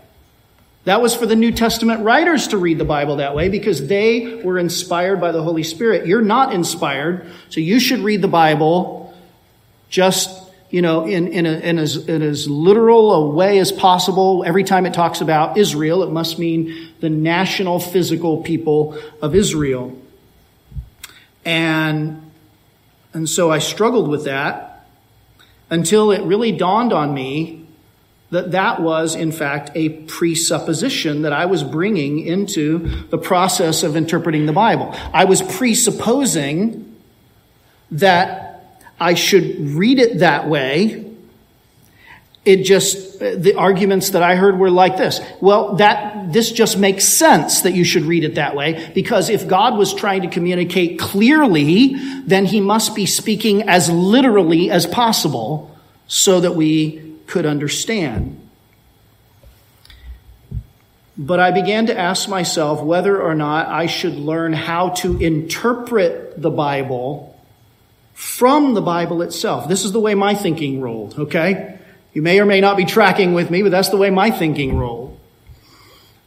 That 0.84 1.02
was 1.02 1.14
for 1.14 1.26
the 1.26 1.36
New 1.36 1.52
Testament 1.52 2.02
writers 2.02 2.48
to 2.48 2.56
read 2.56 2.78
the 2.78 2.84
Bible 2.84 3.16
that 3.16 3.34
way 3.34 3.48
because 3.48 3.88
they 3.88 4.36
were 4.42 4.58
inspired 4.58 5.20
by 5.20 5.32
the 5.32 5.42
Holy 5.42 5.62
Spirit. 5.62 6.06
You're 6.06 6.22
not 6.22 6.54
inspired, 6.54 7.30
so 7.50 7.60
you 7.60 7.80
should 7.80 7.98
read 7.98 8.22
the 8.22 8.28
Bible 8.28 9.14
just, 9.90 10.30
you 10.70 10.80
know, 10.80 11.06
in, 11.06 11.28
in, 11.28 11.44
a, 11.44 11.58
in, 11.58 11.78
as, 11.78 12.08
in 12.08 12.22
as 12.22 12.48
literal 12.48 13.12
a 13.12 13.30
way 13.30 13.58
as 13.58 13.72
possible. 13.72 14.44
Every 14.46 14.64
time 14.64 14.86
it 14.86 14.94
talks 14.94 15.20
about 15.20 15.58
Israel, 15.58 16.02
it 16.04 16.10
must 16.10 16.38
mean 16.38 16.94
the 17.00 17.10
national 17.10 17.80
physical 17.80 18.42
people 18.42 18.98
of 19.20 19.34
Israel. 19.34 19.94
And, 21.48 22.30
and 23.14 23.26
so 23.26 23.50
I 23.50 23.58
struggled 23.58 24.06
with 24.06 24.26
that 24.26 24.86
until 25.70 26.10
it 26.10 26.22
really 26.24 26.52
dawned 26.52 26.92
on 26.92 27.14
me 27.14 27.66
that 28.28 28.50
that 28.50 28.82
was, 28.82 29.14
in 29.14 29.32
fact, 29.32 29.70
a 29.74 29.88
presupposition 29.88 31.22
that 31.22 31.32
I 31.32 31.46
was 31.46 31.64
bringing 31.64 32.18
into 32.18 33.06
the 33.06 33.16
process 33.16 33.82
of 33.82 33.96
interpreting 33.96 34.44
the 34.44 34.52
Bible. 34.52 34.94
I 35.14 35.24
was 35.24 35.40
presupposing 35.40 36.94
that 37.92 38.84
I 39.00 39.14
should 39.14 39.58
read 39.70 39.98
it 39.98 40.18
that 40.18 40.50
way 40.50 41.10
it 42.44 42.64
just, 42.64 43.07
the 43.18 43.54
arguments 43.56 44.10
that 44.10 44.22
I 44.22 44.36
heard 44.36 44.58
were 44.58 44.70
like 44.70 44.96
this. 44.96 45.20
Well, 45.40 45.76
that, 45.76 46.32
this 46.32 46.52
just 46.52 46.78
makes 46.78 47.04
sense 47.04 47.62
that 47.62 47.72
you 47.72 47.84
should 47.84 48.04
read 48.04 48.24
it 48.24 48.36
that 48.36 48.54
way 48.54 48.90
because 48.94 49.28
if 49.28 49.48
God 49.48 49.76
was 49.76 49.92
trying 49.92 50.22
to 50.22 50.28
communicate 50.28 50.98
clearly, 50.98 51.94
then 52.24 52.44
he 52.44 52.60
must 52.60 52.94
be 52.94 53.06
speaking 53.06 53.68
as 53.68 53.90
literally 53.90 54.70
as 54.70 54.86
possible 54.86 55.76
so 56.06 56.40
that 56.40 56.54
we 56.54 57.16
could 57.26 57.46
understand. 57.46 58.40
But 61.16 61.40
I 61.40 61.50
began 61.50 61.86
to 61.86 61.98
ask 61.98 62.28
myself 62.28 62.80
whether 62.80 63.20
or 63.20 63.34
not 63.34 63.66
I 63.66 63.86
should 63.86 64.14
learn 64.14 64.52
how 64.52 64.90
to 64.90 65.18
interpret 65.18 66.40
the 66.40 66.50
Bible 66.50 67.36
from 68.14 68.74
the 68.74 68.80
Bible 68.80 69.22
itself. 69.22 69.68
This 69.68 69.84
is 69.84 69.90
the 69.90 70.00
way 70.00 70.14
my 70.14 70.34
thinking 70.34 70.80
rolled, 70.80 71.18
okay? 71.18 71.77
You 72.18 72.22
may 72.22 72.40
or 72.40 72.46
may 72.46 72.60
not 72.60 72.76
be 72.76 72.84
tracking 72.84 73.32
with 73.32 73.48
me, 73.48 73.62
but 73.62 73.70
that's 73.70 73.90
the 73.90 73.96
way 73.96 74.10
my 74.10 74.32
thinking 74.32 74.76
rolled. 74.76 75.16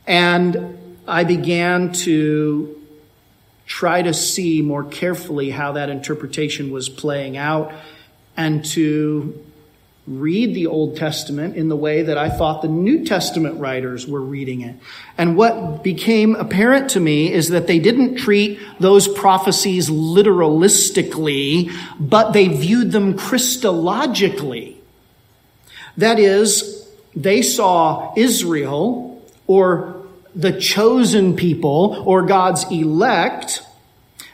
And 0.07 0.95
I 1.05 1.25
began 1.25 1.91
to 2.05 2.81
try 3.65 4.01
to 4.01 4.13
see 4.13 4.61
more 4.61 4.85
carefully 4.85 5.49
how 5.49 5.73
that 5.73 5.89
interpretation 5.89 6.71
was 6.71 6.87
playing 6.87 7.35
out 7.35 7.73
and 8.37 8.63
to 8.67 9.45
read 10.07 10.55
the 10.55 10.67
Old 10.67 10.95
Testament 10.95 11.57
in 11.57 11.67
the 11.67 11.75
way 11.75 12.03
that 12.03 12.17
I 12.17 12.29
thought 12.29 12.61
the 12.61 12.69
New 12.69 13.03
Testament 13.03 13.59
writers 13.59 14.07
were 14.07 14.21
reading 14.21 14.61
it. 14.61 14.77
And 15.17 15.35
what 15.35 15.83
became 15.83 16.35
apparent 16.35 16.91
to 16.91 17.01
me 17.01 17.33
is 17.33 17.49
that 17.49 17.67
they 17.67 17.79
didn't 17.79 18.15
treat 18.15 18.61
those 18.79 19.09
prophecies 19.09 19.89
literalistically, 19.89 21.69
but 21.99 22.31
they 22.31 22.47
viewed 22.47 22.93
them 22.93 23.17
Christologically. 23.17 24.77
That 25.97 26.19
is, 26.19 26.87
they 27.15 27.41
saw 27.41 28.13
Israel 28.15 29.21
or 29.47 30.05
the 30.35 30.59
chosen 30.59 31.35
people 31.35 32.03
or 32.05 32.23
God's 32.23 32.63
elect 32.71 33.63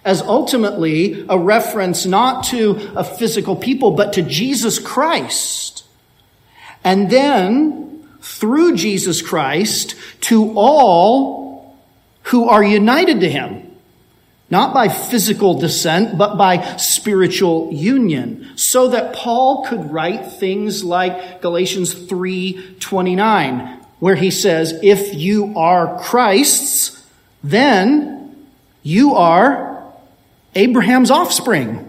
as 0.05 0.21
ultimately 0.21 1.25
a 1.27 1.37
reference 1.37 2.05
not 2.05 2.45
to 2.45 2.91
a 2.95 3.03
physical 3.03 3.55
people, 3.55 3.91
but 3.91 4.13
to 4.13 4.21
Jesus 4.21 4.79
Christ. 4.79 5.83
And 6.83 7.09
then, 7.09 8.07
through 8.21 8.77
Jesus 8.77 9.21
Christ, 9.21 9.95
to 10.21 10.53
all 10.55 11.77
who 12.23 12.47
are 12.47 12.63
united 12.63 13.19
to 13.21 13.29
him. 13.29 13.66
Not 14.49 14.73
by 14.73 14.87
physical 14.87 15.59
descent, 15.59 16.17
but 16.17 16.37
by 16.37 16.77
spiritual 16.77 17.69
union. 17.73 18.53
So 18.55 18.87
that 18.89 19.13
Paul 19.13 19.65
could 19.65 19.91
write 19.91 20.33
things 20.33 20.83
like 20.83 21.41
Galatians 21.41 21.93
3:29, 21.93 23.77
where 23.99 24.15
he 24.15 24.31
says, 24.31 24.79
if 24.81 25.13
you 25.13 25.57
are 25.57 25.99
Christ's, 25.99 27.05
then 27.43 28.35
you 28.83 29.15
are 29.15 29.83
Abraham's 30.55 31.11
offspring. 31.11 31.83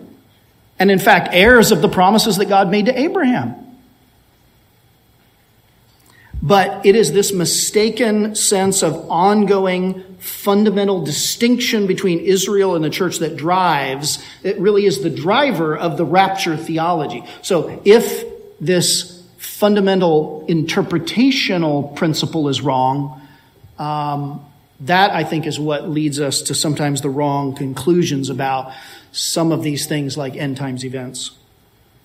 And 0.81 0.91
in 0.91 0.99
fact, 0.99 1.29
heirs 1.33 1.71
of 1.71 1.81
the 1.81 1.89
promises 1.89 2.37
that 2.39 2.49
God 2.49 2.71
made 2.71 2.87
to 2.87 2.99
Abraham. 2.99 3.55
But 6.49 6.87
it 6.87 6.97
is 6.97 7.13
this 7.13 7.31
mistaken 7.31 8.35
sense 8.35 8.83
of 8.83 9.11
ongoing 9.11 10.03
fundamental 10.19 11.05
distinction 11.05 11.87
between 11.87 12.21
Israel 12.21 12.75
and 12.75 12.83
the 12.83 12.89
church 12.89 13.19
that 13.19 13.37
drives, 13.37 14.19
it 14.43 14.59
really 14.59 14.87
is 14.87 15.03
the 15.03 15.11
driver 15.11 15.77
of 15.77 15.99
the 15.99 16.07
rapture 16.07 16.57
theology. 16.57 17.23
So 17.43 17.83
if 17.85 18.25
this 18.59 19.23
fundamental 19.37 20.47
interpretational 20.49 21.95
principle 21.95 22.49
is 22.49 22.63
wrong, 22.63 23.21
um, 23.79 24.43
that, 24.81 25.11
I 25.11 25.25
think, 25.25 25.47
is 25.47 25.61
what 25.61 25.91
leads 25.91 26.19
us 26.19 26.41
to 26.43 26.55
sometimes 26.55 27.03
the 27.03 27.11
wrong 27.11 27.55
conclusions 27.57 28.31
about 28.31 28.73
some 29.13 29.53
of 29.53 29.63
these 29.63 29.85
things 29.85 30.17
like 30.17 30.35
end 30.35 30.57
times 30.57 30.83
events. 30.83 31.33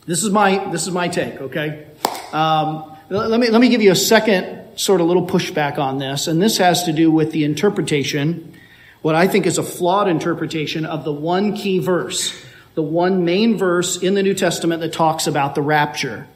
This 0.05 0.21
is 0.21 0.31
my, 0.31 0.69
this 0.69 0.85
is 0.85 0.91
my 0.91 1.07
take, 1.07 1.39
okay? 1.39 1.87
Um, 2.33 2.92
let, 3.13 3.39
me, 3.39 3.49
let 3.49 3.61
me 3.61 3.69
give 3.69 3.81
you 3.81 3.91
a 3.91 3.95
second 3.95 4.79
sort 4.79 4.99
of 4.99 5.07
little 5.07 5.27
pushback 5.27 5.77
on 5.77 5.99
this, 5.99 6.27
and 6.27 6.41
this 6.41 6.57
has 6.57 6.85
to 6.85 6.93
do 6.93 7.11
with 7.11 7.31
the 7.31 7.43
interpretation, 7.43 8.57
what 9.03 9.13
I 9.13 9.27
think 9.27 9.45
is 9.45 9.59
a 9.59 9.63
flawed 9.63 10.07
interpretation 10.07 10.85
of 10.85 11.03
the 11.03 11.13
one 11.13 11.53
key 11.53 11.77
verse, 11.77 12.33
the 12.73 12.81
one 12.81 13.23
main 13.23 13.55
verse 13.55 14.01
in 14.01 14.15
the 14.15 14.23
New 14.23 14.33
Testament 14.33 14.81
that 14.81 14.93
talks 14.93 15.27
about 15.27 15.53
the 15.53 15.61
rapture. 15.61 16.27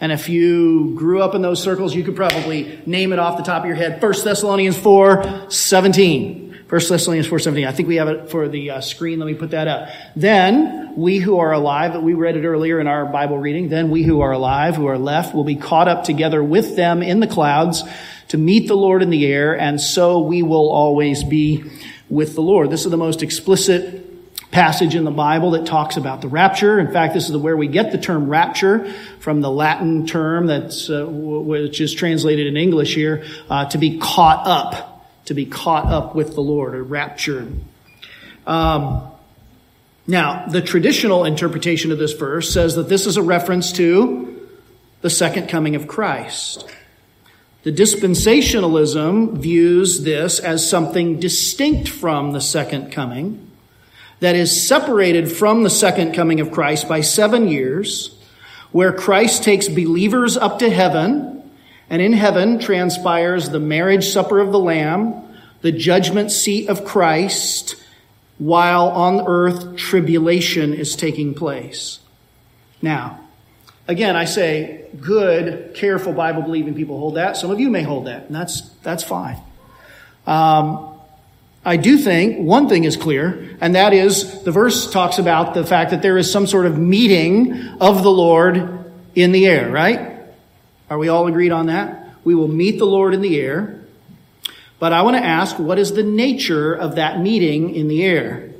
And 0.00 0.12
if 0.12 0.28
you 0.28 0.94
grew 0.96 1.22
up 1.22 1.34
in 1.34 1.40
those 1.40 1.62
circles, 1.62 1.94
you 1.94 2.04
could 2.04 2.16
probably 2.16 2.82
name 2.84 3.12
it 3.14 3.18
off 3.18 3.38
the 3.38 3.44
top 3.44 3.62
of 3.62 3.66
your 3.66 3.76
head. 3.76 4.02
1 4.02 4.12
Thessalonians 4.24 4.76
4, 4.76 5.46
17. 5.48 6.41
1 6.72 6.80
Thessalonians 6.88 7.26
4, 7.26 7.38
17. 7.38 7.66
I 7.66 7.72
think 7.72 7.86
we 7.86 7.96
have 7.96 8.08
it 8.08 8.30
for 8.30 8.48
the 8.48 8.70
uh, 8.70 8.80
screen. 8.80 9.18
Let 9.18 9.26
me 9.26 9.34
put 9.34 9.50
that 9.50 9.68
up. 9.68 9.90
Then 10.16 10.94
we 10.96 11.18
who 11.18 11.38
are 11.38 11.52
alive, 11.52 12.02
we 12.02 12.14
read 12.14 12.34
it 12.34 12.46
earlier 12.46 12.80
in 12.80 12.86
our 12.86 13.04
Bible 13.04 13.36
reading, 13.36 13.68
then 13.68 13.90
we 13.90 14.04
who 14.04 14.22
are 14.22 14.32
alive, 14.32 14.74
who 14.74 14.86
are 14.86 14.96
left, 14.96 15.34
will 15.34 15.44
be 15.44 15.56
caught 15.56 15.86
up 15.86 16.04
together 16.04 16.42
with 16.42 16.74
them 16.74 17.02
in 17.02 17.20
the 17.20 17.26
clouds 17.26 17.84
to 18.28 18.38
meet 18.38 18.68
the 18.68 18.74
Lord 18.74 19.02
in 19.02 19.10
the 19.10 19.26
air, 19.26 19.54
and 19.54 19.78
so 19.78 20.20
we 20.20 20.42
will 20.42 20.70
always 20.70 21.22
be 21.22 21.62
with 22.08 22.34
the 22.34 22.40
Lord. 22.40 22.70
This 22.70 22.86
is 22.86 22.90
the 22.90 22.96
most 22.96 23.22
explicit 23.22 24.50
passage 24.50 24.94
in 24.94 25.04
the 25.04 25.10
Bible 25.10 25.50
that 25.50 25.66
talks 25.66 25.98
about 25.98 26.22
the 26.22 26.28
rapture. 26.28 26.80
In 26.80 26.90
fact, 26.90 27.12
this 27.12 27.28
is 27.28 27.36
where 27.36 27.54
we 27.54 27.68
get 27.68 27.92
the 27.92 27.98
term 27.98 28.30
rapture 28.30 28.90
from 29.18 29.42
the 29.42 29.50
Latin 29.50 30.06
term 30.06 30.46
that's 30.46 30.88
uh, 30.88 31.04
which 31.06 31.82
is 31.82 31.92
translated 31.92 32.46
in 32.46 32.56
English 32.56 32.94
here 32.94 33.26
uh, 33.50 33.66
to 33.66 33.76
be 33.76 33.98
caught 33.98 34.46
up, 34.46 34.91
to 35.26 35.34
be 35.34 35.46
caught 35.46 35.86
up 35.86 36.14
with 36.14 36.34
the 36.34 36.40
Lord 36.40 36.74
or 36.74 36.82
raptured. 36.82 37.52
Um, 38.46 39.08
now, 40.06 40.46
the 40.46 40.60
traditional 40.60 41.24
interpretation 41.24 41.92
of 41.92 41.98
this 41.98 42.12
verse 42.12 42.52
says 42.52 42.74
that 42.74 42.88
this 42.88 43.06
is 43.06 43.16
a 43.16 43.22
reference 43.22 43.72
to 43.72 44.48
the 45.00 45.10
second 45.10 45.48
coming 45.48 45.76
of 45.76 45.86
Christ. 45.86 46.68
The 47.62 47.72
dispensationalism 47.72 49.38
views 49.38 50.02
this 50.02 50.40
as 50.40 50.68
something 50.68 51.20
distinct 51.20 51.88
from 51.88 52.32
the 52.32 52.40
second 52.40 52.90
coming 52.90 53.50
that 54.18 54.34
is 54.34 54.66
separated 54.66 55.30
from 55.30 55.62
the 55.62 55.70
second 55.70 56.14
coming 56.14 56.40
of 56.40 56.50
Christ 56.50 56.88
by 56.88 57.00
seven 57.00 57.48
years, 57.48 58.16
where 58.70 58.92
Christ 58.92 59.42
takes 59.42 59.68
believers 59.68 60.36
up 60.36 60.58
to 60.60 60.70
heaven, 60.70 61.41
and 61.92 62.00
in 62.00 62.14
heaven 62.14 62.58
transpires 62.58 63.50
the 63.50 63.60
marriage 63.60 64.06
supper 64.08 64.40
of 64.40 64.50
the 64.50 64.58
Lamb, 64.58 65.12
the 65.60 65.70
judgment 65.70 66.32
seat 66.32 66.70
of 66.70 66.86
Christ, 66.86 67.76
while 68.38 68.88
on 68.88 69.26
earth 69.28 69.76
tribulation 69.76 70.72
is 70.72 70.96
taking 70.96 71.34
place. 71.34 72.00
Now, 72.80 73.20
again, 73.86 74.16
I 74.16 74.24
say 74.24 74.86
good, 74.98 75.74
careful 75.74 76.14
Bible 76.14 76.40
believing 76.40 76.74
people 76.74 76.98
hold 76.98 77.16
that. 77.16 77.36
Some 77.36 77.50
of 77.50 77.60
you 77.60 77.68
may 77.68 77.82
hold 77.82 78.06
that, 78.06 78.24
and 78.24 78.34
that's, 78.34 78.62
that's 78.82 79.04
fine. 79.04 79.36
Um, 80.26 80.98
I 81.62 81.76
do 81.76 81.98
think 81.98 82.38
one 82.38 82.70
thing 82.70 82.84
is 82.84 82.96
clear, 82.96 83.54
and 83.60 83.74
that 83.74 83.92
is 83.92 84.42
the 84.44 84.50
verse 84.50 84.90
talks 84.90 85.18
about 85.18 85.52
the 85.52 85.66
fact 85.66 85.90
that 85.90 86.00
there 86.00 86.16
is 86.16 86.32
some 86.32 86.46
sort 86.46 86.64
of 86.64 86.78
meeting 86.78 87.54
of 87.82 88.02
the 88.02 88.10
Lord 88.10 88.90
in 89.14 89.32
the 89.32 89.46
air, 89.46 89.70
right? 89.70 90.11
Are 90.92 90.98
we 90.98 91.08
all 91.08 91.26
agreed 91.26 91.52
on 91.52 91.68
that? 91.68 92.06
We 92.22 92.34
will 92.34 92.48
meet 92.48 92.78
the 92.78 92.84
Lord 92.84 93.14
in 93.14 93.22
the 93.22 93.40
air. 93.40 93.80
But 94.78 94.92
I 94.92 95.00
want 95.00 95.16
to 95.16 95.24
ask, 95.24 95.58
what 95.58 95.78
is 95.78 95.94
the 95.94 96.02
nature 96.02 96.74
of 96.74 96.96
that 96.96 97.18
meeting 97.18 97.74
in 97.74 97.88
the 97.88 98.04
air? 98.04 98.50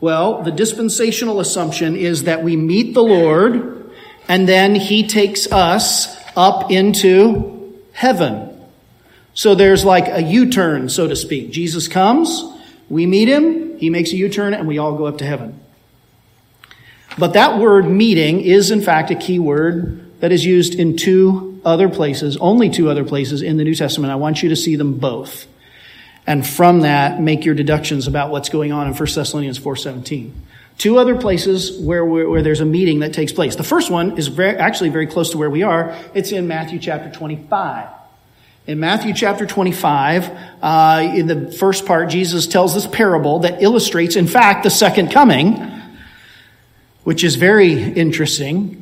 Well, 0.00 0.42
the 0.42 0.50
dispensational 0.50 1.38
assumption 1.38 1.94
is 1.94 2.24
that 2.24 2.42
we 2.42 2.56
meet 2.56 2.94
the 2.94 3.02
Lord 3.04 3.92
and 4.26 4.48
then 4.48 4.74
he 4.74 5.06
takes 5.06 5.46
us 5.52 6.16
up 6.36 6.72
into 6.72 7.80
heaven. 7.92 8.60
So 9.34 9.54
there's 9.54 9.84
like 9.84 10.08
a 10.08 10.20
U-turn, 10.20 10.88
so 10.88 11.06
to 11.06 11.14
speak. 11.14 11.52
Jesus 11.52 11.86
comes, 11.86 12.42
we 12.88 13.06
meet 13.06 13.28
him, 13.28 13.78
he 13.78 13.88
makes 13.88 14.10
a 14.10 14.16
U-turn, 14.16 14.52
and 14.52 14.66
we 14.66 14.78
all 14.78 14.96
go 14.96 15.06
up 15.06 15.18
to 15.18 15.24
heaven. 15.24 15.60
But 17.16 17.34
that 17.34 17.60
word 17.60 17.86
meeting 17.86 18.40
is 18.40 18.72
in 18.72 18.80
fact 18.80 19.12
a 19.12 19.14
key 19.14 19.38
word 19.38 20.07
that 20.20 20.32
is 20.32 20.44
used 20.44 20.74
in 20.74 20.96
two 20.96 21.60
other 21.64 21.88
places, 21.88 22.36
only 22.38 22.70
two 22.70 22.88
other 22.90 23.04
places 23.04 23.42
in 23.42 23.56
the 23.56 23.64
New 23.64 23.74
Testament. 23.74 24.12
I 24.12 24.16
want 24.16 24.42
you 24.42 24.48
to 24.48 24.56
see 24.56 24.76
them 24.76 24.94
both. 24.94 25.46
And 26.26 26.46
from 26.46 26.80
that, 26.80 27.20
make 27.20 27.44
your 27.44 27.54
deductions 27.54 28.06
about 28.06 28.30
what's 28.30 28.48
going 28.48 28.72
on 28.72 28.86
in 28.86 28.94
1 28.94 28.98
Thessalonians 29.14 29.58
4.17. 29.58 30.32
Two 30.76 30.98
other 30.98 31.16
places 31.16 31.76
where, 31.80 32.04
where, 32.04 32.42
there's 32.42 32.60
a 32.60 32.66
meeting 32.66 33.00
that 33.00 33.12
takes 33.12 33.32
place. 33.32 33.56
The 33.56 33.64
first 33.64 33.90
one 33.90 34.16
is 34.16 34.28
very, 34.28 34.56
actually 34.56 34.90
very 34.90 35.06
close 35.06 35.30
to 35.30 35.38
where 35.38 35.50
we 35.50 35.62
are. 35.62 35.96
It's 36.14 36.30
in 36.30 36.46
Matthew 36.46 36.78
chapter 36.78 37.10
25. 37.10 37.88
In 38.68 38.78
Matthew 38.78 39.14
chapter 39.14 39.46
25, 39.46 40.30
uh, 40.62 41.12
in 41.16 41.26
the 41.26 41.50
first 41.50 41.86
part, 41.86 42.10
Jesus 42.10 42.46
tells 42.46 42.74
this 42.74 42.86
parable 42.86 43.40
that 43.40 43.62
illustrates, 43.62 44.14
in 44.14 44.26
fact, 44.26 44.62
the 44.62 44.70
second 44.70 45.10
coming, 45.10 45.72
which 47.02 47.24
is 47.24 47.36
very 47.36 47.72
interesting. 47.72 48.77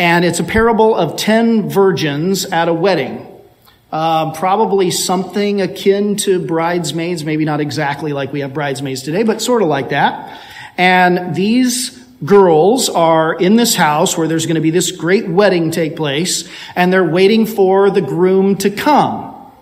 And 0.00 0.24
it's 0.24 0.40
a 0.40 0.44
parable 0.44 0.96
of 0.96 1.18
10 1.18 1.68
virgins 1.68 2.46
at 2.46 2.68
a 2.68 2.72
wedding. 2.72 3.26
Uh, 3.92 4.32
probably 4.32 4.90
something 4.90 5.60
akin 5.60 6.16
to 6.16 6.42
bridesmaids, 6.46 7.22
maybe 7.22 7.44
not 7.44 7.60
exactly 7.60 8.14
like 8.14 8.32
we 8.32 8.40
have 8.40 8.54
bridesmaids 8.54 9.02
today, 9.02 9.24
but 9.24 9.42
sort 9.42 9.60
of 9.60 9.68
like 9.68 9.90
that. 9.90 10.40
And 10.78 11.34
these 11.34 11.98
girls 12.24 12.88
are 12.88 13.34
in 13.34 13.56
this 13.56 13.74
house 13.74 14.16
where 14.16 14.26
there's 14.26 14.46
going 14.46 14.54
to 14.54 14.62
be 14.62 14.70
this 14.70 14.90
great 14.90 15.28
wedding 15.28 15.70
take 15.70 15.96
place, 15.96 16.48
and 16.74 16.90
they're 16.90 17.04
waiting 17.04 17.44
for 17.44 17.90
the 17.90 18.00
groom 18.00 18.56
to 18.56 18.70
come. 18.70 19.52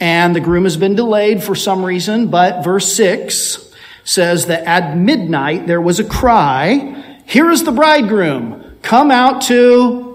And 0.00 0.34
the 0.34 0.40
groom 0.40 0.64
has 0.64 0.76
been 0.76 0.96
delayed 0.96 1.44
for 1.44 1.54
some 1.54 1.84
reason, 1.84 2.26
but 2.26 2.64
verse 2.64 2.92
6 2.94 3.72
says 4.02 4.46
that 4.46 4.64
at 4.64 4.96
midnight 4.96 5.68
there 5.68 5.80
was 5.80 6.00
a 6.00 6.04
cry, 6.04 7.20
Here 7.24 7.48
is 7.48 7.62
the 7.62 7.70
bridegroom, 7.70 8.59
come 8.82 9.10
out 9.10 9.42
to 9.42 10.10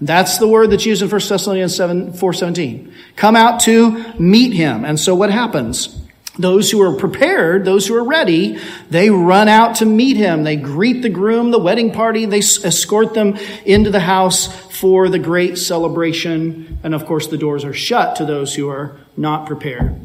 that's 0.00 0.38
the 0.38 0.48
word 0.48 0.70
that's 0.70 0.86
used 0.86 1.02
in 1.02 1.10
1 1.10 1.20
Thessalonians 1.28 1.76
7, 1.76 2.12
4.17. 2.12 2.92
Come 3.16 3.36
out 3.36 3.60
to 3.60 4.14
meet 4.18 4.54
him. 4.54 4.84
And 4.84 4.98
so 4.98 5.14
what 5.14 5.30
happens? 5.30 5.96
Those 6.38 6.70
who 6.70 6.80
are 6.80 6.96
prepared, 6.96 7.66
those 7.66 7.86
who 7.86 7.94
are 7.96 8.04
ready, 8.04 8.58
they 8.88 9.10
run 9.10 9.48
out 9.48 9.76
to 9.76 9.84
meet 9.84 10.16
him. 10.16 10.44
They 10.44 10.56
greet 10.56 11.02
the 11.02 11.10
groom, 11.10 11.50
the 11.50 11.58
wedding 11.58 11.92
party. 11.92 12.24
They 12.24 12.38
escort 12.38 13.12
them 13.12 13.36
into 13.66 13.90
the 13.90 14.00
house 14.00 14.46
for 14.78 15.10
the 15.10 15.18
great 15.18 15.58
celebration. 15.58 16.78
And 16.82 16.94
of 16.94 17.04
course, 17.04 17.26
the 17.26 17.36
doors 17.36 17.64
are 17.64 17.74
shut 17.74 18.16
to 18.16 18.24
those 18.24 18.54
who 18.54 18.70
are 18.70 18.96
not 19.18 19.46
prepared. 19.46 20.00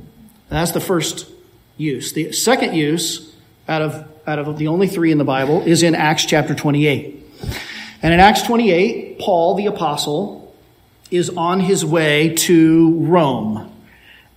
That's 0.50 0.72
the 0.72 0.82
first 0.82 1.30
use. 1.78 2.12
The 2.12 2.34
second 2.34 2.74
use, 2.74 3.34
out 3.70 3.82
of, 3.82 4.08
out 4.28 4.40
of 4.40 4.58
the 4.58 4.68
only 4.68 4.88
three 4.88 5.12
in 5.12 5.20
the 5.20 5.24
Bible, 5.24 5.62
is 5.62 5.84
in 5.84 5.96
Acts 5.96 6.26
chapter 6.26 6.54
28. 6.54 7.25
And 8.02 8.14
in 8.14 8.20
Acts 8.20 8.44
28, 8.44 9.20
Paul 9.20 9.56
the 9.56 9.66
apostle 9.68 10.56
is 11.12 11.30
on 11.30 11.60
his 11.60 11.86
way 11.86 12.36
to 12.36 12.92
Rome. 13.02 13.72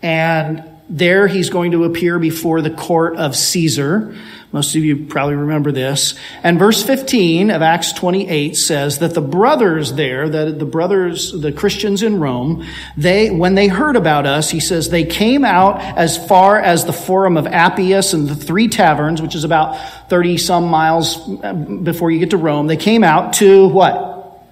And 0.03 0.65
there 0.89 1.27
he's 1.27 1.51
going 1.51 1.73
to 1.73 1.85
appear 1.85 2.19
before 2.19 2.63
the 2.63 2.71
court 2.71 3.17
of 3.17 3.37
Caesar. 3.37 4.17
Most 4.51 4.75
of 4.75 4.83
you 4.83 5.05
probably 5.05 5.35
remember 5.35 5.73
this. 5.73 6.15
And 6.43 6.59
verse 6.59 6.83
15 6.83 7.51
of 7.51 7.61
Acts 7.61 7.93
28 7.93 8.57
says 8.57 9.01
that 9.01 9.13
the 9.13 9.21
brothers 9.21 9.93
there, 9.93 10.31
the, 10.31 10.53
the 10.53 10.65
brothers, 10.65 11.33
the 11.33 11.53
Christians 11.53 12.03
in 12.03 12.19
Rome, 12.19 12.65
they, 12.97 13.31
when 13.31 13.55
they 13.55 13.69
heard 13.69 13.95
about 13.95 14.25
us, 14.25 14.49
he 14.49 14.61
says 14.61 14.89
they 14.89 15.05
came 15.05 15.45
out 15.45 15.81
as 15.81 16.17
far 16.27 16.59
as 16.59 16.87
the 16.87 16.95
Forum 16.95 17.37
of 17.37 17.47
Appius 17.47 18.15
and 18.15 18.27
the 18.27 18.35
three 18.35 18.69
taverns, 18.69 19.21
which 19.21 19.35
is 19.35 19.45
about 19.45 20.09
30 20.09 20.39
some 20.39 20.69
miles 20.69 21.19
uh, 21.45 21.53
before 21.53 22.11
you 22.11 22.19
get 22.19 22.31
to 22.31 22.39
Rome. 22.39 22.69
They 22.69 22.79
came 22.79 23.05
out 23.05 23.35
to 23.35 23.69
what? 23.69 24.43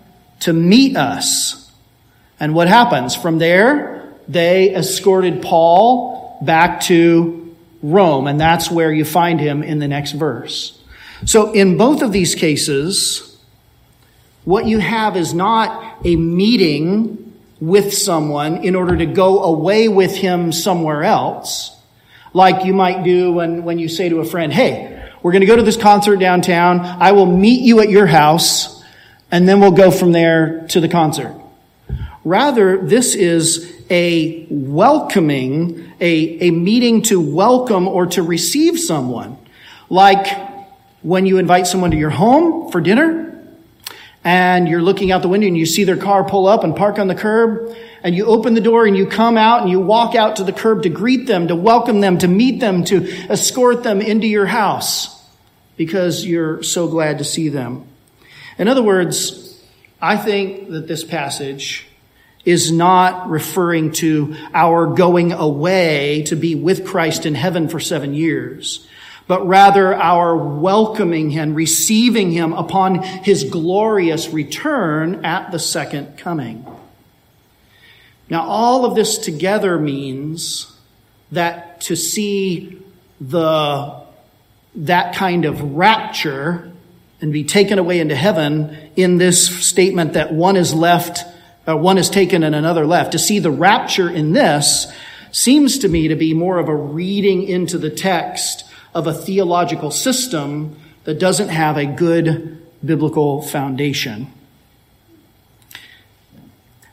To 0.40 0.52
meet 0.52 0.94
us. 0.94 1.72
And 2.38 2.54
what 2.54 2.68
happens? 2.68 3.16
From 3.16 3.38
there, 3.38 4.12
they 4.28 4.74
escorted 4.74 5.40
Paul 5.40 6.38
back 6.42 6.82
to 6.82 7.45
Rome, 7.92 8.26
and 8.26 8.40
that's 8.40 8.70
where 8.70 8.92
you 8.92 9.04
find 9.04 9.38
him 9.38 9.62
in 9.62 9.78
the 9.78 9.88
next 9.88 10.12
verse. 10.12 10.82
So 11.24 11.52
in 11.52 11.76
both 11.76 12.02
of 12.02 12.12
these 12.12 12.34
cases, 12.34 13.38
what 14.44 14.66
you 14.66 14.78
have 14.78 15.16
is 15.16 15.32
not 15.32 16.04
a 16.04 16.16
meeting 16.16 17.34
with 17.60 17.94
someone 17.94 18.64
in 18.64 18.74
order 18.74 18.96
to 18.96 19.06
go 19.06 19.42
away 19.44 19.88
with 19.88 20.14
him 20.16 20.52
somewhere 20.52 21.04
else, 21.04 21.74
like 22.34 22.64
you 22.64 22.74
might 22.74 23.02
do 23.02 23.32
when, 23.32 23.64
when 23.64 23.78
you 23.78 23.88
say 23.88 24.08
to 24.08 24.20
a 24.20 24.24
friend, 24.24 24.52
hey, 24.52 25.10
we're 25.22 25.32
going 25.32 25.40
to 25.40 25.46
go 25.46 25.56
to 25.56 25.62
this 25.62 25.76
concert 25.76 26.16
downtown. 26.16 26.80
I 26.80 27.12
will 27.12 27.26
meet 27.26 27.62
you 27.62 27.80
at 27.80 27.88
your 27.88 28.06
house, 28.06 28.84
and 29.30 29.48
then 29.48 29.60
we'll 29.60 29.70
go 29.70 29.90
from 29.90 30.12
there 30.12 30.66
to 30.68 30.80
the 30.80 30.88
concert. 30.88 31.34
Rather, 32.26 32.84
this 32.84 33.14
is 33.14 33.72
a 33.88 34.48
welcoming, 34.50 35.92
a, 36.00 36.48
a 36.48 36.50
meeting 36.50 37.02
to 37.02 37.20
welcome 37.20 37.86
or 37.86 38.06
to 38.06 38.20
receive 38.20 38.80
someone. 38.80 39.38
Like 39.88 40.26
when 41.02 41.24
you 41.24 41.38
invite 41.38 41.68
someone 41.68 41.92
to 41.92 41.96
your 41.96 42.10
home 42.10 42.72
for 42.72 42.80
dinner 42.80 43.40
and 44.24 44.66
you're 44.66 44.82
looking 44.82 45.12
out 45.12 45.22
the 45.22 45.28
window 45.28 45.46
and 45.46 45.56
you 45.56 45.66
see 45.66 45.84
their 45.84 45.96
car 45.96 46.24
pull 46.24 46.48
up 46.48 46.64
and 46.64 46.74
park 46.74 46.98
on 46.98 47.06
the 47.06 47.14
curb 47.14 47.76
and 48.02 48.12
you 48.12 48.26
open 48.26 48.54
the 48.54 48.60
door 48.60 48.86
and 48.86 48.96
you 48.96 49.06
come 49.06 49.36
out 49.36 49.60
and 49.62 49.70
you 49.70 49.78
walk 49.78 50.16
out 50.16 50.34
to 50.34 50.42
the 50.42 50.52
curb 50.52 50.82
to 50.82 50.88
greet 50.88 51.28
them, 51.28 51.46
to 51.46 51.54
welcome 51.54 52.00
them, 52.00 52.18
to 52.18 52.26
meet 52.26 52.58
them, 52.58 52.82
to 52.86 53.08
escort 53.30 53.84
them 53.84 54.00
into 54.00 54.26
your 54.26 54.46
house 54.46 55.24
because 55.76 56.26
you're 56.26 56.60
so 56.64 56.88
glad 56.88 57.18
to 57.18 57.24
see 57.24 57.50
them. 57.50 57.86
In 58.58 58.66
other 58.66 58.82
words, 58.82 59.62
I 60.02 60.16
think 60.16 60.70
that 60.70 60.88
this 60.88 61.04
passage 61.04 61.85
is 62.46 62.70
not 62.70 63.28
referring 63.28 63.90
to 63.90 64.36
our 64.54 64.86
going 64.86 65.32
away 65.32 66.22
to 66.22 66.36
be 66.36 66.54
with 66.54 66.86
Christ 66.86 67.26
in 67.26 67.34
heaven 67.34 67.68
for 67.68 67.80
seven 67.80 68.14
years, 68.14 68.86
but 69.26 69.44
rather 69.46 69.92
our 69.92 70.36
welcoming 70.36 71.30
him, 71.30 71.54
receiving 71.54 72.30
him 72.30 72.52
upon 72.52 73.02
his 73.02 73.42
glorious 73.42 74.28
return 74.28 75.24
at 75.24 75.50
the 75.50 75.58
second 75.58 76.16
coming. 76.16 76.64
Now, 78.30 78.42
all 78.42 78.84
of 78.84 78.94
this 78.94 79.18
together 79.18 79.76
means 79.78 80.72
that 81.32 81.80
to 81.82 81.96
see 81.96 82.80
the, 83.20 84.02
that 84.76 85.16
kind 85.16 85.44
of 85.44 85.74
rapture 85.74 86.72
and 87.20 87.32
be 87.32 87.42
taken 87.42 87.80
away 87.80 87.98
into 87.98 88.14
heaven 88.14 88.76
in 88.94 89.18
this 89.18 89.66
statement 89.66 90.12
that 90.12 90.32
one 90.32 90.54
is 90.54 90.72
left 90.72 91.24
uh, 91.68 91.76
one 91.76 91.98
is 91.98 92.08
taken 92.08 92.42
and 92.42 92.54
another 92.54 92.86
left. 92.86 93.12
To 93.12 93.18
see 93.18 93.38
the 93.38 93.50
rapture 93.50 94.08
in 94.08 94.32
this 94.32 94.86
seems 95.32 95.78
to 95.78 95.88
me 95.88 96.08
to 96.08 96.16
be 96.16 96.34
more 96.34 96.58
of 96.58 96.68
a 96.68 96.74
reading 96.74 97.42
into 97.42 97.78
the 97.78 97.90
text 97.90 98.64
of 98.94 99.06
a 99.06 99.14
theological 99.14 99.90
system 99.90 100.76
that 101.04 101.18
doesn't 101.18 101.48
have 101.48 101.76
a 101.76 101.86
good 101.86 102.62
biblical 102.84 103.42
foundation. 103.42 104.32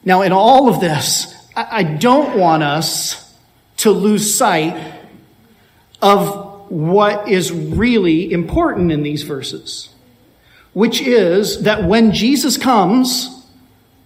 Now, 0.06 0.22
in 0.22 0.32
all 0.32 0.68
of 0.68 0.82
this, 0.82 1.34
I 1.56 1.84
don't 1.84 2.38
want 2.38 2.64
us 2.64 3.34
to 3.78 3.92
lose 3.92 4.36
sight 4.36 5.00
of 6.02 6.70
what 6.70 7.30
is 7.30 7.52
really 7.52 8.32
important 8.32 8.92
in 8.92 9.04
these 9.04 9.24
verses, 9.24 9.90
which 10.74 11.02
is 11.02 11.64
that 11.64 11.86
when 11.86 12.12
Jesus 12.12 12.58
comes, 12.58 13.43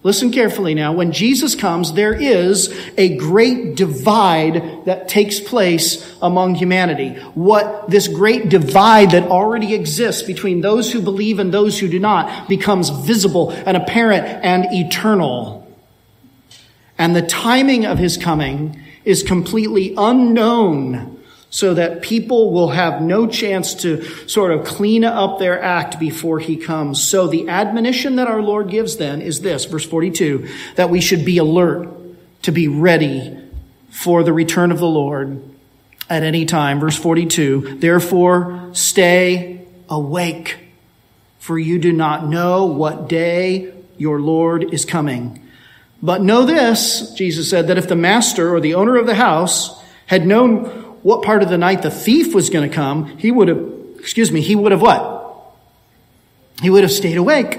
Listen 0.04 0.30
carefully 0.30 0.74
now. 0.74 0.92
When 0.92 1.10
Jesus 1.10 1.56
comes, 1.56 1.92
there 1.92 2.14
is 2.14 2.72
a 2.96 3.16
great 3.16 3.74
divide 3.74 4.84
that 4.84 5.08
takes 5.08 5.40
place 5.40 6.16
among 6.22 6.54
humanity. 6.54 7.14
What 7.34 7.90
this 7.90 8.06
great 8.06 8.48
divide 8.48 9.10
that 9.10 9.28
already 9.28 9.74
exists 9.74 10.22
between 10.22 10.60
those 10.60 10.92
who 10.92 11.02
believe 11.02 11.40
and 11.40 11.52
those 11.52 11.80
who 11.80 11.88
do 11.88 11.98
not 11.98 12.48
becomes 12.48 12.90
visible 12.90 13.50
and 13.50 13.76
apparent 13.76 14.24
and 14.24 14.66
eternal. 14.72 15.66
And 16.96 17.16
the 17.16 17.22
timing 17.22 17.84
of 17.84 17.98
his 17.98 18.16
coming 18.16 18.80
is 19.04 19.24
completely 19.24 19.94
unknown 19.96 21.17
so 21.50 21.74
that 21.74 22.02
people 22.02 22.52
will 22.52 22.68
have 22.70 23.00
no 23.00 23.26
chance 23.26 23.74
to 23.74 24.04
sort 24.28 24.52
of 24.52 24.66
clean 24.66 25.04
up 25.04 25.38
their 25.38 25.62
act 25.62 25.98
before 25.98 26.38
he 26.38 26.56
comes. 26.56 27.02
So 27.02 27.26
the 27.26 27.48
admonition 27.48 28.16
that 28.16 28.28
our 28.28 28.42
Lord 28.42 28.68
gives 28.68 28.96
then 28.96 29.22
is 29.22 29.40
this, 29.40 29.64
verse 29.64 29.86
42, 29.86 30.48
that 30.76 30.90
we 30.90 31.00
should 31.00 31.24
be 31.24 31.38
alert 31.38 31.88
to 32.42 32.52
be 32.52 32.68
ready 32.68 33.36
for 33.90 34.22
the 34.22 34.32
return 34.32 34.70
of 34.70 34.78
the 34.78 34.86
Lord 34.86 35.42
at 36.10 36.22
any 36.22 36.44
time. 36.44 36.80
Verse 36.80 36.96
42, 36.96 37.78
therefore 37.78 38.70
stay 38.72 39.66
awake, 39.88 40.58
for 41.38 41.58
you 41.58 41.78
do 41.78 41.92
not 41.92 42.26
know 42.26 42.66
what 42.66 43.08
day 43.08 43.72
your 43.96 44.20
Lord 44.20 44.72
is 44.72 44.84
coming. 44.84 45.42
But 46.02 46.22
know 46.22 46.44
this, 46.44 47.12
Jesus 47.14 47.50
said, 47.50 47.68
that 47.68 47.78
if 47.78 47.88
the 47.88 47.96
master 47.96 48.54
or 48.54 48.60
the 48.60 48.74
owner 48.74 48.96
of 48.96 49.06
the 49.06 49.14
house 49.14 49.82
had 50.06 50.26
known 50.26 50.87
what 51.08 51.22
part 51.22 51.42
of 51.42 51.48
the 51.48 51.56
night 51.56 51.80
the 51.80 51.90
thief 51.90 52.34
was 52.34 52.50
going 52.50 52.68
to 52.68 52.74
come, 52.74 53.16
he 53.16 53.30
would 53.30 53.48
have, 53.48 53.66
excuse 53.98 54.30
me, 54.30 54.42
he 54.42 54.54
would 54.54 54.72
have 54.72 54.82
what? 54.82 55.54
He 56.60 56.68
would 56.68 56.82
have 56.82 56.92
stayed 56.92 57.16
awake 57.16 57.58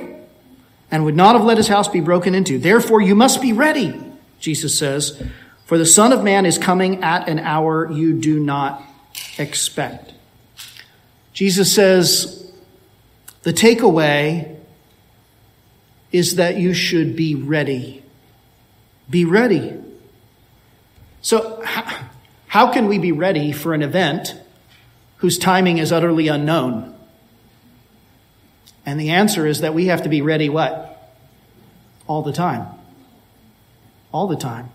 and 0.91 1.03
would 1.03 1.15
not 1.15 1.35
have 1.35 1.43
let 1.43 1.57
his 1.57 1.67
house 1.67 1.87
be 1.87 1.99
broken 1.99 2.35
into. 2.35 2.59
Therefore, 2.59 3.01
you 3.01 3.15
must 3.15 3.41
be 3.41 3.51
ready, 3.51 3.99
Jesus 4.39 4.77
says, 4.77 5.19
for 5.65 5.79
the 5.79 5.85
Son 5.87 6.13
of 6.13 6.23
Man 6.23 6.45
is 6.45 6.59
coming 6.59 7.03
at 7.03 7.27
an 7.27 7.39
hour 7.39 7.91
you 7.91 8.21
do 8.21 8.39
not 8.39 8.83
expect. 9.39 10.13
Jesus 11.33 11.73
says, 11.73 12.51
the 13.41 13.51
takeaway 13.51 14.57
is 16.11 16.35
that 16.35 16.57
you 16.57 16.75
should 16.75 17.15
be 17.15 17.33
ready. 17.33 18.03
Be 19.09 19.25
ready. 19.25 19.73
So, 21.23 21.63
can 22.71 22.87
we 22.87 22.97
be 22.97 23.11
ready 23.11 23.51
for 23.51 23.73
an 23.75 23.83
event 23.83 24.35
whose 25.17 25.37
timing 25.37 25.77
is 25.77 25.91
utterly 25.91 26.27
unknown? 26.27 26.95
And 28.87 28.99
the 28.99 29.11
answer 29.11 29.45
is 29.45 29.61
that 29.61 29.75
we 29.75 29.85
have 29.85 30.01
to 30.01 30.09
be 30.09 30.23
ready 30.23 30.49
what? 30.49 31.13
All 32.07 32.23
the 32.23 32.33
time. 32.33 32.65
All 34.11 34.27
the 34.27 34.35
time. 34.35 34.71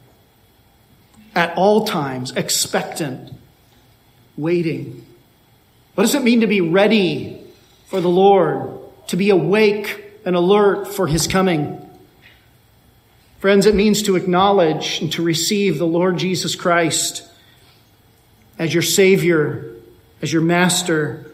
At 1.34 1.56
all 1.56 1.84
times, 1.84 2.30
expectant, 2.36 3.32
waiting. 4.36 5.04
What 5.96 6.04
does 6.04 6.14
it 6.14 6.22
mean 6.22 6.42
to 6.42 6.46
be 6.46 6.60
ready 6.60 7.44
for 7.86 8.00
the 8.00 8.08
Lord? 8.08 8.70
To 9.08 9.16
be 9.16 9.30
awake 9.30 10.04
and 10.24 10.36
alert 10.36 10.86
for 10.86 11.08
his 11.08 11.26
coming? 11.26 11.80
Friends, 13.40 13.66
it 13.66 13.74
means 13.74 14.02
to 14.04 14.14
acknowledge 14.14 15.00
and 15.00 15.12
to 15.14 15.24
receive 15.24 15.78
the 15.78 15.86
Lord 15.88 16.18
Jesus 16.18 16.54
Christ 16.54 17.28
as 18.58 18.72
your 18.72 18.82
Savior, 18.82 19.74
as 20.22 20.32
your 20.32 20.42
master 20.42 21.30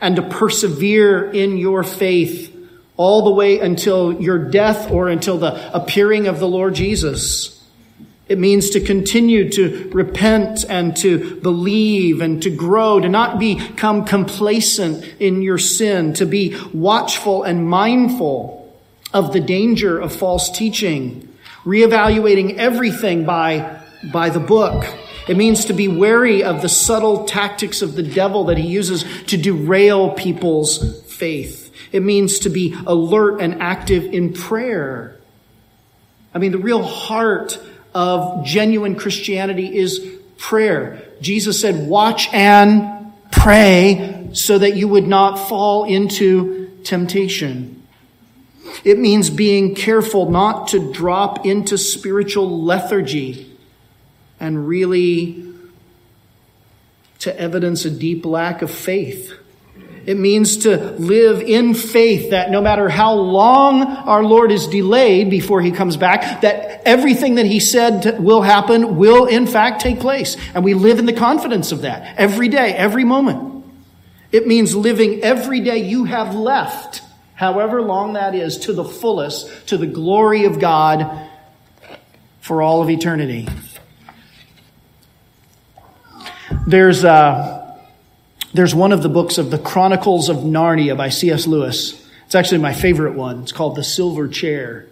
and 0.00 0.16
to 0.16 0.22
persevere 0.22 1.30
in 1.30 1.56
your 1.56 1.84
faith 1.84 2.54
all 2.96 3.22
the 3.22 3.30
way 3.30 3.60
until 3.60 4.20
your 4.20 4.38
death 4.50 4.90
or 4.90 5.08
until 5.08 5.38
the 5.38 5.74
appearing 5.74 6.26
of 6.26 6.40
the 6.40 6.48
Lord 6.48 6.74
Jesus. 6.74 7.58
It 8.28 8.38
means 8.38 8.70
to 8.70 8.80
continue 8.80 9.50
to 9.50 9.90
repent 9.92 10.64
and 10.68 10.96
to 10.98 11.40
believe 11.40 12.20
and 12.20 12.42
to 12.42 12.50
grow, 12.50 12.98
to 13.00 13.08
not 13.08 13.38
become 13.38 14.04
complacent 14.04 15.04
in 15.20 15.42
your 15.42 15.58
sin, 15.58 16.14
to 16.14 16.26
be 16.26 16.56
watchful 16.72 17.44
and 17.44 17.68
mindful 17.68 18.74
of 19.12 19.32
the 19.32 19.40
danger 19.40 19.98
of 19.98 20.14
false 20.14 20.50
teaching, 20.50 21.28
reevaluating 21.64 22.56
everything 22.56 23.24
by, 23.24 23.82
by 24.12 24.30
the 24.30 24.40
book. 24.40 24.84
It 25.28 25.36
means 25.36 25.66
to 25.66 25.72
be 25.72 25.88
wary 25.88 26.42
of 26.42 26.62
the 26.62 26.68
subtle 26.68 27.24
tactics 27.24 27.82
of 27.82 27.94
the 27.94 28.02
devil 28.02 28.44
that 28.44 28.58
he 28.58 28.66
uses 28.66 29.04
to 29.28 29.36
derail 29.36 30.10
people's 30.10 31.02
faith. 31.12 31.72
It 31.92 32.00
means 32.02 32.40
to 32.40 32.48
be 32.48 32.74
alert 32.86 33.40
and 33.40 33.62
active 33.62 34.04
in 34.04 34.32
prayer. 34.32 35.16
I 36.34 36.38
mean, 36.38 36.52
the 36.52 36.58
real 36.58 36.82
heart 36.82 37.58
of 37.94 38.44
genuine 38.44 38.96
Christianity 38.96 39.76
is 39.76 40.04
prayer. 40.38 41.02
Jesus 41.20 41.60
said, 41.60 41.86
watch 41.86 42.28
and 42.32 43.12
pray 43.30 44.30
so 44.32 44.58
that 44.58 44.74
you 44.76 44.88
would 44.88 45.06
not 45.06 45.36
fall 45.48 45.84
into 45.84 46.80
temptation. 46.84 47.86
It 48.82 48.98
means 48.98 49.30
being 49.30 49.74
careful 49.74 50.30
not 50.30 50.68
to 50.68 50.92
drop 50.92 51.44
into 51.44 51.76
spiritual 51.76 52.64
lethargy 52.64 53.51
and 54.42 54.66
really 54.66 55.40
to 57.20 57.40
evidence 57.40 57.84
a 57.84 57.90
deep 57.90 58.26
lack 58.26 58.60
of 58.60 58.72
faith. 58.72 59.32
It 60.04 60.18
means 60.18 60.56
to 60.58 60.76
live 60.94 61.40
in 61.40 61.74
faith 61.74 62.30
that 62.30 62.50
no 62.50 62.60
matter 62.60 62.88
how 62.88 63.14
long 63.14 63.84
our 63.84 64.24
Lord 64.24 64.50
is 64.50 64.66
delayed 64.66 65.30
before 65.30 65.62
he 65.62 65.70
comes 65.70 65.96
back, 65.96 66.40
that 66.40 66.82
everything 66.84 67.36
that 67.36 67.46
he 67.46 67.60
said 67.60 68.18
will 68.18 68.42
happen 68.42 68.96
will 68.96 69.26
in 69.26 69.46
fact 69.46 69.80
take 69.80 70.00
place. 70.00 70.36
And 70.54 70.64
we 70.64 70.74
live 70.74 70.98
in 70.98 71.06
the 71.06 71.12
confidence 71.12 71.70
of 71.70 71.82
that 71.82 72.18
every 72.18 72.48
day, 72.48 72.74
every 72.74 73.04
moment. 73.04 73.64
It 74.32 74.48
means 74.48 74.74
living 74.74 75.22
every 75.22 75.60
day 75.60 75.88
you 75.88 76.02
have 76.06 76.34
left, 76.34 77.02
however 77.34 77.80
long 77.80 78.14
that 78.14 78.34
is, 78.34 78.58
to 78.60 78.72
the 78.72 78.84
fullest, 78.84 79.68
to 79.68 79.76
the 79.76 79.86
glory 79.86 80.46
of 80.46 80.58
God 80.58 81.28
for 82.40 82.60
all 82.60 82.82
of 82.82 82.90
eternity. 82.90 83.46
There's, 86.66 87.04
uh, 87.04 87.78
there's 88.52 88.74
one 88.74 88.92
of 88.92 89.02
the 89.02 89.08
books 89.08 89.38
of 89.38 89.50
the 89.50 89.58
Chronicles 89.58 90.28
of 90.28 90.38
Narnia 90.38 90.96
by 90.96 91.08
C.S. 91.08 91.46
Lewis. 91.46 92.06
It's 92.26 92.34
actually 92.34 92.58
my 92.58 92.74
favorite 92.74 93.14
one. 93.14 93.42
It's 93.42 93.52
called 93.52 93.74
The 93.74 93.84
Silver 93.84 94.28
Chair. 94.28 94.86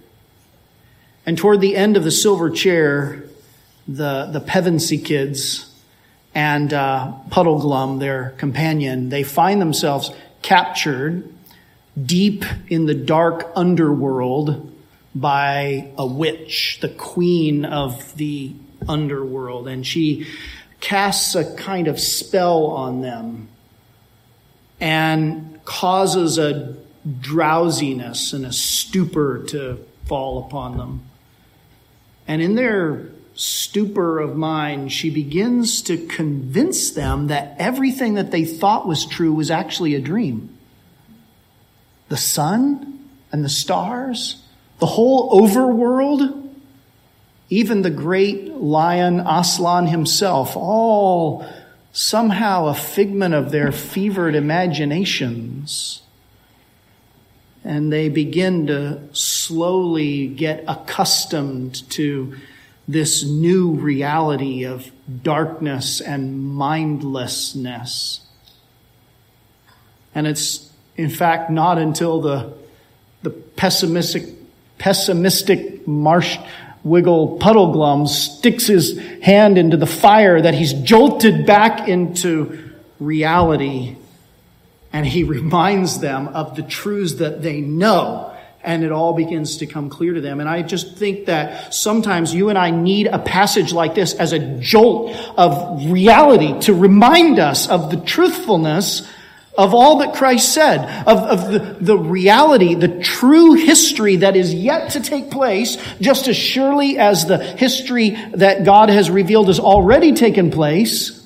And 1.27 1.37
toward 1.37 1.61
the 1.61 1.77
end 1.77 1.97
of 1.97 2.05
The 2.05 2.11
Silver 2.11 2.51
Chair, 2.51 3.25
the, 3.87 4.31
the 4.33 4.41
Pevensie 4.41 5.05
kids 5.05 5.71
and 6.35 6.73
uh, 6.73 7.13
Puddleglum, 7.29 8.01
their 8.01 8.31
companion, 8.39 9.11
they 9.11 9.23
find 9.23 9.61
themselves 9.61 10.11
captured 10.43 11.33
deep 12.01 12.45
in 12.69 12.87
the 12.87 12.95
dark 12.95 13.53
underworld 13.55 14.73
by 15.15 15.93
a 15.99 16.07
witch, 16.07 16.79
the 16.81 16.89
queen 16.89 17.65
of 17.65 18.17
the 18.17 18.55
underworld. 18.89 19.69
And 19.69 19.87
she 19.87 20.27
casts 20.81 21.35
a 21.35 21.55
kind 21.55 21.89
of 21.89 22.01
spell 22.01 22.67
on 22.67 23.03
them 23.03 23.49
and 24.81 25.61
causes 25.65 26.39
a 26.39 26.77
drowsiness 27.21 28.33
and 28.33 28.45
a 28.47 28.53
stupor 28.53 29.45
to 29.45 29.85
fall 30.07 30.45
upon 30.47 30.77
them. 30.77 31.03
And 32.27 32.43
in 32.43 32.55
their 32.55 33.11
stupor 33.35 34.19
of 34.21 34.37
mind, 34.37 34.93
she 34.93 35.11
begins 35.11 35.83
to 35.83 35.97
convince 36.07 36.91
them 36.91 37.29
that 37.29 37.57
everything 37.59 38.15
that 38.15 38.31
they 38.31 38.45
thought 38.45 38.87
was 38.87 39.07
true 39.07 39.33
was 39.33 39.51
actually 39.51 39.95
a 39.95 40.01
dream. 40.01 40.57
The 42.09 42.17
sun 42.17 43.09
and 43.33 43.45
the 43.45 43.49
stars, 43.49 44.43
the 44.79 44.87
whole 44.87 45.41
overworld, 45.41 46.50
even 47.51 47.83
the 47.83 47.91
great 47.91 48.49
lion 48.55 49.21
Aslan 49.21 49.89
himself, 49.89 50.57
all 50.57 51.45
somehow 51.93 52.67
a 52.67 52.75
figment 52.75 53.35
of 53.35 53.51
their 53.51 53.73
fevered 53.73 54.37
imaginations. 54.37 56.03
And 57.65 57.93
they 57.93 58.09
begin 58.09 58.69
to 58.69 59.01
slowly 59.13 60.29
get 60.29 60.65
accustomed 60.67 61.89
to 61.91 62.37
this 62.87 63.25
new 63.25 63.73
reality 63.73 64.65
of 64.65 64.91
darkness 65.23 66.01
and 66.01 66.43
mindlessness. 66.43 68.21
And 70.15 70.27
it's, 70.27 70.71
in 70.97 71.11
fact, 71.11 71.51
not 71.51 71.79
until 71.79 72.21
the, 72.21 72.53
the 73.23 73.31
pessimistic, 73.31 74.25
pessimistic 74.79 75.87
marsh, 75.87 76.39
Wiggle 76.83 77.39
Puddleglum 77.39 78.09
sticks 78.09 78.67
his 78.67 78.99
hand 79.23 79.59
into 79.59 79.77
the 79.77 79.87
fire 79.87 80.41
that 80.41 80.55
he's 80.55 80.73
jolted 80.73 81.47
back 81.47 81.89
into 81.89 82.71
reality. 82.99 83.97
And 84.93 85.07
he 85.07 85.25
reminds 85.25 86.01
them 86.01 86.29
of 86.29 86.57
the 86.57 86.63
truths 86.63 87.15
that 87.15 87.43
they 87.43 87.61
know. 87.61 88.27
And 88.63 88.85
it 88.85 88.93
all 88.93 89.15
begins 89.15 89.59
to 89.59 89.67
come 89.67 89.89
clear 89.89 90.13
to 90.13 90.21
them. 90.21 90.39
And 90.39 90.49
I 90.49 90.61
just 90.61 90.99
think 90.99 91.27
that 91.27 91.73
sometimes 91.73 92.35
you 92.35 92.51
and 92.51 92.59
I 92.59 92.71
need 92.71 93.07
a 93.07 93.19
passage 93.19 93.73
like 93.73 93.95
this 93.95 94.13
as 94.13 94.35
a 94.35 94.39
jolt 94.59 95.17
of 95.39 95.91
reality 95.91 96.61
to 96.63 96.75
remind 96.75 97.39
us 97.39 97.69
of 97.71 97.91
the 97.91 97.97
truthfulness 97.97 99.09
of 99.61 99.75
all 99.75 99.99
that 99.99 100.15
Christ 100.15 100.55
said, 100.55 101.05
of, 101.07 101.19
of 101.19 101.53
the, 101.53 101.59
the 101.81 101.99
reality, 101.99 102.75
the 102.75 103.01
true 103.01 103.53
history 103.53 104.17
that 104.17 104.35
is 104.35 104.55
yet 104.55 104.93
to 104.93 105.03
take 105.03 105.31
place, 105.31 105.77
just 106.01 106.29
as 106.29 106.37
surely 106.37 106.97
as 106.97 107.27
the 107.27 107.37
history 107.37 108.11
that 108.33 108.65
God 108.65 108.89
has 108.89 109.11
revealed 109.11 109.49
has 109.49 109.61
already 109.61 110.15
taken 110.15 110.51
place. 110.51 111.17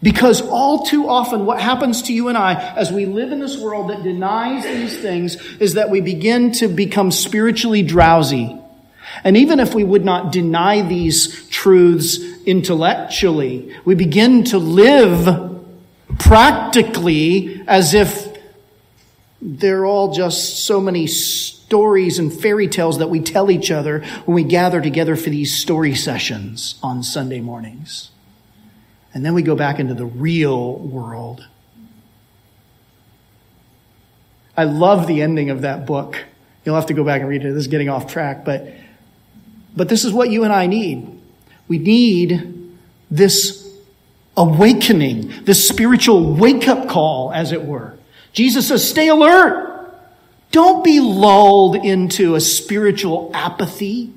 Because 0.00 0.42
all 0.42 0.86
too 0.86 1.08
often, 1.08 1.44
what 1.44 1.60
happens 1.60 2.02
to 2.02 2.12
you 2.12 2.28
and 2.28 2.38
I 2.38 2.54
as 2.76 2.92
we 2.92 3.04
live 3.04 3.32
in 3.32 3.40
this 3.40 3.58
world 3.58 3.90
that 3.90 4.04
denies 4.04 4.62
these 4.62 4.96
things 4.96 5.36
is 5.58 5.74
that 5.74 5.90
we 5.90 6.00
begin 6.00 6.52
to 6.52 6.68
become 6.68 7.10
spiritually 7.10 7.82
drowsy. 7.82 8.58
And 9.24 9.36
even 9.36 9.58
if 9.58 9.74
we 9.74 9.82
would 9.82 10.04
not 10.04 10.30
deny 10.30 10.82
these 10.82 11.48
truths 11.48 12.18
intellectually, 12.46 13.76
we 13.84 13.96
begin 13.96 14.44
to 14.44 14.58
live 14.58 15.51
practically 16.18 17.62
as 17.66 17.94
if 17.94 18.28
they're 19.40 19.84
all 19.84 20.12
just 20.12 20.64
so 20.64 20.80
many 20.80 21.06
stories 21.06 22.18
and 22.18 22.32
fairy 22.32 22.68
tales 22.68 22.98
that 22.98 23.10
we 23.10 23.20
tell 23.20 23.50
each 23.50 23.70
other 23.70 24.04
when 24.24 24.34
we 24.34 24.44
gather 24.44 24.80
together 24.80 25.16
for 25.16 25.30
these 25.30 25.56
story 25.56 25.94
sessions 25.94 26.78
on 26.82 27.02
Sunday 27.02 27.40
mornings. 27.40 28.10
And 29.14 29.24
then 29.24 29.34
we 29.34 29.42
go 29.42 29.56
back 29.56 29.78
into 29.78 29.94
the 29.94 30.06
real 30.06 30.76
world. 30.76 31.46
I 34.56 34.64
love 34.64 35.06
the 35.06 35.22
ending 35.22 35.50
of 35.50 35.62
that 35.62 35.86
book. 35.86 36.24
You'll 36.64 36.76
have 36.76 36.86
to 36.86 36.94
go 36.94 37.04
back 37.04 37.20
and 37.20 37.28
read 37.28 37.44
it. 37.44 37.48
This 37.48 37.62
is 37.62 37.66
getting 37.66 37.88
off 37.88 38.10
track, 38.10 38.44
but, 38.44 38.68
but 39.74 39.88
this 39.88 40.04
is 40.04 40.12
what 40.12 40.30
you 40.30 40.44
and 40.44 40.52
I 40.52 40.66
need. 40.66 41.20
We 41.68 41.78
need 41.78 42.76
this 43.10 43.61
awakening, 44.36 45.44
this 45.44 45.68
spiritual 45.68 46.34
wake 46.34 46.68
up 46.68 46.88
call, 46.88 47.32
as 47.32 47.52
it 47.52 47.64
were. 47.64 47.96
Jesus 48.32 48.68
says, 48.68 48.88
stay 48.88 49.08
alert. 49.08 49.70
Don't 50.50 50.84
be 50.84 51.00
lulled 51.00 51.76
into 51.76 52.34
a 52.34 52.40
spiritual 52.40 53.30
apathy. 53.34 54.12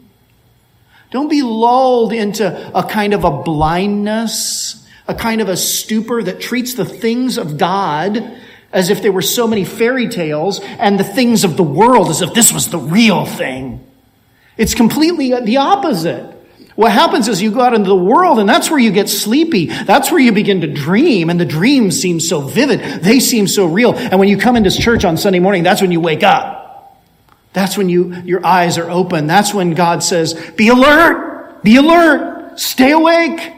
Don't 1.12 1.30
be 1.30 1.42
lulled 1.42 2.12
into 2.12 2.78
a 2.78 2.84
kind 2.84 3.14
of 3.14 3.24
a 3.24 3.32
blindness, 3.44 4.86
a 5.08 5.16
kind 5.16 5.42
of 5.42 5.50
a 5.50 5.56
stupor 5.56 6.24
that 6.24 6.42
treats 6.42 6.74
the 6.74 6.86
things 6.86 7.38
of 7.38 7.58
God 7.58 8.38
as 8.74 8.90
if 8.90 9.02
they 9.02 9.10
were 9.10 9.22
so 9.22 9.48
many 9.48 9.64
fairy 9.64 10.10
tales 10.10 10.60
and 10.62 11.00
the 11.00 11.04
things 11.06 11.46
of 11.46 11.56
the 11.56 11.64
world 11.64 12.10
as 12.10 12.22
if 12.22 12.34
this 12.34 12.52
was 12.52 12.70
the 12.70 12.78
real 12.78 13.26
thing. 13.26 13.86
It's 14.58 14.74
completely 14.74 15.40
the 15.40 15.58
opposite. 15.58 16.35
What 16.76 16.92
happens 16.92 17.30
is 17.30 17.42
you 17.42 17.52
go 17.52 17.62
out 17.62 17.74
into 17.74 17.88
the 17.88 17.96
world 17.96 18.38
and 18.38 18.50
that's 18.50 18.70
where 18.70 18.80
you 18.80 18.92
get 18.92 19.08
sleepy. 19.08 19.68
That's 19.68 20.12
where 20.12 20.20
you 20.20 20.34
begin 20.34 20.62
to 20.62 20.68
dream 20.68 21.30
and 21.30 21.40
the 21.40 21.46
dreams 21.46 22.00
seem 22.00 22.20
so 22.20 22.42
vivid. 22.42 22.82
They 23.02 23.22
seem 23.22 23.48
so 23.48 23.66
real. 23.66 23.96
And 23.96 24.20
when 24.20 24.28
you 24.28 24.38
come 24.38 24.58
into 24.58 24.70
church 24.70 25.06
on 25.06 25.16
Sunday 25.16 25.40
morning, 25.40 25.64
that's 25.64 25.82
when 25.82 25.94
you 25.94 26.02
wake 26.02 26.24
up. 26.24 27.02
That's 27.54 27.78
when 27.78 27.88
you, 27.88 28.14
your 28.26 28.46
eyes 28.46 28.78
are 28.78 28.90
open. 28.90 29.28
That's 29.28 29.54
when 29.54 29.74
God 29.74 30.04
says, 30.04 30.34
be 30.58 30.68
alert, 30.68 31.64
be 31.64 31.78
alert, 31.78 32.60
stay 32.60 32.92
awake. 32.92 33.54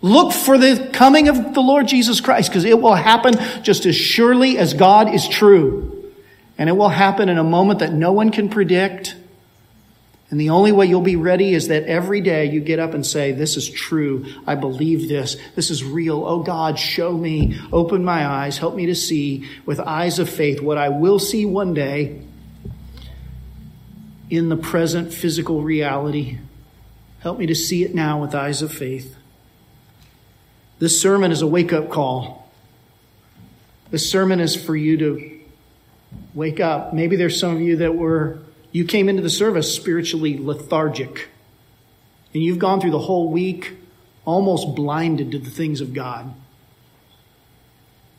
Look 0.00 0.32
for 0.32 0.56
the 0.56 0.88
coming 0.90 1.28
of 1.28 1.52
the 1.52 1.60
Lord 1.60 1.86
Jesus 1.86 2.22
Christ 2.22 2.48
because 2.48 2.64
it 2.64 2.80
will 2.80 2.94
happen 2.94 3.34
just 3.62 3.84
as 3.84 3.94
surely 3.94 4.56
as 4.56 4.72
God 4.72 5.12
is 5.12 5.28
true. 5.28 6.14
And 6.56 6.70
it 6.70 6.72
will 6.72 6.88
happen 6.88 7.28
in 7.28 7.36
a 7.36 7.44
moment 7.44 7.80
that 7.80 7.92
no 7.92 8.12
one 8.12 8.30
can 8.30 8.48
predict. 8.48 9.14
And 10.30 10.38
the 10.38 10.50
only 10.50 10.72
way 10.72 10.86
you'll 10.86 11.00
be 11.00 11.16
ready 11.16 11.54
is 11.54 11.68
that 11.68 11.84
every 11.84 12.20
day 12.20 12.44
you 12.46 12.60
get 12.60 12.78
up 12.78 12.92
and 12.92 13.04
say, 13.04 13.32
This 13.32 13.56
is 13.56 13.68
true. 13.68 14.26
I 14.46 14.56
believe 14.56 15.08
this. 15.08 15.36
This 15.54 15.70
is 15.70 15.82
real. 15.82 16.24
Oh 16.26 16.42
God, 16.42 16.78
show 16.78 17.16
me. 17.16 17.58
Open 17.72 18.04
my 18.04 18.26
eyes. 18.26 18.58
Help 18.58 18.74
me 18.74 18.86
to 18.86 18.94
see 18.94 19.48
with 19.64 19.80
eyes 19.80 20.18
of 20.18 20.28
faith 20.28 20.60
what 20.60 20.76
I 20.76 20.90
will 20.90 21.18
see 21.18 21.46
one 21.46 21.72
day 21.72 22.20
in 24.28 24.50
the 24.50 24.56
present 24.56 25.14
physical 25.14 25.62
reality. 25.62 26.38
Help 27.20 27.38
me 27.38 27.46
to 27.46 27.54
see 27.54 27.82
it 27.82 27.94
now 27.94 28.20
with 28.20 28.34
eyes 28.34 28.60
of 28.60 28.70
faith. 28.70 29.16
This 30.78 31.00
sermon 31.00 31.32
is 31.32 31.40
a 31.40 31.46
wake 31.46 31.72
up 31.72 31.88
call. 31.88 32.50
This 33.90 34.08
sermon 34.10 34.40
is 34.40 34.54
for 34.54 34.76
you 34.76 34.98
to 34.98 35.40
wake 36.34 36.60
up. 36.60 36.92
Maybe 36.92 37.16
there's 37.16 37.40
some 37.40 37.56
of 37.56 37.62
you 37.62 37.76
that 37.76 37.96
were 37.96 38.38
you 38.78 38.84
came 38.84 39.08
into 39.08 39.20
the 39.20 39.28
service 39.28 39.74
spiritually 39.74 40.38
lethargic. 40.38 41.30
And 42.32 42.44
you've 42.44 42.60
gone 42.60 42.80
through 42.80 42.92
the 42.92 43.00
whole 43.00 43.28
week 43.28 43.76
almost 44.24 44.76
blinded 44.76 45.32
to 45.32 45.40
the 45.40 45.50
things 45.50 45.80
of 45.80 45.92
God. 45.92 46.32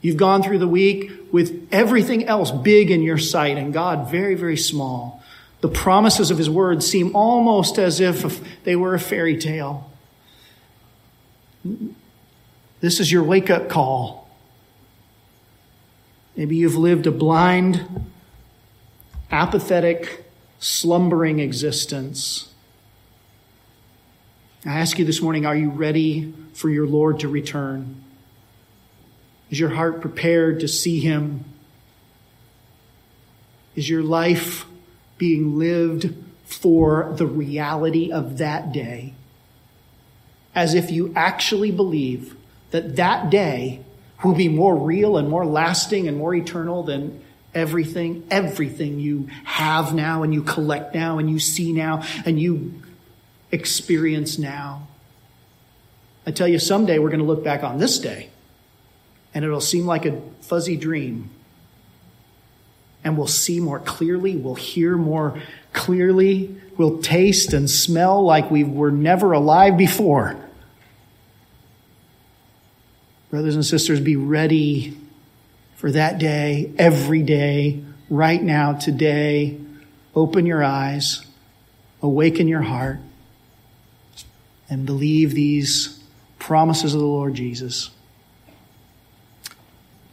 You've 0.02 0.18
gone 0.18 0.44
through 0.44 0.60
the 0.60 0.68
week 0.68 1.12
with 1.32 1.70
everything 1.72 2.26
else 2.26 2.52
big 2.52 2.92
in 2.92 3.02
your 3.04 3.18
sight 3.18 3.56
and 3.58 3.72
God 3.72 4.12
very, 4.12 4.36
very 4.36 4.58
small. 4.58 5.24
The 5.62 5.70
promises 5.70 6.30
of 6.30 6.38
His 6.38 6.50
Word 6.50 6.84
seem 6.84 7.16
almost 7.16 7.80
as 7.80 8.02
if 8.02 8.42
they 8.66 8.76
were 8.76 8.94
a 8.94 9.00
fairy 9.00 9.38
tale. 9.38 9.90
This 12.82 13.00
is 13.00 13.10
your 13.10 13.24
wake 13.24 13.50
up 13.50 13.70
call. 13.70 14.30
Maybe 16.36 16.58
you've 16.58 16.76
lived 16.76 17.08
a 17.08 17.12
blind, 17.12 18.10
apathetic, 19.32 20.26
slumbering 20.60 21.40
existence. 21.40 22.54
I 24.66 24.80
ask 24.80 25.00
you 25.00 25.06
this 25.06 25.22
morning 25.22 25.46
are 25.46 25.56
you 25.56 25.70
ready 25.70 26.34
for 26.54 26.70
your 26.70 26.86
Lord 26.86 27.22
to 27.22 27.30
return? 27.30 28.04
Is 29.50 29.60
your 29.60 29.70
heart 29.70 30.02
prepared 30.02 30.60
to 30.60 30.68
see 30.68 31.00
him? 31.00 31.46
Is 33.76 33.90
your 33.90 34.04
life 34.04 34.66
being 35.18 35.58
lived 35.58 36.14
for 36.46 37.14
the 37.16 37.26
reality 37.26 38.12
of 38.12 38.38
that 38.40 38.72
day? 38.72 39.14
As 40.54 40.74
if 40.74 40.92
you 40.92 41.14
actually 41.16 41.72
believe 41.72 42.36
that 42.72 42.98
that 42.98 43.30
day 43.30 43.84
will 44.24 44.36
be 44.36 44.50
more 44.50 44.76
real 44.76 45.18
and 45.18 45.30
more 45.30 45.46
lasting 45.46 46.08
and 46.08 46.18
more 46.18 46.36
eternal 46.36 46.84
than 46.84 47.24
everything, 47.54 48.26
everything 48.30 49.00
you 49.00 49.28
have 49.44 49.94
now 49.94 50.24
and 50.24 50.34
you 50.34 50.44
collect 50.44 50.94
now 50.94 51.18
and 51.18 51.30
you 51.30 51.40
see 51.40 51.74
now 51.74 52.04
and 52.26 52.40
you 52.40 52.82
experience 53.52 54.38
now. 54.38 54.88
I 56.26 56.32
tell 56.32 56.48
you, 56.48 56.60
someday 56.60 57.00
we're 57.00 57.10
going 57.10 57.22
to 57.22 57.26
look 57.26 57.44
back 57.44 57.64
on 57.64 57.80
this 57.80 58.00
day 58.00 58.30
and 59.34 59.44
it'll 59.44 59.62
seem 59.62 59.86
like 59.86 60.06
a 60.06 60.22
fuzzy 60.42 60.78
dream. 60.78 61.30
And 63.04 63.18
we'll 63.18 63.28
see 63.28 63.60
more 63.60 63.80
clearly, 63.80 64.36
we'll 64.36 64.56
hear 64.56 64.98
more 64.98 65.42
clearly, 65.72 66.56
we'll 66.78 67.02
taste 67.02 67.54
and 67.54 67.70
smell 67.70 68.24
like 68.24 68.52
we 68.52 68.64
were 68.64 68.92
never 68.92 69.32
alive 69.32 69.78
before. 69.78 70.36
Brothers 73.30 73.56
and 73.56 73.66
sisters, 73.66 74.00
be 74.02 74.16
ready 74.18 74.98
for 75.80 75.90
that 75.92 76.18
day, 76.18 76.74
every 76.78 77.24
day, 77.24 77.82
right 78.10 78.44
now, 78.44 78.74
today. 78.74 79.58
Open 80.14 80.46
your 80.46 80.62
eyes, 80.62 81.26
awaken 82.02 82.50
your 82.50 82.64
heart, 82.64 83.00
and 84.70 84.86
believe 84.86 85.34
these 85.34 86.04
promises 86.38 86.94
of 86.94 87.00
the 87.00 87.06
Lord 87.06 87.34
Jesus. 87.34 87.92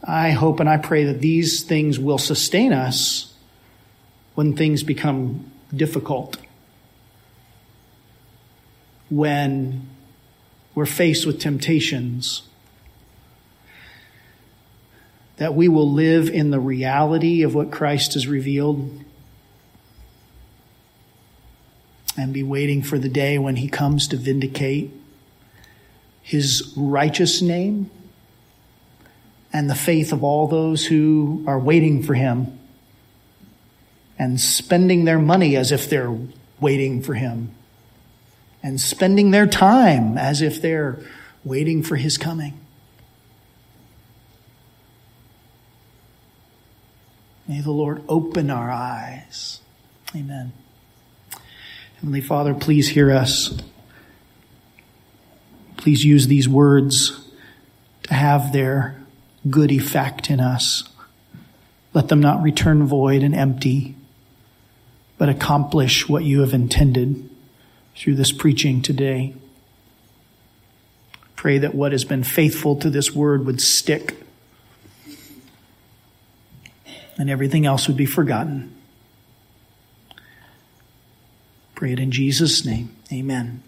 I 0.01 0.29
hope 0.29 0.61
and 0.61 0.69
I 0.69 0.77
pray 0.77 1.03
that 1.03 1.19
these 1.19 1.63
things 1.63 1.99
will 1.99 2.17
sustain 2.17 2.71
us 2.71 3.33
when 4.35 4.55
things 4.55 4.83
become 4.83 5.51
difficult. 5.75 6.37
When 9.09 9.89
we're 10.75 10.85
faced 10.85 11.25
with 11.25 11.41
temptations 11.41 12.46
that 15.37 15.53
we 15.53 15.67
will 15.67 15.91
live 15.91 16.29
in 16.29 16.51
the 16.51 16.59
reality 16.59 17.43
of 17.43 17.55
what 17.55 17.71
Christ 17.71 18.13
has 18.15 18.27
revealed 18.27 19.03
and 22.17 22.33
be 22.33 22.43
waiting 22.43 22.81
for 22.81 22.97
the 22.97 23.09
day 23.09 23.37
when 23.37 23.55
he 23.55 23.67
comes 23.67 24.07
to 24.07 24.17
vindicate 24.17 24.91
his 26.21 26.73
righteous 26.75 27.41
name 27.41 27.89
and 29.53 29.69
the 29.69 29.75
faith 29.75 30.11
of 30.11 30.23
all 30.23 30.47
those 30.47 30.85
who 30.85 31.43
are 31.47 31.59
waiting 31.59 32.03
for 32.03 32.15
him 32.15 32.59
and 34.19 34.41
spending 34.41 35.05
their 35.05 35.19
money 35.19 35.55
as 35.55 35.71
if 35.71 35.89
they're 35.89 36.17
waiting 36.59 37.01
for 37.01 37.13
him 37.13 37.51
and 38.63 38.81
spending 38.81 39.31
their 39.31 39.47
time 39.47 40.17
as 40.17 40.41
if 40.41 40.61
they're 40.61 40.99
waiting 41.43 41.83
for 41.83 41.95
his 41.95 42.17
coming. 42.17 42.59
May 47.47 47.61
the 47.61 47.71
Lord 47.71 48.03
open 48.09 48.49
our 48.49 48.69
eyes. 48.69 49.61
Amen. 50.13 50.51
Heavenly 51.95 52.21
Father, 52.21 52.53
please 52.53 52.89
hear 52.89 53.09
us. 53.11 53.57
Please 55.77 56.03
use 56.03 56.27
these 56.27 56.49
words 56.49 57.25
to 58.03 58.13
have 58.13 58.51
their 58.51 59.01
good 59.49 59.71
effect 59.71 60.29
in 60.29 60.41
us. 60.41 60.83
Let 61.93 62.09
them 62.09 62.19
not 62.19 62.41
return 62.41 62.85
void 62.85 63.23
and 63.23 63.33
empty, 63.33 63.95
but 65.17 65.29
accomplish 65.29 66.09
what 66.09 66.25
you 66.25 66.41
have 66.41 66.53
intended 66.53 67.29
through 67.95 68.15
this 68.15 68.33
preaching 68.33 68.81
today. 68.81 69.33
Pray 71.37 71.57
that 71.59 71.73
what 71.73 71.93
has 71.93 72.03
been 72.03 72.23
faithful 72.23 72.75
to 72.75 72.89
this 72.89 73.15
word 73.15 73.45
would 73.45 73.61
stick 73.61 74.26
and 77.17 77.29
everything 77.29 77.65
else 77.65 77.87
would 77.87 77.97
be 77.97 78.05
forgotten. 78.05 78.73
Pray 81.75 81.93
it 81.93 81.99
in 81.99 82.11
Jesus' 82.11 82.65
name. 82.65 82.95
Amen. 83.11 83.63